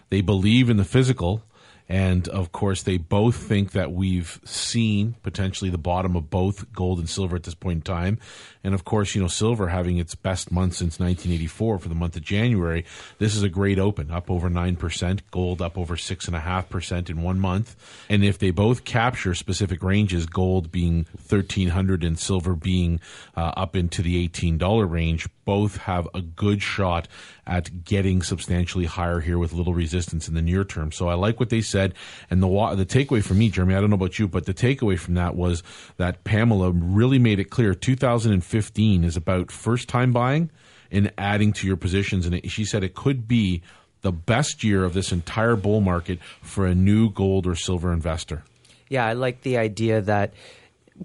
They 0.10 0.22
believe 0.22 0.70
in 0.70 0.78
the 0.78 0.86
physical. 0.86 1.44
And 1.92 2.30
of 2.30 2.54
course, 2.54 2.84
they 2.84 2.96
both 2.96 3.36
think 3.36 3.74
that 3.74 3.92
we've 3.92 4.40
seen 4.46 5.16
potentially 5.24 5.70
the 5.70 5.78
bottom 5.78 6.16
of 6.16 6.30
both 6.30 6.72
gold 6.72 7.00
and 7.00 7.10
silver 7.10 7.36
at 7.36 7.44
this 7.44 7.54
point 7.54 7.80
in 7.80 7.82
time. 7.82 8.18
And 8.64 8.74
of 8.74 8.86
course, 8.86 9.16
you 9.16 9.22
know, 9.22 9.28
silver 9.28 9.70
having 9.70 9.98
its 9.98 10.14
best 10.16 10.52
month 10.52 10.76
since 10.76 11.00
1984 11.00 11.80
for 11.80 11.90
the 11.90 11.96
month 11.96 12.16
of 12.16 12.22
January. 12.22 12.86
This 13.18 13.36
is 13.36 13.44
a 13.44 13.50
great 13.50 13.80
open, 13.80 14.12
up 14.12 14.30
over 14.30 14.50
9%, 14.50 15.20
gold 15.32 15.62
up 15.62 15.78
over 15.78 15.96
6.5% 15.96 17.10
in 17.10 17.22
one 17.24 17.40
month. 17.40 17.76
And 18.08 18.24
if 18.24 18.38
they 18.38 18.52
both 18.52 18.84
capture 18.84 19.34
specific 19.34 19.82
ranges, 19.82 20.26
gold 20.26 20.72
being 20.72 21.08
1300 21.28 22.04
and 22.04 22.20
silver 22.20 22.56
being 22.56 23.00
uh, 23.36 23.54
up 23.58 23.76
into 23.76 24.02
the 24.02 24.28
$18 24.28 24.90
range, 24.90 25.28
both 25.44 25.78
have 25.78 26.08
a 26.14 26.22
good 26.22 26.62
shot 26.62 27.08
at 27.48 27.84
getting 27.84 28.22
substantially 28.22 28.86
higher 28.86 29.20
here 29.20 29.40
with 29.40 29.52
little 29.52 29.74
resistance 29.74 30.28
in 30.28 30.36
the 30.36 30.42
near 30.42 30.64
term. 30.64 30.92
So 30.92 31.10
I 31.10 31.16
like 31.16 31.40
what 31.40 31.50
they 31.50 31.62
said. 31.62 31.96
And 32.30 32.42
the 32.42 32.48
the 32.76 32.86
takeaway 32.86 33.24
for 33.24 33.34
me, 33.34 33.50
Jeremy, 33.50 33.76
I 33.76 33.82
don't 33.82 33.90
know 33.90 33.96
about 33.96 34.20
you, 34.20 34.28
but 34.28 34.46
the 34.46 34.54
takeaway 34.54 34.98
from 34.98 35.16
that 35.16 35.36
was 35.36 35.64
that 35.98 36.24
Pamela 36.24 36.72
really 36.72 37.20
made 37.20 37.40
it 37.40 37.50
clear 37.50 37.74
2015 37.74 38.51
is 38.54 39.18
about 39.18 39.52
first 39.52 39.88
time 39.88 40.12
buying 40.12 40.50
and 40.92 41.12
adding 41.18 41.54
to 41.54 41.68
your 41.68 41.78
positions. 41.78 42.26
And 42.26 42.50
she 42.52 42.66
said 42.66 42.84
it 42.84 42.96
could 42.96 43.28
be 43.28 43.62
the 44.02 44.12
best 44.12 44.64
year 44.64 44.84
of 44.84 44.94
this 44.94 45.12
entire 45.12 45.56
bull 45.56 45.82
market 45.82 46.20
for 46.42 46.66
a 46.66 46.76
new 46.76 47.10
gold 47.10 47.48
or 47.48 47.56
silver 47.56 47.94
investor. 47.94 48.44
Yeah, 48.90 49.06
I 49.06 49.14
like 49.14 49.42
the 49.42 49.58
idea 49.58 50.02
that 50.02 50.34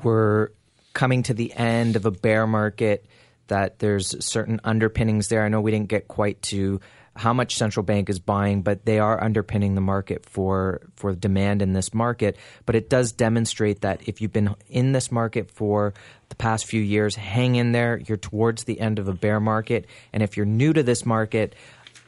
we're 0.03 0.49
coming 0.93 1.23
to 1.25 1.35
the 1.35 1.53
end 1.53 1.95
of 1.95 2.07
a 2.07 2.11
bear 2.11 2.47
market, 2.47 3.05
that 3.49 3.79
there's 3.79 4.25
certain 4.25 4.61
underpinnings 4.65 5.29
there. 5.29 5.45
I 5.45 5.49
know 5.49 5.61
we 5.61 5.71
didn't 5.71 5.89
get 5.89 6.09
quite 6.09 6.41
to 6.43 6.81
how 7.17 7.33
much 7.33 7.57
central 7.57 7.83
bank 7.83 8.11
is 8.11 8.19
buying, 8.19 8.63
but 8.63 8.85
they 8.85 8.99
are 8.99 9.23
underpinning 9.23 9.75
the 9.75 9.81
market 9.81 10.27
for 10.27 10.83
for 10.97 11.15
demand 11.15 11.63
in 11.63 11.73
this 11.73 11.95
market. 11.95 12.37
But 12.67 12.77
it 12.77 12.91
does 12.91 13.13
demonstrate 13.13 13.81
that 13.81 14.07
if 14.07 14.21
you've 14.21 14.33
been 14.33 14.55
in 14.69 14.93
this 14.93 15.11
market 15.11 15.51
for 15.51 15.95
the 16.29 16.37
past 16.37 16.67
few 16.67 16.81
years, 16.81 17.15
hang 17.15 17.57
in 17.57 17.73
there. 17.73 17.99
You're 18.07 18.19
towards 18.19 18.65
the 18.65 18.81
end 18.81 18.99
of 18.99 19.09
a 19.09 19.15
bear 19.15 19.41
market, 19.41 19.87
and 20.13 20.23
if 20.23 20.37
you're 20.37 20.47
new 20.47 20.73
to 20.73 20.83
this 20.83 21.07
market, 21.07 21.55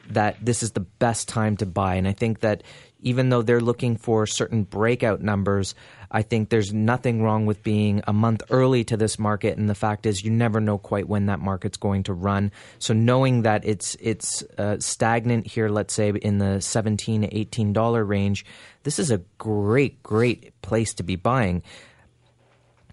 that 0.09 0.37
this 0.43 0.63
is 0.63 0.71
the 0.71 0.79
best 0.79 1.27
time 1.27 1.57
to 1.57 1.65
buy. 1.65 1.95
And 1.95 2.07
I 2.07 2.13
think 2.13 2.41
that 2.41 2.63
even 3.01 3.29
though 3.29 3.41
they're 3.41 3.61
looking 3.61 3.95
for 3.95 4.25
certain 4.27 4.63
breakout 4.63 5.21
numbers, 5.21 5.75
I 6.11 6.21
think 6.21 6.49
there's 6.49 6.73
nothing 6.73 7.21
wrong 7.21 7.45
with 7.45 7.63
being 7.63 8.01
a 8.07 8.13
month 8.13 8.41
early 8.49 8.83
to 8.85 8.97
this 8.97 9.19
market. 9.19 9.57
And 9.57 9.69
the 9.69 9.75
fact 9.75 10.05
is, 10.05 10.23
you 10.23 10.31
never 10.31 10.59
know 10.59 10.77
quite 10.77 11.07
when 11.07 11.27
that 11.27 11.39
market's 11.39 11.77
going 11.77 12.03
to 12.03 12.13
run. 12.13 12.51
So 12.79 12.93
knowing 12.93 13.43
that 13.43 13.65
it's 13.65 13.95
it's 13.99 14.43
uh, 14.57 14.79
stagnant 14.79 15.47
here, 15.47 15.69
let's 15.69 15.93
say 15.93 16.09
in 16.09 16.39
the 16.39 16.59
17 16.61 17.21
to 17.21 17.37
18 17.37 17.73
dollar 17.73 18.03
range, 18.03 18.45
this 18.83 18.99
is 18.99 19.11
a 19.11 19.21
great 19.37 20.01
great 20.03 20.59
place 20.61 20.93
to 20.95 21.03
be 21.03 21.15
buying. 21.15 21.63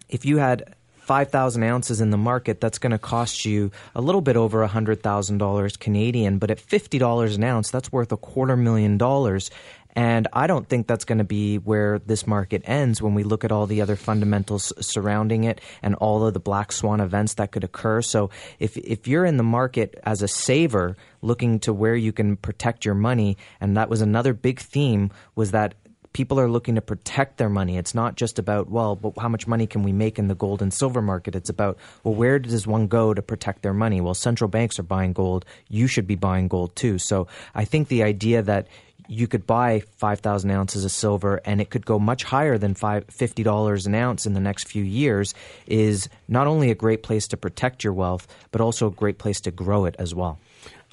If 0.08 0.24
you 0.24 0.38
had 0.38 0.74
5,000 1.06 1.62
ounces 1.62 2.00
in 2.00 2.10
the 2.10 2.16
market, 2.16 2.60
that's 2.60 2.78
going 2.78 2.90
to 2.90 2.98
cost 2.98 3.44
you 3.44 3.70
a 3.94 4.00
little 4.00 4.20
bit 4.20 4.36
over 4.36 4.66
$100,000 4.66 5.78
Canadian. 5.78 6.38
But 6.38 6.50
at 6.50 6.58
$50 6.58 7.34
an 7.36 7.44
ounce, 7.44 7.70
that's 7.70 7.92
worth 7.92 8.10
a 8.10 8.16
quarter 8.16 8.56
million 8.56 8.98
dollars. 8.98 9.50
And 9.96 10.28
I 10.34 10.46
don't 10.46 10.68
think 10.68 10.86
that's 10.86 11.06
going 11.06 11.18
to 11.18 11.24
be 11.24 11.56
where 11.56 11.98
this 11.98 12.26
market 12.26 12.62
ends 12.66 13.00
when 13.00 13.14
we 13.14 13.22
look 13.22 13.44
at 13.44 13.50
all 13.50 13.66
the 13.66 13.80
other 13.80 13.96
fundamentals 13.96 14.70
surrounding 14.78 15.44
it 15.44 15.62
and 15.82 15.94
all 15.94 16.26
of 16.26 16.34
the 16.34 16.40
black 16.40 16.70
swan 16.70 17.00
events 17.00 17.34
that 17.34 17.50
could 17.50 17.64
occur. 17.64 18.02
So 18.02 18.28
if, 18.58 18.76
if 18.76 19.08
you're 19.08 19.24
in 19.24 19.38
the 19.38 19.42
market 19.42 19.98
as 20.02 20.20
a 20.20 20.28
saver 20.28 20.98
looking 21.22 21.60
to 21.60 21.72
where 21.72 21.96
you 21.96 22.12
can 22.12 22.36
protect 22.36 22.84
your 22.84 22.94
money, 22.94 23.38
and 23.58 23.78
that 23.78 23.88
was 23.88 24.02
another 24.02 24.34
big 24.34 24.60
theme 24.60 25.10
was 25.34 25.52
that 25.52 25.74
people 26.12 26.40
are 26.40 26.48
looking 26.48 26.76
to 26.76 26.80
protect 26.80 27.36
their 27.36 27.50
money. 27.50 27.76
It's 27.76 27.94
not 27.94 28.16
just 28.16 28.38
about, 28.38 28.70
well, 28.70 28.98
how 29.18 29.28
much 29.28 29.46
money 29.46 29.66
can 29.66 29.82
we 29.82 29.92
make 29.92 30.18
in 30.18 30.28
the 30.28 30.34
gold 30.34 30.62
and 30.62 30.72
silver 30.72 31.02
market? 31.02 31.34
It's 31.34 31.50
about, 31.50 31.76
well, 32.04 32.14
where 32.14 32.38
does 32.38 32.66
one 32.66 32.86
go 32.86 33.12
to 33.12 33.20
protect 33.20 33.60
their 33.60 33.74
money? 33.74 34.00
Well, 34.00 34.14
central 34.14 34.48
banks 34.48 34.78
are 34.78 34.82
buying 34.82 35.12
gold. 35.12 35.44
You 35.68 35.86
should 35.86 36.06
be 36.06 36.16
buying 36.16 36.48
gold 36.48 36.74
too. 36.74 36.98
So 36.98 37.26
I 37.54 37.66
think 37.66 37.88
the 37.88 38.02
idea 38.02 38.40
that 38.42 38.66
you 39.08 39.26
could 39.26 39.46
buy 39.46 39.82
5,000 39.96 40.50
ounces 40.50 40.84
of 40.84 40.90
silver 40.90 41.40
and 41.44 41.60
it 41.60 41.70
could 41.70 41.86
go 41.86 41.98
much 41.98 42.24
higher 42.24 42.58
than 42.58 42.74
$50 42.74 43.86
an 43.86 43.94
ounce 43.94 44.26
in 44.26 44.32
the 44.32 44.40
next 44.40 44.68
few 44.68 44.82
years 44.82 45.34
is 45.66 46.08
not 46.28 46.46
only 46.46 46.70
a 46.70 46.74
great 46.74 47.02
place 47.02 47.28
to 47.28 47.36
protect 47.36 47.84
your 47.84 47.92
wealth, 47.92 48.26
but 48.50 48.60
also 48.60 48.88
a 48.88 48.90
great 48.90 49.18
place 49.18 49.40
to 49.42 49.50
grow 49.50 49.84
it 49.84 49.96
as 49.98 50.14
well. 50.14 50.38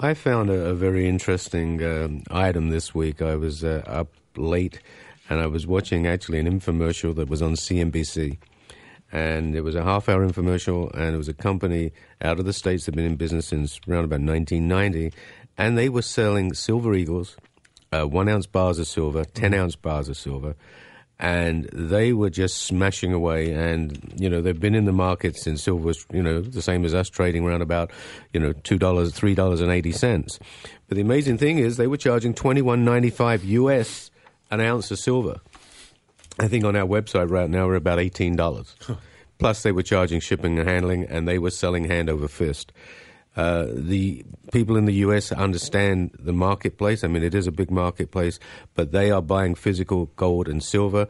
I 0.00 0.14
found 0.14 0.50
a, 0.50 0.66
a 0.66 0.74
very 0.74 1.08
interesting 1.08 1.82
um, 1.82 2.22
item 2.30 2.70
this 2.70 2.94
week. 2.94 3.22
I 3.22 3.36
was 3.36 3.64
uh, 3.64 3.82
up 3.86 4.08
late 4.36 4.80
and 5.28 5.40
I 5.40 5.46
was 5.46 5.66
watching 5.66 6.06
actually 6.06 6.38
an 6.38 6.46
infomercial 6.46 7.14
that 7.16 7.28
was 7.28 7.42
on 7.42 7.54
CNBC. 7.54 8.38
And 9.12 9.54
it 9.54 9.60
was 9.60 9.76
a 9.76 9.84
half 9.84 10.08
hour 10.08 10.26
infomercial, 10.26 10.92
and 10.92 11.14
it 11.14 11.18
was 11.18 11.28
a 11.28 11.34
company 11.34 11.92
out 12.20 12.40
of 12.40 12.46
the 12.46 12.52
States 12.52 12.84
that 12.84 12.94
had 12.94 12.96
been 12.96 13.12
in 13.12 13.16
business 13.16 13.46
since 13.46 13.78
around 13.88 14.04
about 14.04 14.20
1990. 14.20 15.12
And 15.56 15.78
they 15.78 15.88
were 15.88 16.02
selling 16.02 16.52
Silver 16.52 16.94
Eagles 16.94 17.36
uh, 17.94 18.06
one 18.06 18.28
ounce 18.28 18.46
bars 18.46 18.78
of 18.78 18.86
silver, 18.86 19.24
10 19.24 19.50
mm-hmm. 19.50 19.60
ounce 19.60 19.76
bars 19.76 20.08
of 20.08 20.16
silver, 20.16 20.56
and 21.18 21.68
they 21.72 22.12
were 22.12 22.30
just 22.30 22.62
smashing 22.62 23.12
away. 23.12 23.52
And 23.52 24.12
you 24.16 24.28
know 24.28 24.40
they've 24.40 24.58
been 24.58 24.74
in 24.74 24.84
the 24.84 24.92
market 24.92 25.36
since 25.36 25.62
silver 25.62 25.84
was 25.84 26.04
you 26.12 26.22
know 26.22 26.40
the 26.40 26.62
same 26.62 26.84
as 26.84 26.94
us, 26.94 27.08
trading 27.08 27.44
around 27.44 27.62
about 27.62 27.90
you 28.32 28.40
know 28.40 28.52
two 28.52 28.78
dollars, 28.78 29.12
three 29.14 29.34
dollars 29.34 29.60
and 29.60 29.70
eighty 29.70 29.92
cents. 29.92 30.38
But 30.88 30.96
the 30.96 31.02
amazing 31.02 31.38
thing 31.38 31.58
is 31.58 31.76
they 31.76 31.86
were 31.86 31.96
charging 31.96 32.34
twenty 32.34 32.62
one 32.62 32.84
ninety 32.84 33.10
five 33.10 33.44
US 33.44 34.10
an 34.50 34.60
ounce 34.60 34.90
of 34.90 34.98
silver. 34.98 35.40
I 36.38 36.48
think 36.48 36.64
on 36.64 36.74
our 36.74 36.86
website 36.86 37.30
right 37.30 37.48
now 37.48 37.66
we're 37.66 37.76
about 37.76 38.00
eighteen 38.00 38.36
dollars. 38.36 38.74
Plus 39.38 39.62
they 39.62 39.72
were 39.72 39.82
charging 39.82 40.20
shipping 40.20 40.58
and 40.58 40.68
handling, 40.68 41.04
and 41.04 41.26
they 41.26 41.38
were 41.38 41.50
selling 41.50 41.84
hand 41.84 42.08
over 42.08 42.28
fist. 42.28 42.72
Uh, 43.36 43.66
the 43.72 44.24
people 44.52 44.76
in 44.76 44.84
the 44.84 44.94
US 44.94 45.32
understand 45.32 46.12
the 46.18 46.32
marketplace. 46.32 47.02
I 47.02 47.08
mean, 47.08 47.22
it 47.22 47.34
is 47.34 47.46
a 47.46 47.52
big 47.52 47.70
marketplace, 47.70 48.38
but 48.74 48.92
they 48.92 49.10
are 49.10 49.22
buying 49.22 49.54
physical 49.54 50.06
gold 50.16 50.48
and 50.48 50.62
silver. 50.62 51.08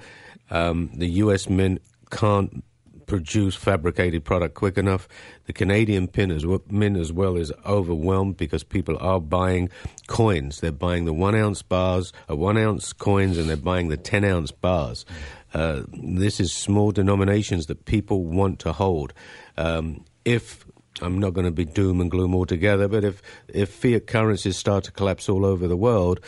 Um, 0.50 0.90
the 0.94 1.08
US 1.08 1.48
mint 1.48 1.82
can't 2.10 2.64
produce 3.06 3.54
fabricated 3.54 4.24
product 4.24 4.54
quick 4.54 4.78
enough. 4.78 5.08
The 5.46 5.52
Canadian 5.52 6.08
pin 6.08 6.30
as 6.30 6.46
well, 6.46 6.62
mint 6.70 6.96
as 6.96 7.12
well 7.12 7.36
is 7.36 7.52
overwhelmed 7.66 8.36
because 8.36 8.64
people 8.64 8.96
are 8.98 9.20
buying 9.20 9.68
coins. 10.06 10.60
They're 10.60 10.72
buying 10.72 11.04
the 11.04 11.12
one 11.12 11.34
ounce 11.34 11.62
bars, 11.62 12.12
uh, 12.30 12.36
one 12.36 12.56
ounce 12.56 12.92
coins, 12.92 13.38
and 13.38 13.48
they're 13.48 13.56
buying 13.56 13.88
the 13.88 13.96
ten 13.96 14.24
ounce 14.24 14.50
bars. 14.50 15.04
Uh, 15.52 15.82
this 15.92 16.40
is 16.40 16.52
small 16.52 16.90
denominations 16.90 17.66
that 17.66 17.84
people 17.84 18.24
want 18.24 18.58
to 18.60 18.72
hold. 18.72 19.12
Um, 19.56 20.04
if 20.24 20.64
I'm 21.03 21.18
not 21.18 21.34
going 21.34 21.47
to 21.47 21.51
be 21.51 21.64
doom 21.64 22.01
and 22.01 22.11
gloom 22.11 22.34
altogether, 22.34 22.86
but 22.86 23.05
if, 23.05 23.22
if 23.49 23.70
fiat 23.70 24.07
currencies 24.07 24.57
start 24.57 24.84
to 24.84 24.92
collapse 24.92 25.28
all 25.28 25.45
over 25.45 25.66
the 25.66 25.76
world, 25.76 26.20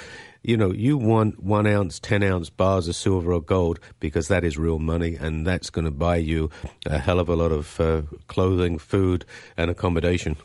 you 0.42 0.56
know, 0.56 0.72
you 0.72 0.96
want 0.96 1.42
one 1.42 1.66
ounce, 1.66 1.98
10 2.00 2.22
ounce 2.22 2.50
bars 2.50 2.88
of 2.88 2.96
silver 2.96 3.32
or 3.32 3.40
gold 3.40 3.80
because 4.00 4.28
that 4.28 4.44
is 4.44 4.56
real 4.56 4.78
money 4.78 5.16
and 5.16 5.46
that's 5.46 5.70
going 5.70 5.84
to 5.84 5.90
buy 5.90 6.16
you 6.16 6.50
a 6.86 6.98
hell 6.98 7.18
of 7.20 7.28
a 7.28 7.36
lot 7.36 7.52
of 7.52 7.80
uh, 7.80 8.02
clothing, 8.28 8.78
food, 8.78 9.24
and 9.56 9.70
accommodation. 9.70 10.36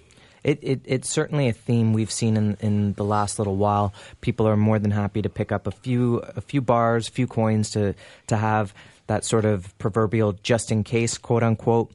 It, 0.44 0.58
it, 0.64 0.82
it's 0.86 1.08
certainly 1.08 1.48
a 1.48 1.54
theme 1.54 1.94
we've 1.94 2.12
seen 2.12 2.36
in, 2.36 2.58
in 2.62 2.94
the 2.94 3.04
last 3.04 3.38
little 3.38 3.58
while. 3.58 3.94
People 4.22 4.48
are 4.48 4.58
more 4.58 4.80
than 4.80 4.90
happy 4.90 5.22
to 5.22 5.30
pick 5.30 5.52
up 5.52 5.68
a 5.68 5.72
few 5.72 6.18
a 6.18 6.42
few 6.42 6.62
bars, 6.62 7.08
few 7.08 7.28
coins 7.28 7.70
to 7.72 7.94
to 8.26 8.38
have 8.38 8.74
that 9.06 9.24
sort 9.24 9.46
of 9.46 9.78
proverbial 9.78 10.34
just 10.42 10.72
in 10.72 10.84
case, 10.84 11.20
quote 11.20 11.44
unquote 11.44 11.92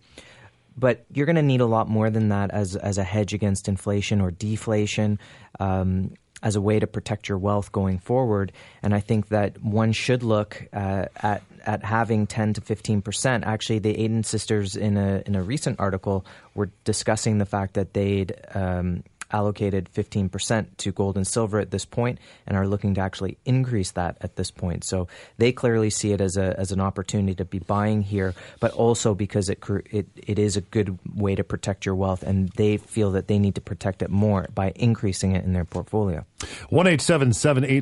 but 0.76 1.04
you're 1.12 1.26
going 1.26 1.36
to 1.36 1.42
need 1.42 1.60
a 1.60 1.66
lot 1.66 1.88
more 1.88 2.10
than 2.10 2.28
that 2.28 2.50
as 2.50 2.76
as 2.76 2.98
a 2.98 3.04
hedge 3.04 3.34
against 3.34 3.68
inflation 3.68 4.20
or 4.20 4.30
deflation. 4.30 5.18
Um, 5.58 6.12
as 6.42 6.54
a 6.54 6.60
way 6.60 6.78
to 6.78 6.86
protect 6.86 7.30
your 7.30 7.38
wealth 7.38 7.72
going 7.72 7.98
forward, 7.98 8.52
and 8.82 8.94
I 8.94 9.00
think 9.00 9.28
that 9.28 9.60
one 9.62 9.92
should 9.92 10.22
look 10.22 10.68
uh, 10.72 11.06
at 11.16 11.42
at 11.64 11.82
having 11.82 12.26
10 12.26 12.54
to 12.54 12.60
15 12.60 13.02
percent. 13.02 13.44
Actually, 13.44 13.78
the 13.78 13.98
Aden 13.98 14.22
sisters 14.22 14.76
in 14.76 14.96
a 14.96 15.22
in 15.24 15.34
a 15.34 15.42
recent 15.42 15.80
article 15.80 16.26
were 16.54 16.70
discussing 16.84 17.38
the 17.38 17.46
fact 17.46 17.74
that 17.74 17.94
they'd 17.94 18.34
um, 18.54 19.02
allocated 19.32 19.88
15% 19.94 20.66
to 20.78 20.92
gold 20.92 21.16
and 21.16 21.26
silver 21.26 21.58
at 21.58 21.70
this 21.70 21.84
point 21.84 22.18
and 22.46 22.56
are 22.56 22.66
looking 22.66 22.94
to 22.94 23.00
actually 23.00 23.38
increase 23.44 23.92
that 23.92 24.16
at 24.20 24.36
this 24.36 24.50
point. 24.50 24.84
So 24.84 25.08
they 25.38 25.52
clearly 25.52 25.90
see 25.90 26.12
it 26.12 26.20
as, 26.20 26.36
a, 26.36 26.58
as 26.58 26.72
an 26.72 26.80
opportunity 26.80 27.34
to 27.36 27.44
be 27.44 27.58
buying 27.58 28.02
here, 28.02 28.34
but 28.60 28.72
also 28.72 29.14
because 29.14 29.48
it, 29.48 29.62
it, 29.90 30.06
it 30.16 30.38
is 30.38 30.56
a 30.56 30.60
good 30.60 30.98
way 31.14 31.34
to 31.34 31.44
protect 31.44 31.86
your 31.86 31.94
wealth 31.94 32.22
and 32.22 32.48
they 32.50 32.76
feel 32.76 33.10
that 33.12 33.28
they 33.28 33.38
need 33.38 33.54
to 33.56 33.60
protect 33.60 34.02
it 34.02 34.10
more 34.10 34.48
by 34.54 34.72
increasing 34.76 35.34
it 35.34 35.44
in 35.44 35.52
their 35.52 35.64
portfolio. 35.64 36.24
1 36.70 36.98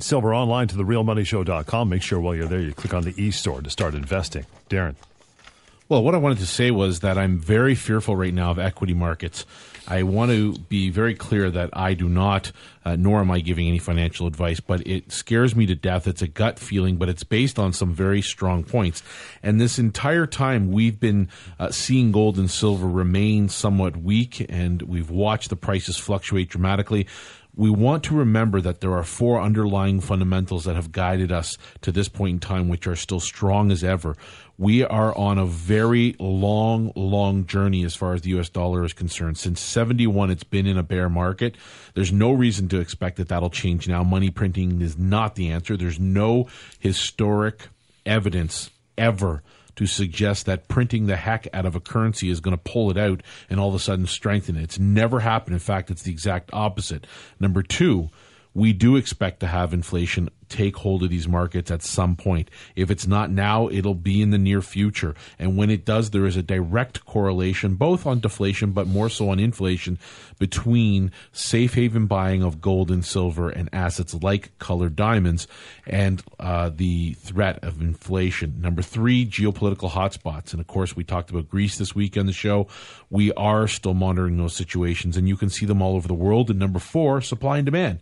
Silver 0.01 0.35
online 0.35 0.69
to 0.69 0.77
the 0.77 0.85
therealmoneyshow.com. 0.85 1.89
Make 1.89 2.03
sure 2.03 2.21
while 2.21 2.35
you're 2.35 2.47
there 2.47 2.61
you 2.61 2.73
click 2.73 2.95
on 2.95 3.03
the 3.03 3.15
e-store 3.23 3.63
to 3.63 3.71
start 3.71 3.95
investing. 3.95 4.47
Darren. 4.71 4.95
Well, 5.89 6.03
what 6.03 6.15
I 6.15 6.19
wanted 6.19 6.39
to 6.39 6.47
say 6.47 6.71
was 6.71 7.01
that 7.01 7.19
I'm 7.19 7.39
very 7.39 7.75
fearful 7.75 8.17
right 8.17 8.33
now 8.33 8.51
of 8.51 8.59
equity 8.59 8.95
markets. 8.95 9.45
I 9.87 10.03
want 10.03 10.31
to 10.31 10.59
be 10.59 10.91
very 10.91 11.15
clear 11.15 11.51
that 11.51 11.71
I 11.73 11.95
do 11.95 12.09
not, 12.09 12.53
uh, 12.85 12.97
nor 12.97 13.21
am 13.21 13.31
I 13.31 13.41
giving 13.41 13.69
any 13.69 13.79
financial 13.79 14.27
advice, 14.27 14.61
but 14.61 14.87
it 14.87 15.13
scares 15.13 15.55
me 15.55 15.67
to 15.67 15.75
death. 15.75 16.07
It's 16.07 16.23
a 16.23 16.29
gut 16.29 16.59
feeling, 16.59 16.97
but 16.97 17.09
it's 17.09 17.25
based 17.25 17.59
on 17.59 17.73
some 17.73 17.93
very 17.93 18.23
strong 18.23 18.65
points. 18.65 19.03
And 19.43 19.61
this 19.61 19.79
entire 19.79 20.27
time, 20.27 20.73
we've 20.73 20.99
been 20.99 21.29
uh, 21.59 21.71
seeing 21.71 22.13
gold 22.13 22.39
and 22.39 22.51
silver 22.51 22.89
remain 22.89 23.49
somewhat 23.49 23.97
weak, 23.97 24.45
and 24.49 24.83
we've 24.83 25.11
watched 25.11 25.51
the 25.51 25.57
prices 25.57 25.99
fluctuate 25.99 26.49
dramatically 26.49 27.07
we 27.57 27.71
want 27.71 28.05
to 28.05 28.15
remember 28.15 28.61
that 28.61 28.81
there 28.81 28.93
are 28.93 29.05
four 29.05 29.41
underlying 29.41 30.01
fundamentals 30.01 30.65
that 30.65 30.77
have 30.77 30.93
guided 30.93 31.31
us 31.31 31.57
to 31.83 31.93
this 31.93 32.09
point 32.09 32.35
in 32.35 32.41
time, 32.41 32.69
which 32.69 32.87
are 32.87 32.97
still 32.97 33.21
strong 33.21 33.71
as 33.71 33.85
ever 33.85 34.17
we 34.57 34.85
are 34.85 35.17
on 35.17 35.39
a 35.39 35.47
very 35.47 36.15
long, 36.19 36.93
long 36.95 37.47
journey 37.47 37.85
as 37.85 37.97
far 37.97 38.15
as 38.15 38.23
the 38.23 38.31
US 38.39 38.49
dollar 38.49 38.85
is 38.85 38.93
concerned. 38.93 39.37
Since 39.37 39.61
71, 39.61 40.31
it's 40.31 40.45
been 40.45 40.67
in 40.67 40.79
a 40.79 40.83
bear 40.83 41.09
market. 41.09 41.57
There's 41.95 42.13
no 42.13 42.33
reason 42.33 42.69
to 42.69 42.79
expect 42.79 43.17
that 43.17 43.29
that'll 43.29 43.51
change 43.51 43.89
now. 43.89 44.05
Money 44.05 44.31
printing 44.31 44.81
is 44.81 44.97
not 44.97 45.35
the 45.35 45.51
answer. 45.51 45.77
There's 45.77 45.99
no 45.99 46.49
historic 46.79 47.69
evidence 48.07 48.71
ever 48.97 49.43
to 49.77 49.87
suggest 49.87 50.47
that 50.47 50.69
printing 50.69 51.07
the 51.07 51.17
heck 51.17 51.47
out 51.53 51.67
of 51.67 51.75
a 51.75 51.81
currency 51.81 52.31
is 52.31 52.41
going 52.41 52.57
to 52.57 52.63
pull 52.63 52.91
it 52.91 52.97
out 52.97 53.23
and 53.51 53.59
all 53.59 53.69
of 53.69 53.75
a 53.75 53.79
sudden 53.79 54.07
strengthen 54.07 54.57
it. 54.57 54.63
It's 54.63 54.79
never 54.79 55.21
happened. 55.21 55.55
In 55.55 55.61
fact, 55.61 55.91
it's 55.91 56.03
the 56.03 56.13
exact 56.13 56.51
opposite. 56.53 57.07
Number 57.41 57.63
two, 57.63 58.11
we 58.55 58.73
do 58.73 58.97
expect 58.97 59.41
to 59.41 59.49
have 59.49 59.75
inflation 59.75 60.31
take 60.55 60.77
hold 60.77 61.03
of 61.03 61.11
these 61.11 61.27
markets 61.27 61.69
at 61.69 61.83
some 61.83 62.15
point. 62.15 62.49
If 62.77 62.89
it's 62.89 63.09
not 63.09 63.29
now, 63.29 63.69
it'll 63.69 63.95
be 63.95 64.23
in 64.23 64.31
the 64.31 64.39
near 64.39 64.63
future. 64.63 65.17
And 65.37 65.57
when 65.57 65.69
it 65.69 65.85
does, 65.85 66.11
there 66.11 66.27
is 66.27 66.37
a 66.37 66.43
direct 66.43 67.05
correlation, 67.05 67.75
both 67.75 68.07
on 68.07 68.21
deflation, 68.21 68.71
but 68.71 68.87
more 68.87 69.11
so 69.11 69.31
on 69.31 69.41
inflation, 69.41 69.99
between 70.39 71.11
safe 71.33 71.75
haven 71.75 72.07
buying 72.07 72.45
of 72.45 72.61
gold 72.61 72.93
and 72.93 73.05
silver 73.05 73.51
and 73.51 73.69
assets 73.73 74.15
like 74.15 74.57
colored 74.61 74.95
diamonds 74.95 75.49
and 75.89 76.23
uh, 76.39 76.71
the 76.73 77.15
threat 77.15 77.59
of 77.65 77.81
inflation. 77.81 78.61
Number 78.61 78.81
three, 78.81 79.27
geopolitical 79.27 79.91
hotspots. 79.91 80.53
And 80.53 80.61
of 80.61 80.69
course, 80.69 80.95
we 80.95 81.03
talked 81.03 81.31
about 81.31 81.49
Greece 81.49 81.79
this 81.79 81.97
week 81.97 82.17
on 82.17 82.27
the 82.27 82.33
show. 82.33 82.69
We 83.11 83.33
are 83.33 83.67
still 83.67 83.95
monitoring 83.95 84.37
those 84.37 84.55
situations, 84.55 85.17
and 85.17 85.29
you 85.29 85.37
can 85.37 85.51
see 85.51 85.67
them 85.67 85.83
all 85.83 85.97
over 85.97 86.07
the 86.07 86.15
world. 86.15 86.49
And 86.49 86.61
number 86.61 86.79
four, 86.79 87.21
supply 87.21 87.57
and 87.59 87.65
demand 87.65 87.99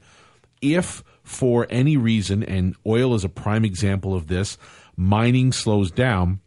if 0.63 1.03
for 1.23 1.67
any 1.71 1.97
reason, 1.97 2.43
and 2.43 2.75
oil 2.87 3.15
is 3.15 3.25
a 3.25 3.29
prime 3.29 3.65
example 3.65 4.15
of 4.15 4.27
this, 4.27 4.59
mining 4.97 5.53
slows 5.53 5.91
down, 5.91 6.41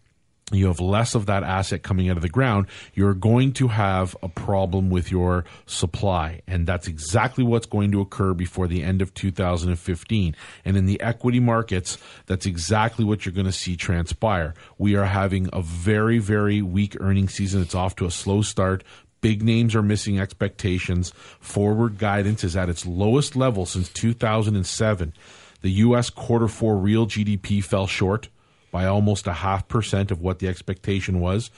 you 0.52 0.68
have 0.68 0.80
less 0.80 1.16
of 1.16 1.26
that 1.26 1.44
asset 1.44 1.82
coming 1.82 2.08
out 2.08 2.18
of 2.18 2.22
the 2.22 2.30
ground, 2.30 2.68
you're 2.94 3.16
going 3.16 3.52
to 3.54 3.68
have 3.68 4.16
a 4.22 4.30
problem 4.30 4.92
with 4.92 5.10
your 5.10 5.44
supply. 5.66 6.42
And 6.46 6.68
that's 6.68 6.88
exactly 6.88 7.44
what's 7.44 7.66
going 7.66 7.92
to 7.94 8.02
occur 8.02 8.36
before 8.36 8.68
the 8.68 8.84
end 8.84 9.02
of 9.02 9.14
2015. 9.16 10.36
And 10.64 10.78
in 10.78 10.86
the 10.86 11.02
equity 11.02 11.40
markets, 11.40 11.98
that's 12.28 12.46
exactly 12.46 13.04
what 13.04 13.26
you're 13.26 13.34
going 13.34 13.48
to 13.48 13.52
see 13.52 13.76
transpire. 13.76 14.54
We 14.78 14.96
are 14.96 15.06
having 15.06 15.50
a 15.52 15.64
very, 15.64 16.20
very 16.20 16.62
weak 16.62 16.96
earnings 17.00 17.34
season. 17.34 17.64
It's 17.64 17.76
off 17.76 17.96
to 17.96 18.06
a 18.06 18.12
slow 18.12 18.44
start. 18.44 18.84
Big 19.22 19.42
names 19.42 19.76
are 19.76 19.82
missing 19.82 20.20
expectations. 20.20 21.12
Forward 21.40 21.98
guidance 21.98 22.44
is 22.44 22.56
at 22.56 22.70
its 22.70 22.86
lowest 22.86 23.36
level 23.36 23.66
since 23.66 23.90
2007. 23.90 25.14
The 25.62 25.70
U.S. 25.72 26.10
quarter 26.10 26.48
four 26.48 26.78
real 26.78 27.08
GDP 27.08 27.64
fell 27.64 27.88
short 27.88 28.30
by 28.72 28.86
almost 28.86 29.26
a 29.26 29.34
half 29.34 29.68
percent 29.68 30.12
of 30.12 30.22
what 30.22 30.40
the 30.40 30.48
expectation 30.48 31.20
was. 31.20 31.50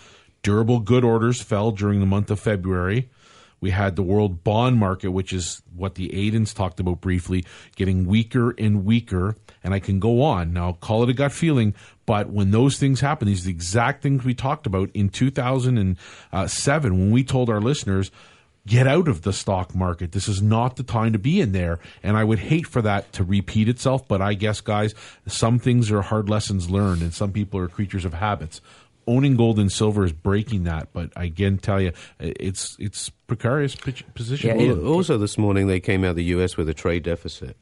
Durable 0.43 0.80
good 0.80 1.03
orders 1.03 1.41
fell 1.41 1.72
during 1.72 1.99
the 1.99 2.05
month 2.05 2.32
of 2.32 2.39
February. 2.39 3.10
We 3.60 3.72
had 3.72 3.95
the 3.95 4.03
world 4.03 4.43
bond 4.43 4.78
market, 4.78 5.10
which 5.10 5.34
is 5.34 5.62
what 5.76 5.95
the 5.95 6.10
Adens 6.10 6.53
talked 6.53 6.80
about 6.80 7.01
briefly, 7.01 7.43
getting 7.76 8.05
weaker 8.05 8.51
and 8.51 8.86
weaker. 8.86 9.36
And 9.68 9.74
I 9.74 9.80
can 9.80 9.99
go 9.99 10.22
on. 10.22 10.53
Now, 10.53 10.78
call 10.80 11.03
it 11.03 11.09
a 11.09 11.13
gut 11.13 11.34
feeling, 11.34 11.76
but 12.05 12.30
when 12.30 12.51
those 12.51 12.78
things 12.78 13.01
happen, 13.01 13.28
these 13.28 13.41
are 13.41 13.47
the 13.47 13.51
exact 13.51 14.01
things 14.01 14.24
we 14.24 14.34
talked 14.34 14.65
about 14.65 14.89
in 14.93 15.09
2007 15.09 16.97
when 16.97 17.11
we 17.11 17.22
told 17.26 17.49
our 17.49 17.59
listeners, 17.59 18.09
get 18.65 18.88
out 18.88 19.09
of 19.09 19.24
the 19.24 19.34
stock 19.34 19.76
market. 19.76 20.13
This 20.13 20.30
is 20.30 20.41
not 20.41 20.78
the 20.78 20.84
time 20.84 21.11
to 21.11 21.20
be 21.20 21.41
in 21.41 21.51
there. 21.51 21.80
And 22.01 22.15
I 22.15 22.24
would 22.24 22.39
hate 22.39 22.65
for 22.65 22.82
that 22.82 23.11
to 23.11 23.26
repeat 23.26 23.68
itself. 23.68 24.07
But 24.07 24.22
I 24.22 24.36
guess, 24.36 24.61
guys, 24.61 24.95
some 25.26 25.59
things 25.59 25.91
are 25.91 26.01
hard 26.01 26.30
lessons 26.30 26.70
learned, 26.70 27.01
and 27.01 27.13
some 27.13 27.34
people 27.34 27.59
are 27.59 27.68
creatures 27.68 28.05
of 28.05 28.13
habits 28.13 28.61
owning 29.07 29.38
gold 29.38 29.57
and 29.57 29.72
silver 29.72 30.03
is 30.03 30.11
breaking 30.11 30.65
that. 30.65 30.89
But 30.93 31.11
I 31.15 31.26
again 31.26 31.57
tell 31.57 31.82
you, 31.82 31.93
it's 32.20 32.76
it's 32.80 33.09
precarious 33.09 33.76
position. 33.76 34.59
Yeah, 34.59 34.74
also, 34.76 35.18
this 35.18 35.38
morning 35.38 35.68
they 35.68 35.80
came 35.80 36.03
out 36.03 36.11
of 36.11 36.15
the 36.18 36.26
U.S. 36.26 36.57
with 36.57 36.70
a 36.70 36.74
trade 36.74 37.03
deficit. 37.03 37.57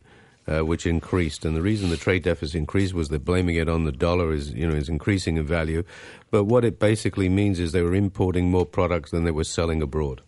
Uh, 0.48 0.64
which 0.64 0.86
increased, 0.86 1.44
and 1.44 1.56
the 1.56 1.62
reason 1.62 1.90
the 1.90 1.98
trade 1.98 2.22
deficit 2.22 2.54
increased 2.54 2.94
was 2.94 3.10
they're 3.10 3.18
blaming 3.18 3.56
it 3.56 3.68
on 3.68 3.86
the 3.86 3.92
dollar 3.92 4.32
is 4.32 4.54
you 4.54 4.68
know 4.68 4.76
is 4.76 4.90
increasing 4.90 5.38
in 5.38 5.44
value, 5.44 5.84
but 6.30 6.44
what 6.44 6.64
it 6.64 6.78
basically 6.78 7.28
means 7.28 7.60
is 7.60 7.72
they 7.72 7.82
were 7.82 7.96
importing 7.96 8.52
more 8.52 8.64
products 8.64 9.10
than 9.10 9.24
they 9.24 9.32
were 9.32 9.44
selling 9.44 9.82
abroad, 9.82 10.22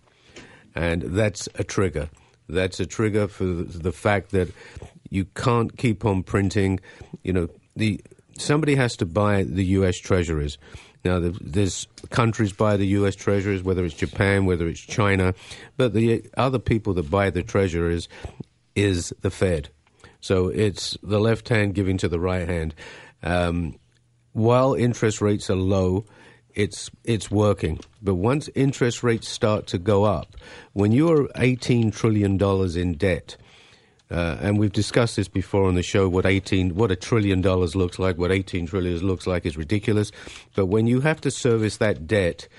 and 0.73 1.03
that's 1.03 1.47
a 1.53 1.63
trigger. 1.63 2.09
That's 2.49 2.79
a 2.79 2.87
trigger 2.87 3.27
for 3.27 3.43
the 3.45 3.91
fact 3.91 4.31
that 4.31 4.49
you 5.11 5.25
can't 5.35 5.77
keep 5.77 6.03
on 6.03 6.23
printing. 6.23 6.79
You 7.23 7.33
know, 7.33 7.49
the 7.75 8.01
somebody 8.39 8.75
has 8.75 8.95
to 8.97 9.05
buy 9.05 9.43
the 9.43 9.65
U.S. 9.65 9.97
Treasuries. 9.97 10.57
Now, 11.05 11.19
there's 11.19 11.87
countries 12.09 12.51
buy 12.51 12.75
the 12.75 12.87
U.S. 12.87 13.15
treasuries, 13.15 13.63
whether 13.63 13.85
it's 13.85 13.95
Japan, 13.95 14.45
whether 14.45 14.67
it's 14.67 14.79
China, 14.79 15.33
but 15.77 15.93
the 15.93 16.25
other 16.35 16.59
people 16.59 16.93
that 16.95 17.09
buy 17.09 17.29
the 17.29 17.43
treasuries 17.43 18.09
is 18.75 19.13
the 19.21 19.29
Fed. 19.31 19.69
So 20.27 20.49
it's 20.49 20.97
the 21.01 21.21
left 21.21 21.47
hand 21.47 21.73
giving 21.73 21.97
to 21.99 22.09
the 22.09 22.19
right 22.19 22.45
hand. 22.45 22.75
Um, 23.23 23.79
while 24.33 24.73
interest 24.73 25.21
rates 25.21 25.49
are 25.49 25.55
low, 25.55 26.03
it's 26.53 26.91
it's 27.05 27.31
working. 27.31 27.79
But 28.01 28.15
once 28.15 28.49
interest 28.53 29.03
rates 29.03 29.29
start 29.29 29.67
to 29.67 29.77
go 29.77 30.03
up, 30.03 30.35
when 30.73 30.91
you're 30.91 31.29
18 31.37 31.91
trillion 31.91 32.35
dollars 32.35 32.75
in 32.75 32.95
debt, 32.95 33.37
uh, 34.11 34.35
and 34.41 34.59
we've 34.59 34.73
discussed 34.73 35.15
this 35.15 35.29
before 35.29 35.65
on 35.65 35.75
the 35.75 35.83
show. 35.83 36.09
What 36.09 36.25
eighteen, 36.25 36.75
what 36.75 36.91
a 36.91 36.97
trillion 36.97 37.41
dollars 37.41 37.73
looks 37.73 37.97
like, 37.97 38.17
what 38.17 38.31
eighteen 38.31 38.65
trillion 38.65 38.99
looks 38.99 39.27
like 39.27 39.45
is 39.45 39.55
ridiculous. 39.55 40.11
But 40.55 40.65
when 40.65 40.87
you 40.87 40.99
have 41.01 41.21
to 41.21 41.31
service 41.31 41.77
that 41.77 42.05
debt, 42.05 42.49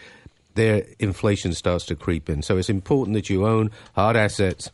there 0.55 0.87
inflation 0.99 1.53
starts 1.53 1.85
to 1.87 1.97
creep 1.97 2.31
in. 2.31 2.43
So 2.43 2.57
it's 2.57 2.71
important 2.71 3.15
that 3.15 3.29
you 3.29 3.47
own 3.47 3.71
hard 3.95 4.17
assets 4.17 4.71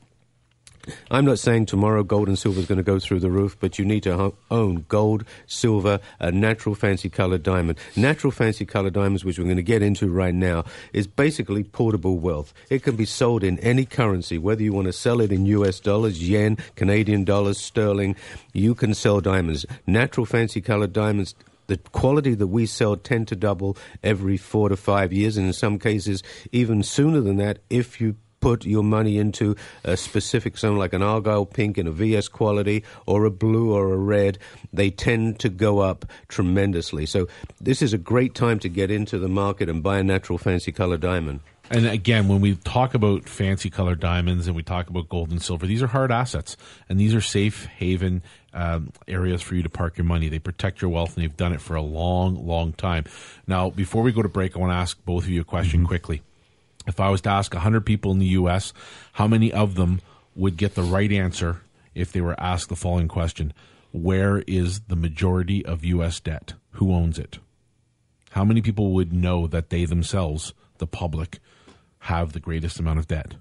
I'm 1.10 1.24
not 1.24 1.38
saying 1.38 1.66
tomorrow 1.66 2.02
gold 2.02 2.28
and 2.28 2.38
silver 2.38 2.60
is 2.60 2.66
going 2.66 2.78
to 2.78 2.84
go 2.84 2.98
through 2.98 3.20
the 3.20 3.30
roof, 3.30 3.56
but 3.58 3.78
you 3.78 3.84
need 3.84 4.02
to 4.04 4.32
own 4.50 4.84
gold, 4.88 5.24
silver, 5.46 6.00
a 6.20 6.32
natural 6.32 6.74
fancy 6.74 7.08
colored 7.08 7.42
diamond. 7.42 7.78
Natural 7.96 8.30
fancy 8.30 8.64
colored 8.66 8.92
diamonds, 8.92 9.24
which 9.24 9.38
we're 9.38 9.44
going 9.44 9.56
to 9.56 9.62
get 9.62 9.82
into 9.82 10.08
right 10.08 10.34
now, 10.34 10.64
is 10.92 11.06
basically 11.06 11.64
portable 11.64 12.18
wealth. 12.18 12.52
It 12.70 12.82
can 12.82 12.96
be 12.96 13.04
sold 13.04 13.44
in 13.44 13.58
any 13.60 13.84
currency, 13.84 14.38
whether 14.38 14.62
you 14.62 14.72
want 14.72 14.86
to 14.86 14.92
sell 14.92 15.20
it 15.20 15.32
in 15.32 15.46
US 15.46 15.80
dollars, 15.80 16.26
yen, 16.26 16.58
Canadian 16.76 17.24
dollars, 17.24 17.58
sterling, 17.58 18.16
you 18.52 18.74
can 18.74 18.94
sell 18.94 19.20
diamonds. 19.20 19.66
Natural 19.86 20.26
fancy 20.26 20.60
colored 20.60 20.92
diamonds 20.92 21.34
the 21.66 21.78
quality 21.92 22.34
that 22.34 22.48
we 22.48 22.66
sell 22.66 22.96
tend 22.96 23.28
to 23.28 23.36
double 23.36 23.76
every 24.02 24.36
four 24.36 24.68
to 24.68 24.76
five 24.76 25.12
years, 25.12 25.36
and 25.36 25.46
in 25.46 25.52
some 25.52 25.78
cases 25.78 26.22
even 26.52 26.82
sooner 26.82 27.20
than 27.20 27.36
that 27.36 27.58
if 27.70 28.00
you 28.00 28.16
put 28.44 28.66
your 28.66 28.84
money 28.84 29.16
into 29.16 29.56
a 29.84 29.96
specific 29.96 30.58
zone 30.58 30.76
like 30.76 30.92
an 30.92 31.00
argyle 31.00 31.46
pink 31.46 31.78
in 31.78 31.86
a 31.86 31.90
VS 31.90 32.28
quality 32.28 32.84
or 33.06 33.24
a 33.24 33.30
blue 33.30 33.72
or 33.72 33.94
a 33.94 33.96
red, 33.96 34.36
they 34.70 34.90
tend 34.90 35.40
to 35.40 35.48
go 35.48 35.78
up 35.78 36.04
tremendously. 36.28 37.06
So 37.06 37.26
this 37.58 37.80
is 37.80 37.94
a 37.94 37.98
great 37.98 38.34
time 38.34 38.58
to 38.58 38.68
get 38.68 38.90
into 38.90 39.18
the 39.18 39.30
market 39.30 39.70
and 39.70 39.82
buy 39.82 39.96
a 39.96 40.04
natural 40.04 40.36
fancy 40.36 40.72
color 40.72 40.98
diamond. 40.98 41.40
And 41.70 41.86
again, 41.86 42.28
when 42.28 42.42
we 42.42 42.56
talk 42.56 42.92
about 42.92 43.30
fancy 43.30 43.70
color 43.70 43.94
diamonds 43.94 44.46
and 44.46 44.54
we 44.54 44.62
talk 44.62 44.90
about 44.90 45.08
gold 45.08 45.30
and 45.30 45.40
silver, 45.40 45.66
these 45.66 45.82
are 45.82 45.86
hard 45.86 46.12
assets, 46.12 46.58
and 46.90 47.00
these 47.00 47.14
are 47.14 47.22
safe 47.22 47.64
haven 47.64 48.22
um, 48.52 48.92
areas 49.08 49.40
for 49.40 49.54
you 49.54 49.62
to 49.62 49.70
park 49.70 49.96
your 49.96 50.04
money. 50.04 50.28
They 50.28 50.38
protect 50.38 50.82
your 50.82 50.90
wealth, 50.90 51.14
and 51.14 51.24
they've 51.24 51.34
done 51.34 51.54
it 51.54 51.62
for 51.62 51.76
a 51.76 51.82
long, 51.82 52.46
long 52.46 52.74
time. 52.74 53.04
Now, 53.46 53.70
before 53.70 54.02
we 54.02 54.12
go 54.12 54.20
to 54.20 54.28
break, 54.28 54.54
I 54.54 54.58
want 54.58 54.72
to 54.72 54.76
ask 54.76 55.02
both 55.06 55.24
of 55.24 55.30
you 55.30 55.40
a 55.40 55.44
question 55.44 55.80
mm-hmm. 55.80 55.88
quickly 55.88 56.22
if 56.86 57.00
I 57.00 57.08
was 57.08 57.20
to 57.22 57.30
ask 57.30 57.52
100 57.52 57.82
people 57.82 58.12
in 58.12 58.18
the 58.18 58.26
U.S., 58.26 58.72
how 59.12 59.26
many 59.26 59.52
of 59.52 59.74
them 59.74 60.00
would 60.34 60.56
get 60.56 60.74
the 60.74 60.82
right 60.82 61.10
answer 61.10 61.62
if 61.94 62.12
they 62.12 62.20
were 62.20 62.38
asked 62.40 62.68
the 62.68 62.76
following 62.76 63.08
question 63.08 63.52
Where 63.92 64.44
is 64.46 64.80
the 64.80 64.96
majority 64.96 65.64
of 65.64 65.84
U.S. 65.84 66.20
debt? 66.20 66.54
Who 66.72 66.92
owns 66.92 67.18
it? 67.18 67.38
How 68.32 68.44
many 68.44 68.60
people 68.60 68.92
would 68.92 69.12
know 69.12 69.46
that 69.46 69.70
they 69.70 69.84
themselves, 69.84 70.52
the 70.78 70.88
public, 70.88 71.38
have 72.00 72.32
the 72.32 72.40
greatest 72.40 72.80
amount 72.80 72.98
of 72.98 73.06
debt? 73.06 73.34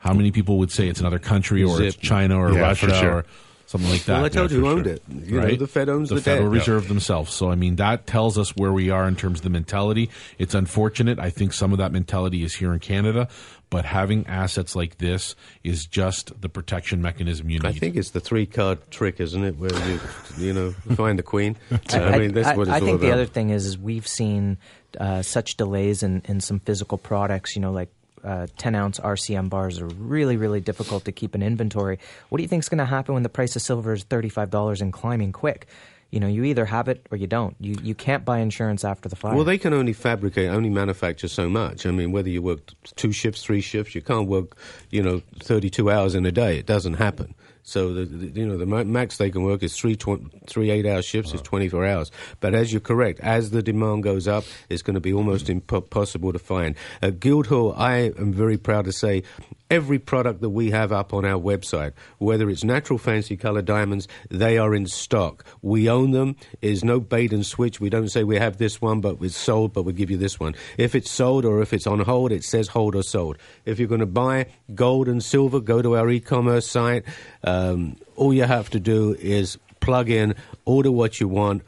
How 0.00 0.12
many 0.12 0.30
people 0.30 0.58
would 0.58 0.70
say 0.70 0.88
it's 0.88 1.00
another 1.00 1.18
country 1.18 1.64
or 1.64 1.76
Zip. 1.78 1.86
it's 1.88 1.96
China 1.96 2.38
or 2.38 2.52
yeah, 2.52 2.60
Russia 2.60 2.94
sure. 2.94 3.12
or 3.12 3.24
something 3.68 3.90
like 3.90 4.04
that. 4.04 4.16
Well, 4.16 4.24
I 4.24 4.28
told 4.30 4.50
yeah, 4.50 4.56
you 4.56 4.64
who 4.64 4.70
owned 4.70 4.86
sure. 4.86 4.94
it. 4.94 5.02
You 5.08 5.38
right? 5.38 5.50
Know, 5.50 5.56
the 5.56 5.66
Fed 5.66 5.88
owns 5.90 6.08
the, 6.08 6.16
the 6.16 6.20
Federal 6.22 6.50
debt. 6.50 6.58
Reserve 6.58 6.82
yeah. 6.84 6.88
themselves. 6.88 7.34
So, 7.34 7.50
I 7.50 7.54
mean, 7.54 7.76
that 7.76 8.06
tells 8.06 8.38
us 8.38 8.56
where 8.56 8.72
we 8.72 8.88
are 8.88 9.06
in 9.06 9.14
terms 9.14 9.40
of 9.40 9.44
the 9.44 9.50
mentality. 9.50 10.08
It's 10.38 10.54
unfortunate. 10.54 11.18
I 11.18 11.28
think 11.28 11.52
some 11.52 11.72
of 11.72 11.78
that 11.78 11.92
mentality 11.92 12.42
is 12.42 12.54
here 12.54 12.72
in 12.72 12.80
Canada, 12.80 13.28
but 13.68 13.84
having 13.84 14.26
assets 14.26 14.74
like 14.74 14.96
this 14.96 15.36
is 15.62 15.84
just 15.84 16.40
the 16.40 16.48
protection 16.48 17.02
mechanism 17.02 17.50
you 17.50 17.58
need. 17.58 17.66
I 17.68 17.72
think 17.72 17.96
it's 17.96 18.10
the 18.10 18.20
three 18.20 18.46
card 18.46 18.90
trick, 18.90 19.20
isn't 19.20 19.44
it? 19.44 19.58
Where 19.58 19.74
you, 19.86 20.00
you 20.38 20.52
know, 20.54 20.70
find 20.96 21.18
the 21.18 21.22
queen. 21.22 21.56
I, 21.92 21.98
I, 21.98 22.18
mean, 22.18 22.32
that's 22.32 22.48
I, 22.48 22.56
what 22.56 22.68
it's 22.68 22.76
I 22.76 22.80
think 22.80 22.96
about. 22.96 23.06
the 23.06 23.12
other 23.12 23.26
thing 23.26 23.50
is, 23.50 23.66
is 23.66 23.76
we've 23.76 24.08
seen 24.08 24.56
uh, 24.98 25.20
such 25.20 25.58
delays 25.58 26.02
in, 26.02 26.22
in 26.24 26.40
some 26.40 26.60
physical 26.60 26.96
products, 26.96 27.54
you 27.54 27.60
know, 27.60 27.72
like 27.72 27.90
uh, 28.24 28.46
10 28.56 28.74
ounce 28.74 29.00
RCM 29.00 29.48
bars 29.48 29.80
are 29.80 29.86
really, 29.86 30.36
really 30.36 30.60
difficult 30.60 31.04
to 31.04 31.12
keep 31.12 31.34
in 31.34 31.42
inventory. 31.42 31.98
What 32.28 32.38
do 32.38 32.42
you 32.42 32.48
think 32.48 32.62
is 32.62 32.68
going 32.68 32.78
to 32.78 32.84
happen 32.84 33.14
when 33.14 33.22
the 33.22 33.28
price 33.28 33.56
of 33.56 33.62
silver 33.62 33.92
is 33.92 34.04
$35 34.04 34.80
and 34.80 34.92
climbing 34.92 35.32
quick? 35.32 35.66
You 36.10 36.20
know, 36.20 36.26
you 36.26 36.44
either 36.44 36.64
have 36.64 36.88
it 36.88 37.06
or 37.10 37.18
you 37.18 37.26
don't. 37.26 37.54
You 37.60 37.76
you 37.82 37.94
can't 37.94 38.24
buy 38.24 38.38
insurance 38.38 38.82
after 38.82 39.10
the 39.10 39.16
fire. 39.16 39.34
Well, 39.34 39.44
they 39.44 39.58
can 39.58 39.74
only 39.74 39.92
fabricate, 39.92 40.48
only 40.48 40.70
manufacture 40.70 41.28
so 41.28 41.50
much. 41.50 41.84
I 41.84 41.90
mean, 41.90 42.12
whether 42.12 42.30
you 42.30 42.40
work 42.40 42.60
two 42.96 43.12
shifts, 43.12 43.42
three 43.44 43.60
shifts, 43.60 43.94
you 43.94 44.00
can't 44.00 44.26
work, 44.26 44.56
you 44.90 45.02
know, 45.02 45.20
32 45.40 45.90
hours 45.90 46.14
in 46.14 46.24
a 46.24 46.32
day. 46.32 46.56
It 46.58 46.64
doesn't 46.64 46.94
happen. 46.94 47.34
So 47.68 47.92
the, 47.92 48.04
the, 48.04 48.40
you 48.40 48.46
know 48.46 48.56
the 48.56 48.66
max 48.66 49.18
they 49.18 49.30
can 49.30 49.42
work 49.42 49.62
is 49.62 49.76
three 49.76 49.94
tw- 49.94 50.24
three 50.46 50.70
eight 50.70 50.86
hour 50.86 51.02
shifts 51.02 51.30
is 51.30 51.40
uh-huh. 51.40 51.50
24 51.50 51.86
hours. 51.86 52.10
But 52.40 52.54
as 52.54 52.72
you're 52.72 52.80
correct, 52.80 53.20
as 53.20 53.50
the 53.50 53.62
demand 53.62 54.04
goes 54.04 54.26
up, 54.26 54.44
it's 54.68 54.82
going 54.82 54.94
to 54.94 55.00
be 55.00 55.12
almost 55.12 55.50
impossible 55.50 56.32
to 56.32 56.38
find. 56.38 56.74
At 57.02 57.20
Guildhall, 57.20 57.74
I 57.76 58.12
am 58.18 58.32
very 58.32 58.56
proud 58.56 58.86
to 58.86 58.92
say 58.92 59.22
every 59.70 59.98
product 59.98 60.40
that 60.40 60.50
we 60.50 60.70
have 60.70 60.92
up 60.92 61.12
on 61.12 61.24
our 61.24 61.40
website, 61.40 61.92
whether 62.18 62.48
it's 62.48 62.64
natural 62.64 62.98
fancy 62.98 63.36
color 63.36 63.62
diamonds, 63.62 64.08
they 64.30 64.58
are 64.58 64.74
in 64.74 64.86
stock. 64.86 65.44
We 65.62 65.88
own 65.88 66.12
them. 66.12 66.36
There's 66.60 66.84
no 66.84 67.00
bait 67.00 67.32
and 67.32 67.44
switch. 67.44 67.80
We 67.80 67.90
don't 67.90 68.08
say 68.08 68.24
we 68.24 68.38
have 68.38 68.56
this 68.56 68.80
one, 68.80 69.00
but 69.00 69.18
it's 69.20 69.36
sold, 69.36 69.72
but 69.72 69.82
we 69.82 69.92
give 69.92 70.10
you 70.10 70.16
this 70.16 70.40
one. 70.40 70.54
If 70.76 70.94
it's 70.94 71.10
sold 71.10 71.44
or 71.44 71.60
if 71.60 71.72
it's 71.72 71.86
on 71.86 72.00
hold, 72.00 72.32
it 72.32 72.44
says 72.44 72.68
hold 72.68 72.94
or 72.94 73.02
sold. 73.02 73.38
If 73.64 73.78
you're 73.78 73.88
going 73.88 74.00
to 74.00 74.06
buy 74.06 74.46
gold 74.74 75.08
and 75.08 75.22
silver, 75.22 75.60
go 75.60 75.82
to 75.82 75.96
our 75.96 76.08
e-commerce 76.10 76.68
site. 76.68 77.04
Um, 77.44 77.96
all 78.16 78.32
you 78.32 78.44
have 78.44 78.70
to 78.70 78.80
do 78.80 79.14
is 79.20 79.58
plug 79.80 80.10
in, 80.10 80.34
order 80.64 80.90
what 80.90 81.20
you 81.20 81.28
want. 81.28 81.62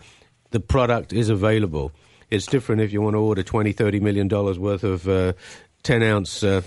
The 0.50 0.60
product 0.60 1.12
is 1.12 1.28
available. 1.28 1.92
It's 2.30 2.46
different 2.46 2.80
if 2.80 2.92
you 2.92 3.02
want 3.02 3.14
to 3.14 3.18
order 3.18 3.42
20, 3.42 3.72
30 3.72 4.00
million 4.00 4.28
dollars 4.28 4.58
worth 4.58 4.84
of 4.84 5.08
uh, 5.08 5.32
10 5.82 6.02
ounce 6.02 6.42
uh, 6.42 6.62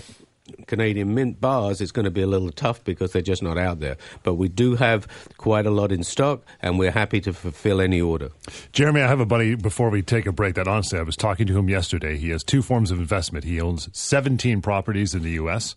Canadian 0.66 1.14
mint 1.14 1.40
bars, 1.40 1.80
it's 1.80 1.92
going 1.92 2.04
to 2.04 2.10
be 2.10 2.20
a 2.20 2.26
little 2.26 2.50
tough 2.50 2.84
because 2.84 3.12
they're 3.12 3.22
just 3.22 3.42
not 3.42 3.56
out 3.56 3.80
there. 3.80 3.96
But 4.22 4.34
we 4.34 4.48
do 4.48 4.76
have 4.76 5.08
quite 5.38 5.64
a 5.64 5.70
lot 5.70 5.90
in 5.90 6.04
stock, 6.04 6.42
and 6.60 6.78
we're 6.78 6.90
happy 6.90 7.20
to 7.22 7.32
fulfill 7.32 7.80
any 7.80 8.00
order. 8.00 8.30
Jeremy, 8.72 9.00
I 9.00 9.08
have 9.08 9.20
a 9.20 9.26
buddy 9.26 9.54
before 9.54 9.88
we 9.88 10.02
take 10.02 10.26
a 10.26 10.32
break 10.32 10.54
that 10.56 10.68
honestly, 10.68 10.98
I 10.98 11.02
was 11.02 11.16
talking 11.16 11.46
to 11.46 11.58
him 11.58 11.70
yesterday. 11.70 12.18
He 12.18 12.30
has 12.30 12.44
two 12.44 12.60
forms 12.60 12.90
of 12.90 12.98
investment. 12.98 13.44
He 13.44 13.60
owns 13.60 13.88
17 13.92 14.60
properties 14.60 15.14
in 15.14 15.22
the 15.22 15.32
U.S., 15.32 15.76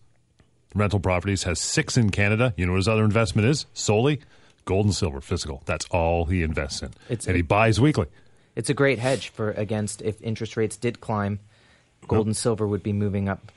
rental 0.76 1.00
properties, 1.00 1.44
has 1.44 1.62
six 1.62 1.96
in 1.96 2.10
Canada. 2.10 2.54
You 2.58 2.66
know 2.66 2.74
what 2.74 2.80
his 2.80 2.88
other 2.90 3.06
investment 3.06 3.48
is? 3.48 3.66
Solely 3.74 4.20
gold 4.66 4.86
and 4.86 4.94
silver, 4.94 5.22
physical. 5.22 5.64
That's 5.66 5.86
all 5.92 6.26
he 6.26 6.44
invests 6.44 6.82
in. 6.82 6.92
It's 7.08 7.26
and 7.26 7.36
a, 7.36 7.38
he 7.38 7.42
buys 7.42 7.80
weekly. 7.80 8.08
It's 8.54 8.70
a 8.70 8.74
great 8.74 9.00
hedge 9.00 9.30
for 9.30 9.52
against 9.52 10.02
if 10.02 10.22
interest 10.22 10.58
rates 10.58 10.76
did 10.76 11.00
climb 11.00 11.40
gold 12.08 12.26
and 12.26 12.38
silver 12.38 12.68
would 12.68 12.84
be 12.84 12.94
moving 12.94 13.28
up 13.28 13.52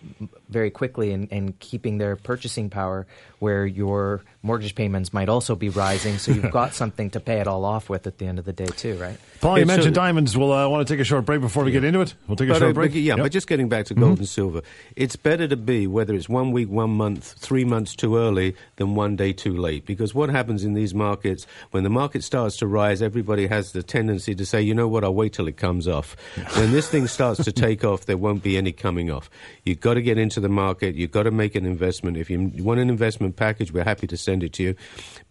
very 0.51 0.71
quickly 0.71 1.13
and, 1.13 1.29
and 1.33 1.59
keeping 1.61 1.99
their 1.99 2.17
purchasing 2.17 2.69
power 2.71 3.07
where 3.39 3.65
your 3.67 4.21
mortgage 4.43 4.75
payments 4.75 5.13
might 5.15 5.29
also 5.31 5.55
be 5.55 5.71
rising. 5.71 6.19
So 6.19 6.33
you've 6.33 6.51
got 6.51 6.75
something 6.83 7.09
to 7.11 7.21
pay 7.21 7.41
it 7.41 7.47
all 7.47 7.65
off 7.65 7.89
with 7.89 8.07
at 8.07 8.19
the 8.19 8.27
end 8.27 8.39
of 8.39 8.45
the 8.45 8.53
day, 8.53 8.67
too, 8.67 8.97
right? 8.99 9.17
Paul, 9.41 9.57
you 9.59 9.61
Yeah, 9.61 9.65
so- 9.65 9.77
mentioned 9.77 9.95
diamonds. 9.95 10.37
We'll 10.37 10.53
uh, 10.53 10.69
want 10.69 10.87
to 10.87 10.93
take 10.95 11.01
a 11.01 11.05
short 11.05 11.25
break 11.25 11.41
before 11.41 11.65
we 11.65 11.71
get 11.71 11.85
into 11.85 12.01
it. 12.03 12.15
We'll 12.29 12.37
take 12.37 12.49
a 12.49 12.53
But, 12.53 12.59
short 12.59 12.71
uh, 12.71 12.75
break. 12.75 12.91
but, 12.93 13.01
yeah, 13.01 13.03
Yep. 13.11 13.17
Mm-hmm. 13.17 13.23
but 13.25 13.33
just 13.33 13.47
getting 13.47 13.69
back 13.71 13.87
to 13.87 13.95
gold 13.95 14.19
and 14.19 14.29
silver, 14.29 14.61
it's 14.97 15.17
better 15.17 15.49
to 15.49 15.57
be 15.57 15.87
whether 15.87 16.15
it's 16.15 16.29
one 16.29 16.53
week, 16.53 16.69
one 16.69 16.91
month, 16.91 17.33
three 17.39 17.65
months 17.65 17.95
too 17.97 18.17
early 18.19 18.55
than 18.77 18.95
one 18.95 19.17
day 19.17 19.33
too 19.33 19.57
late. 19.57 19.87
Because 19.87 20.15
what 20.15 20.29
happens 20.29 20.65
in 20.65 20.75
these 20.75 20.95
markets, 20.95 21.47
when 21.71 21.83
the 21.85 21.91
market 21.91 22.23
starts 22.25 22.57
to 22.59 22.67
rise, 22.67 23.01
everybody 23.01 23.47
has 23.47 23.73
the 23.73 23.83
tendency 23.83 24.35
to 24.35 24.45
say, 24.45 24.61
you 24.61 24.75
know 24.75 24.89
what, 24.89 25.05
I'll 25.05 25.15
wait 25.15 25.33
till 25.33 25.49
it 25.49 25.57
comes 25.57 25.89
off. 25.89 26.17
when 26.57 26.73
this 26.73 26.89
thing 26.89 27.07
starts 27.07 27.43
to 27.45 27.53
take 27.67 27.85
off, 27.85 28.05
there 28.07 28.17
won't 28.19 28.43
be 28.43 28.57
any 28.59 28.73
coming 28.73 29.11
off. 29.11 29.31
You've 29.65 29.81
got 29.81 29.95
to 29.95 30.03
get 30.03 30.19
into 30.19 30.40
the 30.41 30.49
market. 30.49 30.95
You've 30.95 31.11
got 31.11 31.25
to 31.25 31.31
make 31.31 31.55
an 31.55 31.65
investment. 31.65 32.17
If 32.17 32.31
you 32.31 32.51
want 32.59 32.81
an 32.81 32.89
investment 32.89 33.37
package, 33.37 33.73
we're 33.73 33.85
happy 33.85 34.07
to 34.07 34.17
send 34.17 34.43
it 34.43 34.53
to 34.55 34.63
you. 34.63 34.75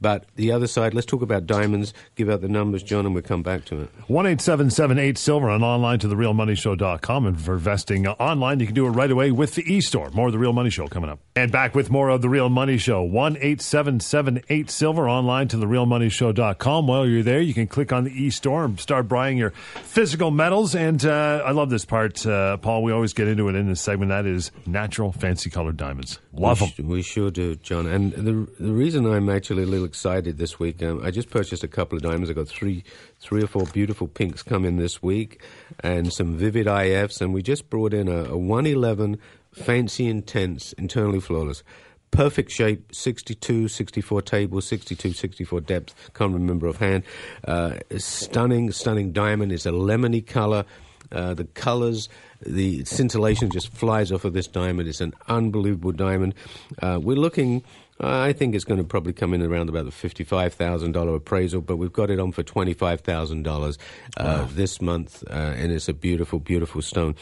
But 0.02 0.26
the 0.36 0.52
other 0.52 0.68
side, 0.68 0.94
let's 0.94 1.06
talk 1.06 1.22
about 1.22 1.46
diamonds. 1.46 1.94
Give 2.16 2.30
out 2.30 2.42
the 2.42 2.48
numbers, 2.48 2.84
John, 2.84 3.06
and 3.06 3.14
we'll 3.14 3.24
come 3.24 3.44
back 3.44 3.66
to 3.66 3.82
it. 3.82 3.90
One 4.08 4.26
eight 4.26 4.42
seven 4.42 4.70
seven 4.70 4.98
eight 5.00 5.18
silver 5.18 5.50
and 5.50 5.64
online 5.64 6.00
to 6.00 6.08
therealmoneyshow.com. 6.08 7.26
And 7.26 7.40
for 7.40 7.54
investing 7.56 8.08
online, 8.08 8.60
you 8.60 8.66
can 8.66 8.76
do 8.76 8.86
it 8.88 8.92
right 8.92 9.12
away 9.12 9.32
with 9.32 9.56
the 9.56 9.74
e-store. 9.74 10.10
More 10.12 10.28
of 10.28 10.34
the 10.34 10.40
Real 10.40 10.54
Money 10.54 10.70
Show 10.70 10.88
coming 10.88 11.10
up. 11.10 11.20
And 11.36 11.52
back 11.52 11.76
with 11.76 11.90
more 11.90 12.10
of 12.10 12.22
the 12.22 12.30
Real 12.30 12.50
Money 12.50 12.78
Show. 12.78 13.04
One 13.04 13.38
eight 13.40 13.62
seven 13.62 14.00
seven 14.00 14.42
eight 14.50 14.70
silver 14.70 15.08
online 15.08 15.48
to 15.50 15.58
therealmoneyshow.com. 15.58 16.88
While 16.88 17.08
you're 17.08 17.24
there, 17.24 17.42
you 17.42 17.54
can 17.54 17.68
click 17.68 17.94
on 17.94 18.04
the 18.04 18.12
e-store 18.12 18.66
and 18.66 18.80
start 18.80 19.08
buying 19.08 19.38
your 19.38 19.52
physical 19.52 20.32
metals. 20.32 20.76
And 20.76 21.04
uh, 21.06 21.44
I 21.46 21.52
love 21.52 21.70
this 21.70 21.86
part, 21.86 22.26
uh, 22.26 22.58
Paul. 22.58 22.84
We 22.84 22.92
always 22.92 23.14
get 23.14 23.28
into 23.28 23.48
it 23.48 23.56
in 23.56 23.68
this 23.68 23.82
segment. 23.82 24.10
That 24.10 24.26
is 24.26 24.52
natural, 24.66 24.99
fancy 25.12 25.50
colored 25.50 25.78
diamonds. 25.78 26.20
Love 26.34 26.62
we, 26.62 26.68
them. 26.68 26.76
sh- 26.76 26.88
we 26.88 27.02
sure 27.02 27.32
do, 27.32 27.56
John. 27.56 27.88
And 27.88 28.12
the 28.14 28.48
the 28.60 28.74
reason 28.74 29.06
I'm 29.06 29.30
actually 29.30 29.64
a 29.64 29.66
little 29.66 29.86
excited 29.86 30.38
this 30.38 30.60
week, 30.60 30.84
um, 30.84 31.02
I 31.04 31.12
just 31.12 31.30
purchased 31.30 31.64
a 31.64 31.68
couple 31.68 31.96
of 31.98 32.04
diamonds. 32.04 32.30
I 32.30 32.34
got 32.34 32.48
three, 32.48 32.84
three 33.20 33.42
or 33.42 33.48
four 33.48 33.64
beautiful 33.68 34.08
pinks 34.08 34.44
coming 34.44 34.78
this 34.78 35.02
week, 35.02 35.42
and 35.80 36.12
some 36.12 36.36
vivid 36.38 36.68
IFs. 36.68 37.22
And 37.22 37.34
we 37.34 37.42
just 37.42 37.70
brought 37.70 37.94
in 37.94 38.08
a, 38.08 38.26
a 38.26 38.38
111 38.38 39.18
fancy 39.54 40.08
intense, 40.08 40.74
internally 40.74 41.20
flawless. 41.20 41.64
Perfect 42.12 42.52
shape, 42.52 42.94
62, 42.94 43.68
64 43.68 44.22
table, 44.24 44.62
62, 44.62 45.14
64 45.14 45.62
depth, 45.62 46.12
can't 46.16 46.34
remember 46.34 46.68
offhand. 46.68 47.04
Uh, 47.48 47.76
stunning, 47.98 48.72
stunning 48.72 49.12
diamond. 49.12 49.52
It's 49.52 49.68
a 49.68 49.72
lemony 49.72 50.26
color. 50.26 50.66
Uh, 51.12 51.34
the 51.34 51.46
colors, 51.46 52.10
the 52.46 52.86
scintillation 52.86 53.50
just 53.50 53.72
flies 53.74 54.12
off 54.12 54.26
of 54.26 54.34
this 54.34 54.48
diamond. 54.48 54.88
It's 54.88 55.02
an 55.02 55.14
unbelievable 55.28 55.92
diamond. 55.92 56.36
Uh, 56.82 57.00
we're 57.02 57.18
looking. 57.18 57.64
I 58.02 58.32
think 58.32 58.56
it's 58.56 58.64
going 58.64 58.78
to 58.78 58.86
probably 58.86 59.12
come 59.12 59.34
in 59.34 59.42
around 59.42 59.68
about 59.68 59.84
the 59.86 59.92
fifty-five 59.92 60.54
thousand 60.54 60.94
dollar 60.94 61.16
appraisal, 61.16 61.62
but 61.62 61.76
we've 61.78 61.92
got 61.92 62.10
it 62.10 62.20
on 62.20 62.32
for 62.32 62.44
twenty-five 62.44 63.02
thousand 63.02 63.44
dollars 63.44 63.78
uh, 64.18 64.48
this 64.52 64.82
month, 64.82 65.24
uh, 65.30 65.34
and 65.34 65.72
it's 65.72 65.90
a 65.90 65.94
beautiful, 65.94 66.40
beautiful 66.40 66.82
stone. 66.82 67.16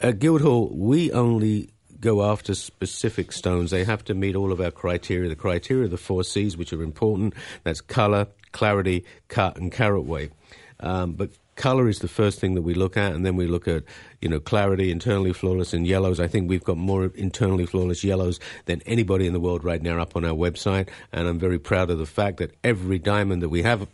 At 0.00 0.18
Guildhall, 0.18 0.70
we 0.74 1.12
only 1.12 1.70
go 2.00 2.24
after 2.24 2.52
specific 2.54 3.30
stones. 3.30 3.70
They 3.70 3.84
have 3.84 4.02
to 4.06 4.14
meet 4.14 4.34
all 4.34 4.50
of 4.50 4.60
our 4.60 4.72
criteria. 4.72 5.28
The 5.28 5.36
criteria 5.36 5.84
of 5.84 5.92
the 5.92 5.96
four 5.96 6.24
C's, 6.24 6.56
which 6.56 6.72
are 6.72 6.82
important. 6.82 7.34
That's 7.62 7.80
color, 7.80 8.26
clarity, 8.50 9.04
cut, 9.28 9.56
and 9.56 9.70
carat 9.70 10.04
weight. 10.04 10.32
Um, 10.80 11.12
but 11.12 11.30
color 11.62 11.88
is 11.88 12.00
the 12.00 12.08
first 12.08 12.40
thing 12.40 12.54
that 12.56 12.62
we 12.62 12.74
look 12.74 12.96
at, 12.96 13.12
and 13.12 13.24
then 13.24 13.36
we 13.36 13.46
look 13.46 13.68
at 13.68 13.84
you 14.20 14.28
know 14.28 14.40
clarity, 14.40 14.90
internally 14.90 15.32
flawless, 15.32 15.72
and 15.72 15.86
yellows. 15.86 16.18
I 16.18 16.26
think 16.26 16.50
we've 16.50 16.64
got 16.64 16.76
more 16.76 17.12
internally 17.14 17.66
flawless 17.66 18.02
yellows 18.02 18.40
than 18.64 18.82
anybody 18.84 19.28
in 19.28 19.32
the 19.32 19.38
world 19.38 19.62
right 19.62 19.80
now 19.80 20.00
up 20.00 20.16
on 20.16 20.24
our 20.24 20.34
website, 20.34 20.88
and 21.12 21.28
I'm 21.28 21.38
very 21.38 21.60
proud 21.60 21.88
of 21.88 21.98
the 21.98 22.12
fact 22.20 22.38
that 22.38 22.50
every 22.64 22.98
diamond 22.98 23.42
that 23.42 23.48
we 23.48 23.62
have 23.62 23.86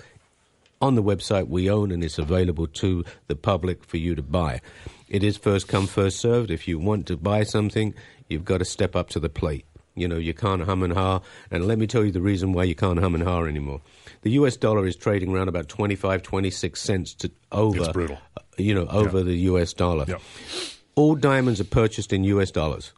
on 0.81 0.95
the 0.95 1.03
website 1.03 1.49
we 1.49 1.69
own 1.69 1.93
and 1.93 2.03
it's 2.03 2.19
available 2.19 2.69
to 2.69 3.05
the 3.27 3.37
public 3.37 3.85
for 3.85 3.99
you 3.99 4.15
to 4.15 4.23
buy. 4.23 4.63
It 5.11 5.23
is 5.23 5.37
first 5.37 5.69
come, 5.69 5.87
first 5.87 6.21
served. 6.21 6.51
If 6.51 6.69
you 6.69 6.79
want 6.79 7.07
to 7.09 7.19
buy 7.19 7.43
something, 7.43 7.93
you've 8.29 8.47
got 8.47 8.59
to 8.59 8.65
step 8.65 8.97
up 8.97 9.11
to 9.11 9.21
the 9.21 9.29
plate. 9.29 9.67
You 9.99 10.09
know, 10.09 10.17
you 10.17 10.35
can't 10.35 10.63
hum 10.63 10.83
and 10.83 10.93
ha. 10.93 11.21
And 11.51 11.67
let 11.67 11.79
me 11.79 11.87
tell 11.87 12.05
you 12.05 12.13
the 12.13 12.21
reason 12.21 12.53
why 12.53 12.65
you 12.65 12.75
can't 12.75 12.99
hum 12.99 13.15
and 13.15 13.25
ha 13.25 13.43
anymore. 13.45 13.81
The 14.23 14.31
US 14.33 14.57
dollar 14.57 14.87
is 14.87 14.97
trading 14.97 15.31
around 15.35 15.49
about 15.49 15.69
25, 15.69 16.23
26 16.23 16.81
cents 16.81 17.15
to 17.15 17.31
over. 17.53 17.79
It's 17.79 17.89
brutal. 17.89 18.19
uh, 18.37 18.41
You 18.57 18.75
know, 18.75 18.87
over 18.87 19.23
the 19.23 19.37
US 19.53 19.73
dollar. 19.73 20.05
Yep. 20.09 20.21
All 20.95 21.15
diamonds 21.15 21.61
are 21.61 21.65
purchased 21.65 22.13
in 22.13 22.25
US 22.25 22.51
dollars. 22.51 22.93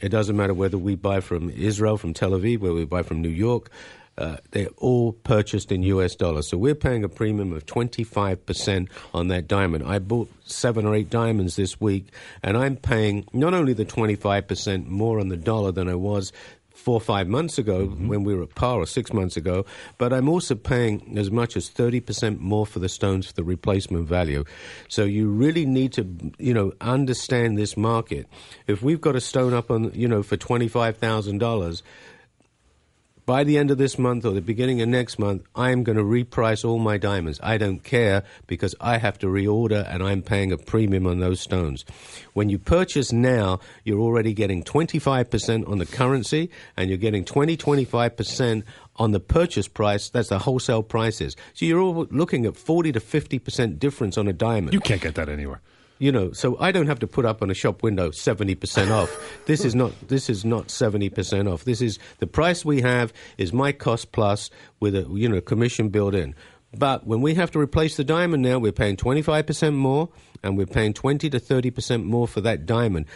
It 0.00 0.10
doesn't 0.10 0.36
matter 0.36 0.54
whether 0.54 0.78
we 0.78 0.94
buy 0.94 1.20
from 1.20 1.50
Israel, 1.50 1.96
from 1.96 2.14
Tel 2.14 2.30
Aviv, 2.30 2.60
whether 2.60 2.74
we 2.74 2.84
buy 2.84 3.02
from 3.02 3.20
New 3.20 3.28
York. 3.30 3.70
Uh, 4.18 4.36
they're 4.50 4.68
all 4.78 5.12
purchased 5.12 5.70
in 5.70 5.84
US 5.84 6.16
dollars. 6.16 6.48
So 6.48 6.58
we're 6.58 6.74
paying 6.74 7.04
a 7.04 7.08
premium 7.08 7.52
of 7.52 7.64
25% 7.66 8.88
on 9.14 9.28
that 9.28 9.46
diamond. 9.46 9.84
I 9.86 10.00
bought 10.00 10.28
seven 10.44 10.84
or 10.84 10.94
eight 10.94 11.08
diamonds 11.08 11.54
this 11.54 11.80
week, 11.80 12.08
and 12.42 12.56
I'm 12.56 12.76
paying 12.76 13.24
not 13.32 13.54
only 13.54 13.74
the 13.74 13.84
25% 13.84 14.86
more 14.86 15.20
on 15.20 15.28
the 15.28 15.36
dollar 15.36 15.70
than 15.70 15.88
I 15.88 15.94
was 15.94 16.32
four 16.74 16.94
or 16.94 17.00
five 17.00 17.26
months 17.26 17.58
ago 17.58 17.86
when 17.86 18.22
we 18.22 18.34
were 18.34 18.44
at 18.44 18.54
par 18.54 18.76
or 18.78 18.86
six 18.86 19.12
months 19.12 19.36
ago, 19.36 19.66
but 19.98 20.12
I'm 20.12 20.28
also 20.28 20.54
paying 20.54 21.18
as 21.18 21.30
much 21.30 21.56
as 21.56 21.68
30% 21.68 22.38
more 22.38 22.66
for 22.66 22.78
the 22.78 22.88
stones 22.88 23.26
for 23.26 23.34
the 23.34 23.44
replacement 23.44 24.06
value. 24.06 24.44
So 24.88 25.04
you 25.04 25.28
really 25.28 25.66
need 25.66 25.92
to, 25.94 26.06
you 26.38 26.54
know, 26.54 26.72
understand 26.80 27.58
this 27.58 27.76
market. 27.76 28.26
If 28.66 28.80
we've 28.80 29.00
got 29.00 29.16
a 29.16 29.20
stone 29.20 29.54
up 29.54 29.70
on, 29.70 29.92
you 29.92 30.08
know, 30.08 30.22
for 30.22 30.36
$25,000, 30.36 31.82
by 33.28 33.44
the 33.44 33.58
end 33.58 33.70
of 33.70 33.76
this 33.76 33.98
month 33.98 34.24
or 34.24 34.30
the 34.30 34.40
beginning 34.40 34.80
of 34.80 34.88
next 34.88 35.18
month, 35.18 35.42
I 35.54 35.70
am 35.70 35.84
going 35.84 35.98
to 35.98 36.02
reprice 36.02 36.66
all 36.66 36.78
my 36.78 36.96
diamonds. 36.96 37.38
I 37.42 37.58
don't 37.58 37.84
care 37.84 38.24
because 38.46 38.74
I 38.80 38.96
have 38.96 39.18
to 39.18 39.26
reorder 39.26 39.86
and 39.86 40.02
I'm 40.02 40.22
paying 40.22 40.50
a 40.50 40.56
premium 40.56 41.06
on 41.06 41.18
those 41.18 41.38
stones. 41.38 41.84
When 42.32 42.48
you 42.48 42.58
purchase 42.58 43.12
now, 43.12 43.60
you're 43.84 44.00
already 44.00 44.32
getting 44.32 44.64
25% 44.64 45.68
on 45.68 45.76
the 45.76 45.84
currency 45.84 46.48
and 46.74 46.88
you're 46.88 46.96
getting 46.96 47.22
20, 47.22 47.54
25% 47.54 48.62
on 48.96 49.10
the 49.10 49.20
purchase 49.20 49.68
price. 49.68 50.08
That's 50.08 50.30
the 50.30 50.38
wholesale 50.38 50.82
prices. 50.82 51.36
So 51.52 51.66
you're 51.66 51.80
all 51.80 52.06
looking 52.10 52.46
at 52.46 52.56
40 52.56 52.92
to 52.92 53.00
50% 53.00 53.78
difference 53.78 54.16
on 54.16 54.26
a 54.26 54.32
diamond. 54.32 54.72
You 54.72 54.80
can't 54.80 55.02
get 55.02 55.16
that 55.16 55.28
anywhere. 55.28 55.60
You 55.98 56.12
know, 56.12 56.32
so 56.32 56.56
I 56.60 56.70
don't 56.70 56.86
have 56.86 57.00
to 57.00 57.06
put 57.06 57.24
up 57.24 57.42
on 57.42 57.50
a 57.50 57.54
shop 57.54 57.82
window 57.82 58.10
seventy 58.10 58.54
percent 58.54 58.90
off. 58.90 59.10
This 59.46 59.64
is 59.64 59.74
not 59.74 59.92
this 60.08 60.30
is 60.30 60.44
not 60.44 60.70
seventy 60.70 61.08
percent 61.08 61.48
off. 61.48 61.64
This 61.64 61.80
is 61.80 61.98
the 62.18 62.26
price 62.26 62.64
we 62.64 62.80
have 62.82 63.12
is 63.36 63.52
my 63.52 63.72
cost 63.72 64.12
plus 64.12 64.50
with 64.78 64.94
a 64.94 65.06
you 65.10 65.28
know 65.28 65.40
commission 65.40 65.88
built 65.88 66.14
in. 66.14 66.34
But 66.76 67.06
when 67.06 67.20
we 67.20 67.34
have 67.34 67.50
to 67.52 67.58
replace 67.58 67.96
the 67.96 68.04
diamond 68.04 68.42
now, 68.42 68.58
we're 68.58 68.72
paying 68.72 68.96
twenty 68.96 69.22
five 69.22 69.46
percent 69.46 69.74
more, 69.74 70.10
and 70.42 70.56
we're 70.56 70.66
paying 70.66 70.94
twenty 70.94 71.30
to 71.30 71.40
thirty 71.40 71.70
percent 71.70 72.04
more 72.04 72.28
for 72.28 72.40
that 72.42 72.66
diamond. 72.66 73.06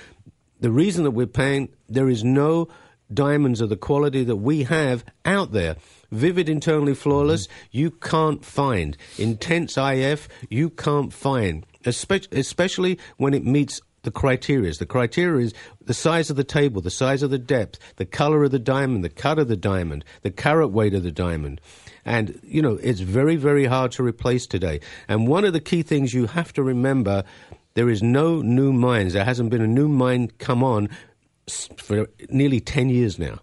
The 0.60 0.70
reason 0.70 1.04
that 1.04 1.10
we're 1.10 1.26
paying 1.26 1.68
there 1.88 2.08
is 2.08 2.24
no 2.24 2.68
diamonds 3.12 3.60
of 3.60 3.68
the 3.68 3.76
quality 3.76 4.24
that 4.24 4.36
we 4.36 4.64
have 4.64 5.04
out 5.24 5.52
there. 5.52 5.76
Vivid 6.10 6.48
internally 6.48 6.94
flawless, 6.94 7.46
mm-hmm. 7.46 7.66
you 7.72 7.90
can't 7.90 8.44
find. 8.44 8.96
Intense 9.18 9.76
IF, 9.76 10.28
you 10.48 10.70
can't 10.70 11.12
find. 11.12 11.66
Espe- 11.82 12.32
especially 12.32 12.98
when 13.16 13.34
it 13.34 13.44
meets 13.44 13.80
the 14.02 14.10
criteria. 14.10 14.72
The 14.72 14.86
criteria 14.86 15.46
is 15.46 15.54
the 15.84 15.94
size 15.94 16.30
of 16.30 16.36
the 16.36 16.44
table, 16.44 16.80
the 16.80 16.90
size 16.90 17.22
of 17.22 17.30
the 17.30 17.38
depth, 17.38 17.78
the 17.96 18.04
color 18.04 18.44
of 18.44 18.50
the 18.50 18.58
diamond, 18.58 19.04
the 19.04 19.08
cut 19.08 19.38
of 19.38 19.48
the 19.48 19.56
diamond, 19.56 20.04
the 20.22 20.30
carat 20.30 20.70
weight 20.70 20.94
of 20.94 21.02
the 21.02 21.12
diamond. 21.12 21.60
And, 22.04 22.40
you 22.42 22.62
know, 22.62 22.78
it's 22.82 23.00
very, 23.00 23.36
very 23.36 23.64
hard 23.66 23.92
to 23.92 24.02
replace 24.02 24.46
today. 24.46 24.80
And 25.06 25.28
one 25.28 25.44
of 25.44 25.52
the 25.52 25.60
key 25.60 25.82
things 25.82 26.12
you 26.12 26.26
have 26.26 26.52
to 26.54 26.62
remember 26.62 27.24
there 27.74 27.88
is 27.88 28.02
no 28.02 28.42
new 28.42 28.72
mines. 28.72 29.14
There 29.14 29.24
hasn't 29.24 29.50
been 29.50 29.62
a 29.62 29.66
new 29.66 29.88
mine 29.88 30.30
come 30.38 30.62
on 30.62 30.90
for 31.78 32.06
nearly 32.28 32.60
10 32.60 32.90
years 32.90 33.18
now. 33.18 33.38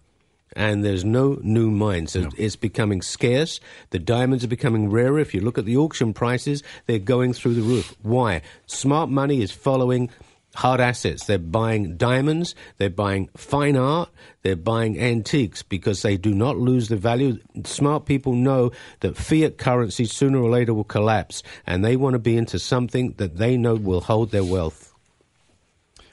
And 0.56 0.84
there's 0.84 1.06
no 1.06 1.40
new 1.44 1.70
mines. 1.70 2.14
So 2.14 2.30
It's 2.38 2.56
becoming 2.56 3.02
scarce. 3.02 3.60
The 3.92 4.00
diamonds 4.00 4.44
are 4.44 4.48
becoming 4.48 4.90
rarer. 4.90 5.20
If 5.20 5.34
you 5.34 5.42
look 5.42 5.58
at 5.58 5.66
the 5.66 5.78
auction 5.78 6.14
prices, 6.14 6.64
they're 6.88 7.00
going 7.00 7.34
through 7.34 7.54
the 7.54 7.62
roof. 7.62 7.96
Why? 8.02 8.42
Smart 8.66 9.10
money 9.10 9.42
is 9.42 9.52
following 9.52 10.10
hard 10.56 10.82
assets. 10.82 11.26
They're 11.26 11.38
buying 11.38 11.96
diamonds, 11.96 12.56
they're 12.78 12.90
buying 12.90 13.30
fine 13.38 13.78
art, 13.78 14.10
they're 14.42 14.56
buying 14.56 15.00
antiques 15.00 15.64
because 15.64 16.02
they 16.02 16.18
do 16.18 16.34
not 16.34 16.58
lose 16.58 16.90
the 16.90 16.98
value. 16.98 17.40
Smart 17.66 18.06
people 18.06 18.34
know 18.34 18.72
that 19.02 19.18
fiat 19.18 19.58
currency 19.58 20.06
sooner 20.06 20.40
or 20.40 20.50
later 20.50 20.74
will 20.74 20.84
collapse, 20.84 21.44
and 21.66 21.84
they 21.84 21.96
want 21.96 22.14
to 22.14 22.20
be 22.20 22.36
into 22.36 22.60
something 22.60 23.14
that 23.18 23.38
they 23.38 23.58
know 23.58 23.76
will 23.76 24.02
hold 24.02 24.32
their 24.32 24.44
wealth. 24.44 24.89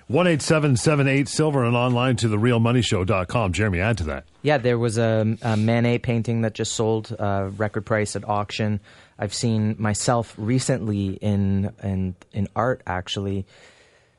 One 0.08 0.28
eight 0.28 0.40
seven 0.40 0.76
seven 0.76 1.08
eight 1.08 1.28
silver 1.28 1.64
and 1.64 1.74
online 1.76 2.14
to 2.16 2.28
therealmoneyshow.com. 2.28 3.52
Jeremy, 3.52 3.80
add 3.80 3.98
to 3.98 4.04
that. 4.04 4.24
Yeah, 4.42 4.58
there 4.58 4.78
was 4.78 4.98
a, 4.98 5.36
a 5.42 5.56
Manet 5.56 5.98
painting 5.98 6.42
that 6.42 6.54
just 6.54 6.74
sold 6.74 7.14
uh, 7.18 7.50
record 7.56 7.84
price 7.86 8.14
at 8.14 8.28
auction. 8.28 8.78
I've 9.18 9.34
seen 9.34 9.74
myself 9.78 10.32
recently 10.38 11.14
in 11.14 11.72
in 11.82 12.14
in 12.32 12.46
art 12.54 12.82
actually 12.86 13.46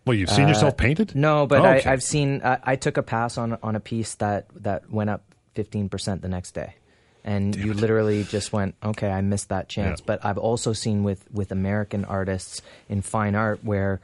Well, 0.05 0.15
you've 0.15 0.29
seen 0.29 0.49
yourself 0.49 0.75
painted? 0.75 1.15
No, 1.15 1.47
but 1.47 1.61
Oh, 1.61 1.65
okay. 1.69 1.89
I, 1.89 1.93
I've 1.93 2.03
seen. 2.03 2.41
I, 2.43 2.57
I 2.63 2.75
took 2.75 2.97
a 2.97 3.03
pass 3.03 3.37
on 3.37 3.57
on 3.63 3.75
a 3.77 3.79
piece 3.79 4.15
that 4.15 4.47
that 4.63 4.91
went 4.91 5.09
up 5.09 5.23
fifteen 5.53 5.87
percent 5.87 6.21
the 6.21 6.27
next 6.27 6.51
day, 6.51 6.75
and 7.23 7.55
you 7.55 7.73
literally 7.73 8.25
just 8.25 8.51
went, 8.51 8.75
okay, 8.83 9.09
I 9.09 9.21
missed 9.21 9.49
that 9.49 9.69
chance. 9.69 10.01
Yeah. 10.01 10.05
But 10.05 10.25
I've 10.25 10.37
also 10.37 10.73
seen 10.73 11.03
with 11.03 11.25
with 11.31 11.53
American 11.53 12.03
artists 12.03 12.61
in 12.89 13.01
fine 13.03 13.35
art 13.35 13.63
where 13.63 14.01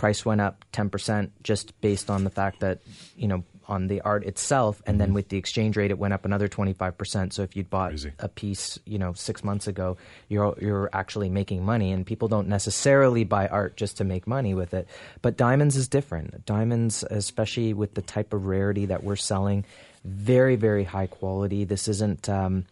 price 0.00 0.24
went 0.24 0.40
up 0.40 0.64
ten 0.72 0.88
percent 0.88 1.26
just 1.44 1.66
based 1.82 2.08
on 2.10 2.24
the 2.24 2.30
fact 2.30 2.60
that 2.60 2.78
you 3.16 3.28
know 3.28 3.44
on 3.68 3.86
the 3.86 4.00
art 4.00 4.24
itself, 4.24 4.82
and 4.86 4.94
Mm-hmm. 4.94 4.98
then 4.98 5.14
with 5.14 5.28
the 5.28 5.36
exchange 5.36 5.76
rate, 5.76 5.92
it 5.92 5.98
went 5.98 6.12
up 6.16 6.24
another 6.24 6.48
twenty 6.48 6.72
five 6.72 6.94
percent. 6.98 7.32
So 7.34 7.42
if 7.42 7.54
you'd 7.54 7.70
bought 7.70 7.90
Crazy. 7.90 8.12
a 8.18 8.28
piece, 8.28 8.80
you 8.84 8.98
know, 8.98 9.12
six 9.12 9.44
months 9.44 9.66
ago, 9.68 9.96
you're 10.28 10.56
you're 10.60 10.88
actually 10.92 11.28
making 11.28 11.64
money, 11.64 11.92
and 11.92 12.04
people 12.04 12.28
don't 12.28 12.48
necessarily 12.48 13.24
buy 13.24 13.46
art 13.46 13.76
just 13.76 13.98
to 13.98 14.04
make 14.04 14.26
money 14.26 14.54
with 14.54 14.72
it. 14.74 14.88
But 15.22 15.36
diamonds 15.36 15.76
is 15.76 15.86
different. 15.86 16.44
Diamonds, 16.46 17.04
especially 17.10 17.74
with 17.74 17.94
the 17.94 18.02
type 18.02 18.32
of 18.32 18.46
rarity 18.46 18.86
that 18.86 19.04
we're 19.04 19.16
selling, 19.32 19.64
very 20.04 20.56
very 20.56 20.84
high 20.84 21.06
quality. 21.06 21.64
This 21.64 21.86
isn't 21.88 22.28
um, 22.28 22.64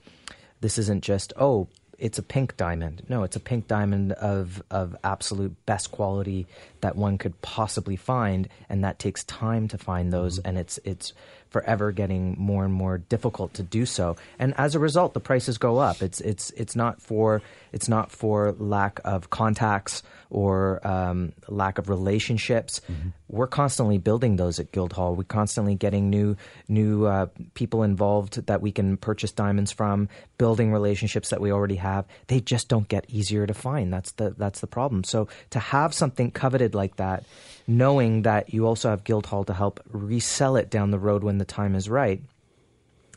this 0.63 0.79
isn't 0.79 1.05
just 1.05 1.33
oh. 1.37 1.69
It's 1.99 2.19
a 2.19 2.23
pink 2.23 2.57
diamond. 2.57 3.03
No, 3.09 3.25
it's 3.25 3.37
a 3.37 3.41
pink 3.41 3.67
diamond 3.67 4.13
of 4.13 4.63
of 4.71 4.97
absolute 5.03 5.55
best 5.67 5.91
quality 5.91 6.47
that 6.81 6.97
one 6.97 7.19
could 7.19 7.41
possibly 7.43 7.97
find, 7.97 8.49
and 8.69 8.85
that 8.85 8.99
takes 8.99 9.25
time 9.25 9.69
to 9.69 9.79
find 9.79 10.13
those, 10.13 10.39
mm-hmm. 10.39 10.49
and 10.49 10.59
it's 10.59 10.79
it's 10.85 11.13
forever 11.51 11.93
getting 11.93 12.37
more 12.39 12.65
and 12.65 12.73
more 12.73 12.99
difficult 12.99 13.55
to 13.55 13.63
do 13.63 13.87
so. 13.87 14.17
And 14.39 14.55
as 14.59 14.75
a 14.75 14.79
result, 14.79 15.15
the 15.15 15.21
prices 15.21 15.59
go 15.59 15.79
up. 15.79 16.03
It's 16.03 16.21
it's 16.21 16.51
it's 16.51 16.77
not 16.77 17.01
for 17.01 17.43
it's 17.73 17.89
not 17.89 18.11
for 18.11 18.53
lack 18.59 19.01
of 19.05 19.31
contacts 19.31 20.03
or 20.31 20.87
um, 20.87 21.33
lack 21.49 21.79
of 21.79 21.89
relationships. 21.89 22.81
We're 23.29 23.47
constantly 23.47 23.99
building 23.99 24.37
those 24.37 24.59
at 24.59 24.73
Guildhall. 24.73 25.15
We're 25.15 25.25
constantly 25.25 25.75
getting 25.75 26.11
new 26.11 26.37
new 26.69 27.07
uh, 27.07 27.27
people 27.55 27.83
involved 27.83 28.47
that 28.47 28.61
we 28.61 28.73
can 28.73 28.97
purchase 28.97 29.33
diamonds 29.33 29.73
from, 29.73 30.09
building 30.37 30.73
relationships 30.73 31.31
that 31.31 31.41
we 31.41 31.51
already 31.53 31.77
have. 31.77 32.07
They 32.27 32.41
just 32.41 32.69
don't 32.69 32.89
get 32.89 33.07
easier 33.09 33.47
to 33.47 33.55
find. 33.55 33.93
That's 33.93 34.13
the 34.13 34.35
that's 34.37 34.61
the 34.61 34.67
problem. 34.67 35.05
So 35.05 35.29
to 35.51 35.59
have 35.59 35.95
something 35.95 36.31
coveted 36.31 36.75
like 36.75 36.97
that, 36.97 37.25
knowing 37.69 38.23
that 38.23 38.53
you 38.53 38.67
also 38.67 38.89
have 38.89 39.05
Guildhall 39.05 39.45
to 39.45 39.55
help 39.55 39.79
resell 39.91 40.57
it 40.57 40.71
down 40.71 40.91
the 40.91 40.99
road 40.99 41.23
when 41.23 41.39
the 41.39 41.45
time 41.45 41.77
is 41.77 41.89
right 41.89 42.21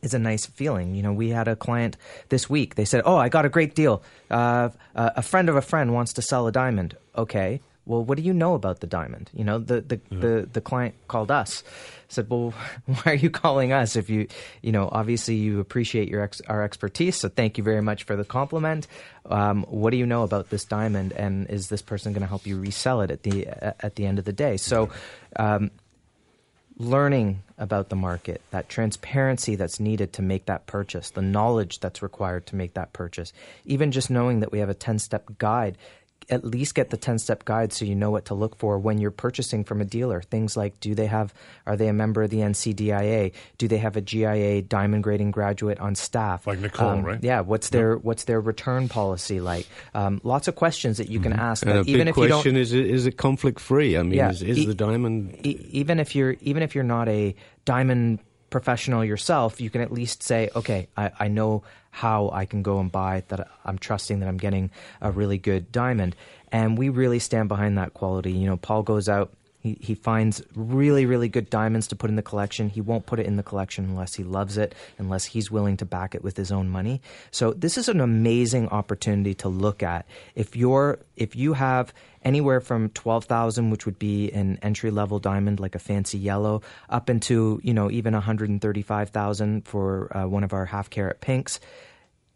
is 0.04 0.14
a 0.14 0.20
nice 0.20 0.45
feeling. 0.45 0.93
You 0.93 1.04
know, 1.04 1.14
we 1.14 1.30
had 1.30 1.47
a 1.47 1.56
client 1.56 1.95
this 2.30 2.49
week. 2.49 2.76
They 2.76 2.86
said, 2.86 3.04
"Oh, 3.06 3.16
I 3.16 3.30
got 3.30 3.45
a 3.45 3.49
great 3.49 3.76
deal. 3.76 4.04
Uh, 4.30 4.70
a 4.93 5.22
friend 5.22 5.47
of 5.47 5.56
a 5.56 5.62
friend 5.62 5.93
wants 5.93 6.14
to 6.14 6.22
sell 6.22 6.47
a 6.47 6.52
diamond." 6.52 6.97
Okay, 7.16 7.62
well, 7.92 8.06
what 8.06 8.18
do 8.18 8.24
you 8.24 8.32
know 8.32 8.54
about 8.54 8.80
the 8.80 8.88
diamond? 8.88 9.30
You 9.34 9.44
know, 9.44 9.60
the 9.60 9.82
the 9.82 10.00
the, 10.10 10.50
the 10.52 10.62
client 10.62 10.96
called 11.10 11.30
us. 11.30 11.62
Said, 12.08 12.30
"Well, 12.30 12.54
why 12.86 13.02
are 13.06 13.16
you 13.16 13.30
calling 13.30 13.74
us? 13.74 13.98
If 13.98 14.10
you, 14.10 14.28
you 14.62 14.72
know, 14.72 14.88
obviously 14.89 15.36
you 15.36 15.60
appreciate 15.60 16.08
your 16.08 16.24
ex- 16.24 16.42
our 16.48 16.64
expertise, 16.64 17.18
so 17.18 17.28
thank 17.28 17.58
you 17.58 17.66
very 17.66 17.82
much 17.82 18.04
for 18.04 18.16
the 18.16 18.24
compliment. 18.24 18.88
Um, 19.26 19.64
what 19.64 19.89
do 19.89 19.98
you 19.98 20.06
know 20.06 20.24
about 20.24 20.50
this 20.50 20.64
diamond, 20.64 21.12
and 21.12 21.50
is 21.50 21.68
this 21.68 21.82
person 21.82 22.14
going 22.14 22.22
to 22.22 22.28
help 22.28 22.48
you 22.48 22.58
resell 22.58 23.02
it 23.02 23.12
at 23.12 23.24
the 23.24 23.48
at 23.84 23.96
the 23.96 24.06
end 24.06 24.20
of 24.20 24.26
the 24.26 24.34
day?" 24.34 24.56
So. 24.56 24.89
Um, 25.36 25.70
learning 26.78 27.44
about 27.60 27.89
the 27.89 27.96
market, 27.96 28.42
that 28.50 28.68
transparency 28.68 29.56
that's 29.56 29.80
needed 29.80 30.14
to 30.14 30.22
make 30.24 30.46
that 30.46 30.66
purchase, 30.66 31.12
the 31.12 31.22
knowledge 31.22 31.80
that's 31.80 32.02
required 32.02 32.48
to 32.48 32.56
make 32.56 32.74
that 32.74 32.92
purchase, 32.92 33.34
even 33.66 33.92
just 33.92 34.10
knowing 34.10 34.39
that 34.39 34.52
we 34.52 34.58
have 34.58 34.70
a 34.70 34.74
10 34.74 34.98
step 34.98 35.30
guide. 35.38 35.78
At 36.30 36.46
least 36.46 36.76
get 36.76 36.92
the 36.92 36.98
10 36.98 37.20
step 37.20 37.44
guide 37.46 37.74
so 37.74 37.84
you 37.84 37.96
know 37.96 38.12
what 38.12 38.26
to 38.26 38.36
look 38.36 38.56
for 38.58 38.78
when 38.80 39.00
you're 39.00 39.12
purchasing 39.12 39.64
from 39.64 39.82
a 39.82 39.86
dealer. 39.86 40.22
Things 40.22 40.56
like 40.56 40.80
do 40.80 40.94
they 40.96 41.08
have, 41.08 41.34
are 41.66 41.76
they 41.76 41.88
a 41.88 41.94
member 41.94 42.24
of 42.24 42.30
the 42.30 42.38
NCDIA? 42.38 43.34
Do 43.58 43.68
they 43.68 43.78
have 43.80 43.96
a 43.98 44.02
GIA 44.02 44.62
diamond 44.62 45.04
grading 45.04 45.32
graduate 45.32 45.80
on 45.80 45.96
staff? 45.96 46.46
Like 46.48 46.60
Nicole, 46.60 46.90
Um, 46.90 47.04
right? 47.04 47.24
Yeah. 47.24 47.42
What's 47.42 47.70
their, 47.70 47.98
what's 47.98 48.26
their 48.26 48.40
return 48.40 48.88
policy 48.88 49.42
like? 49.42 49.68
Um, 49.94 50.22
lots 50.24 50.48
of 50.48 50.56
questions 50.56 50.98
that 50.98 51.10
you 51.10 51.20
can 51.20 51.34
ask. 51.34 51.66
And 51.66 51.80
a 51.80 51.82
even 51.82 52.06
big 52.06 52.08
if 52.10 52.18
you 52.18 52.28
don't, 52.28 52.38
question 52.44 52.56
is: 52.56 52.72
it- 52.74 52.86
is 52.88 53.06
it 53.08 53.18
conflict 53.18 53.60
free? 53.60 53.98
I 53.98 54.04
mean, 54.04 54.14
Yeah. 54.14 54.30
is, 54.30 54.42
is 54.42 54.60
E- 54.60 54.66
the 54.66 54.76
diamond? 54.76 55.36
e- 55.46 55.68
even 55.72 56.00
if 56.00 56.16
you're 56.16 56.36
even 56.42 56.64
if 56.64 56.76
you're 56.76 56.84
not 56.84 57.10
a 57.10 57.36
diamond 57.66 58.20
professional 58.52 59.04
yourself, 59.04 59.60
you 59.60 59.72
can 59.72 59.82
at 59.82 59.91
least 59.91 60.22
say, 60.22 60.52
okay, 60.56 60.88
I, 60.95 61.12
I 61.20 61.28
know 61.28 61.64
how 61.89 62.30
I 62.32 62.45
can 62.45 62.62
go 62.62 62.80
and 62.80 62.91
buy 62.91 63.24
that. 63.30 63.47
I'm 63.66 63.80
trusting 63.80 64.20
that 64.20 64.30
I'm 64.30 64.38
getting 64.38 64.70
a 65.02 65.10
really 65.10 65.39
good 65.39 65.72
diamond, 65.72 66.16
and 66.52 66.78
we 66.78 66.89
really 66.89 67.18
stand 67.18 67.49
behind 67.49 67.80
that 67.80 67.95
quality. 67.95 68.32
You 68.34 68.45
know, 68.45 68.58
Paul 68.58 68.84
goes 68.84 69.10
out. 69.10 69.34
He, 69.62 69.78
he 69.80 69.93
finds 69.93 70.41
really, 70.55 71.05
really 71.05 71.30
good 71.30 71.49
diamonds 71.49 71.88
to 71.88 71.95
put 71.95 72.09
in 72.09 72.16
the 72.16 72.22
collection. 72.22 72.70
He 72.70 72.82
won't 72.82 73.05
put 73.05 73.20
it 73.20 73.28
in 73.28 73.36
the 73.36 73.43
collection 73.43 73.86
unless 73.86 74.16
he 74.16 74.24
loves 74.24 74.57
it, 74.57 74.74
unless 74.97 75.26
he's 75.26 75.51
willing 75.51 75.78
to 75.78 75.86
back 75.86 76.16
it 76.16 76.24
with 76.24 76.36
his 76.36 76.51
own 76.51 76.70
money. 76.70 77.01
So 77.30 77.53
this 77.53 77.78
is 77.78 77.88
an 77.88 78.01
amazing 78.01 78.70
opportunity 78.70 79.36
to 79.36 79.49
look 79.49 79.84
at. 79.84 80.05
If 80.36 80.55
you're 80.55 80.99
if 81.16 81.36
you 81.36 81.53
have 81.53 81.93
anywhere 82.24 82.62
from 82.62 82.89
12,000 82.89 83.70
which 83.70 83.86
would 83.86 83.97
be 83.97 84.32
an 84.32 84.59
entry 84.62 84.91
level 84.91 85.20
diamond 85.20 85.59
like 85.59 85.74
a 85.74 85.80
fancy 85.80 86.18
yellow 86.20 86.62
up 86.89 87.09
into 87.09 87.59
you 87.64 87.74
know 87.74 87.89
even 87.89 88.14
135,000 88.14 89.68
for 89.68 90.16
uh, 90.16 90.28
one 90.28 90.43
of 90.43 90.53
our 90.53 90.66
half 90.66 90.89
carat 90.89 91.20
pinks 91.20 91.59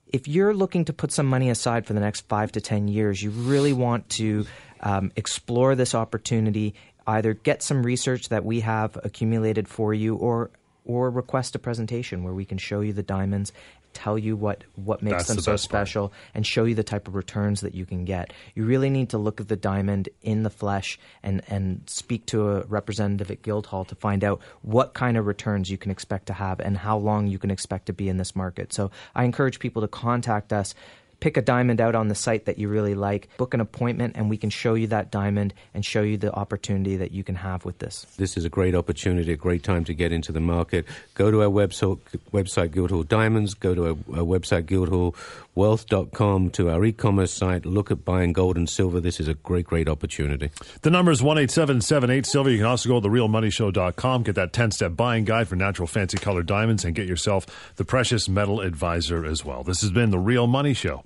if 0.07 0.27
you're 0.27 0.53
looking 0.53 0.85
to 0.85 0.93
put 0.93 1.11
some 1.11 1.25
money 1.25 1.49
aside 1.49 1.85
for 1.85 1.93
the 1.93 1.99
next 1.99 2.21
five 2.27 2.51
to 2.53 2.61
10 2.61 2.87
years, 2.87 3.21
you 3.21 3.31
really 3.31 3.73
want 3.73 4.07
to 4.11 4.45
um, 4.81 5.11
explore 5.15 5.75
this 5.75 5.95
opportunity, 5.95 6.75
either 7.07 7.33
get 7.33 7.61
some 7.61 7.83
research 7.83 8.29
that 8.29 8.45
we 8.45 8.61
have 8.61 8.97
accumulated 9.03 9.67
for 9.67 9.93
you 9.93 10.15
or 10.15 10.51
or 10.85 11.09
request 11.09 11.55
a 11.55 11.59
presentation 11.59 12.23
where 12.23 12.33
we 12.33 12.45
can 12.45 12.59
show 12.59 12.81
you 12.81 12.93
the 12.93 13.01
diamonds, 13.01 13.51
tell 13.93 14.19
you 14.19 14.35
what, 14.35 14.63
what 14.75 15.01
makes 15.01 15.15
That's 15.17 15.27
them 15.29 15.35
the 15.37 15.41
so 15.41 15.53
best 15.53 15.69
part. 15.69 15.87
special, 15.87 16.13
and 16.35 16.45
show 16.45 16.65
you 16.65 16.75
the 16.75 16.83
type 16.83 17.07
of 17.07 17.15
returns 17.15 17.61
that 17.61 17.73
you 17.73 17.85
can 17.85 18.05
get. 18.05 18.33
You 18.53 18.65
really 18.65 18.91
need 18.91 19.09
to 19.09 19.17
look 19.17 19.41
at 19.41 19.47
the 19.47 19.55
diamond 19.55 20.09
in 20.21 20.43
the 20.43 20.49
flesh 20.49 20.99
and, 21.23 21.41
and 21.47 21.81
speak 21.87 22.27
to 22.27 22.49
a 22.51 22.65
representative 22.65 23.31
at 23.31 23.41
Guildhall 23.41 23.85
to 23.85 23.95
find 23.95 24.23
out 24.23 24.41
what 24.61 24.93
kind 24.93 25.17
of 25.17 25.25
returns 25.25 25.71
you 25.71 25.77
can 25.77 25.89
expect 25.89 26.27
to 26.27 26.33
have 26.33 26.59
and 26.59 26.77
how 26.77 26.97
long 26.97 27.27
you 27.27 27.39
can 27.39 27.49
expect 27.49 27.87
to 27.87 27.93
be 27.93 28.09
in 28.09 28.17
this 28.17 28.35
market. 28.35 28.73
So 28.73 28.91
I 29.15 29.23
encourage 29.23 29.59
people 29.59 29.81
to 29.81 29.87
contact 29.87 30.53
us. 30.53 30.75
Pick 31.19 31.37
a 31.37 31.41
diamond 31.41 31.81
out 31.81 31.95
on 31.95 32.07
the 32.07 32.15
site 32.15 32.45
that 32.45 32.57
you 32.57 32.67
really 32.67 32.95
like, 32.95 33.29
book 33.37 33.53
an 33.53 33.61
appointment, 33.61 34.15
and 34.15 34.29
we 34.29 34.37
can 34.37 34.49
show 34.49 34.73
you 34.73 34.87
that 34.87 35.11
diamond 35.11 35.53
and 35.73 35.85
show 35.85 36.01
you 36.01 36.17
the 36.17 36.33
opportunity 36.33 36.97
that 36.97 37.11
you 37.11 37.23
can 37.23 37.35
have 37.35 37.65
with 37.65 37.79
this. 37.79 38.05
This 38.17 38.37
is 38.37 38.45
a 38.45 38.49
great 38.49 38.75
opportunity, 38.75 39.31
a 39.31 39.37
great 39.37 39.63
time 39.63 39.83
to 39.85 39.93
get 39.93 40.11
into 40.11 40.31
the 40.31 40.39
market. 40.39 40.85
Go 41.13 41.31
to 41.31 41.41
our 41.41 41.49
website, 41.49 41.99
website 42.31 42.71
Guildhall 42.71 43.03
Diamonds, 43.03 43.53
go 43.53 43.75
to 43.75 43.83
our, 43.85 44.19
our 44.19 44.25
website 44.25 44.63
guildhallwealth.com, 44.63 46.49
to 46.51 46.69
our 46.69 46.85
e-commerce 46.85 47.33
site, 47.33 47.65
look 47.65 47.91
at 47.91 48.05
buying 48.05 48.33
gold 48.33 48.57
and 48.57 48.69
silver. 48.69 48.99
This 48.99 49.19
is 49.19 49.27
a 49.27 49.33
great, 49.33 49.65
great 49.65 49.89
opportunity. 49.89 50.51
The 50.81 50.89
number 50.89 51.11
is 51.11 51.21
18778 51.21 52.25
Silver. 52.25 52.49
You 52.49 52.57
can 52.57 52.65
also 52.67 52.89
go 52.89 52.99
to 52.99 53.07
therealmoneyshow.com, 53.07 54.23
get 54.23 54.35
that 54.35 54.53
10 54.53 54.71
step 54.71 54.95
buying 54.95 55.25
guide 55.25 55.47
for 55.47 55.55
natural 55.55 55.87
fancy 55.87 56.17
colored 56.17 56.45
diamonds, 56.45 56.85
and 56.85 56.95
get 56.95 57.07
yourself 57.07 57.73
the 57.75 57.85
precious 57.85 58.27
metal 58.29 58.61
advisor 58.61 59.25
as 59.25 59.43
well. 59.43 59.63
This 59.63 59.81
has 59.81 59.91
been 59.91 60.11
The 60.11 60.19
Real 60.19 60.47
Money 60.47 60.73
Show. 60.73 61.03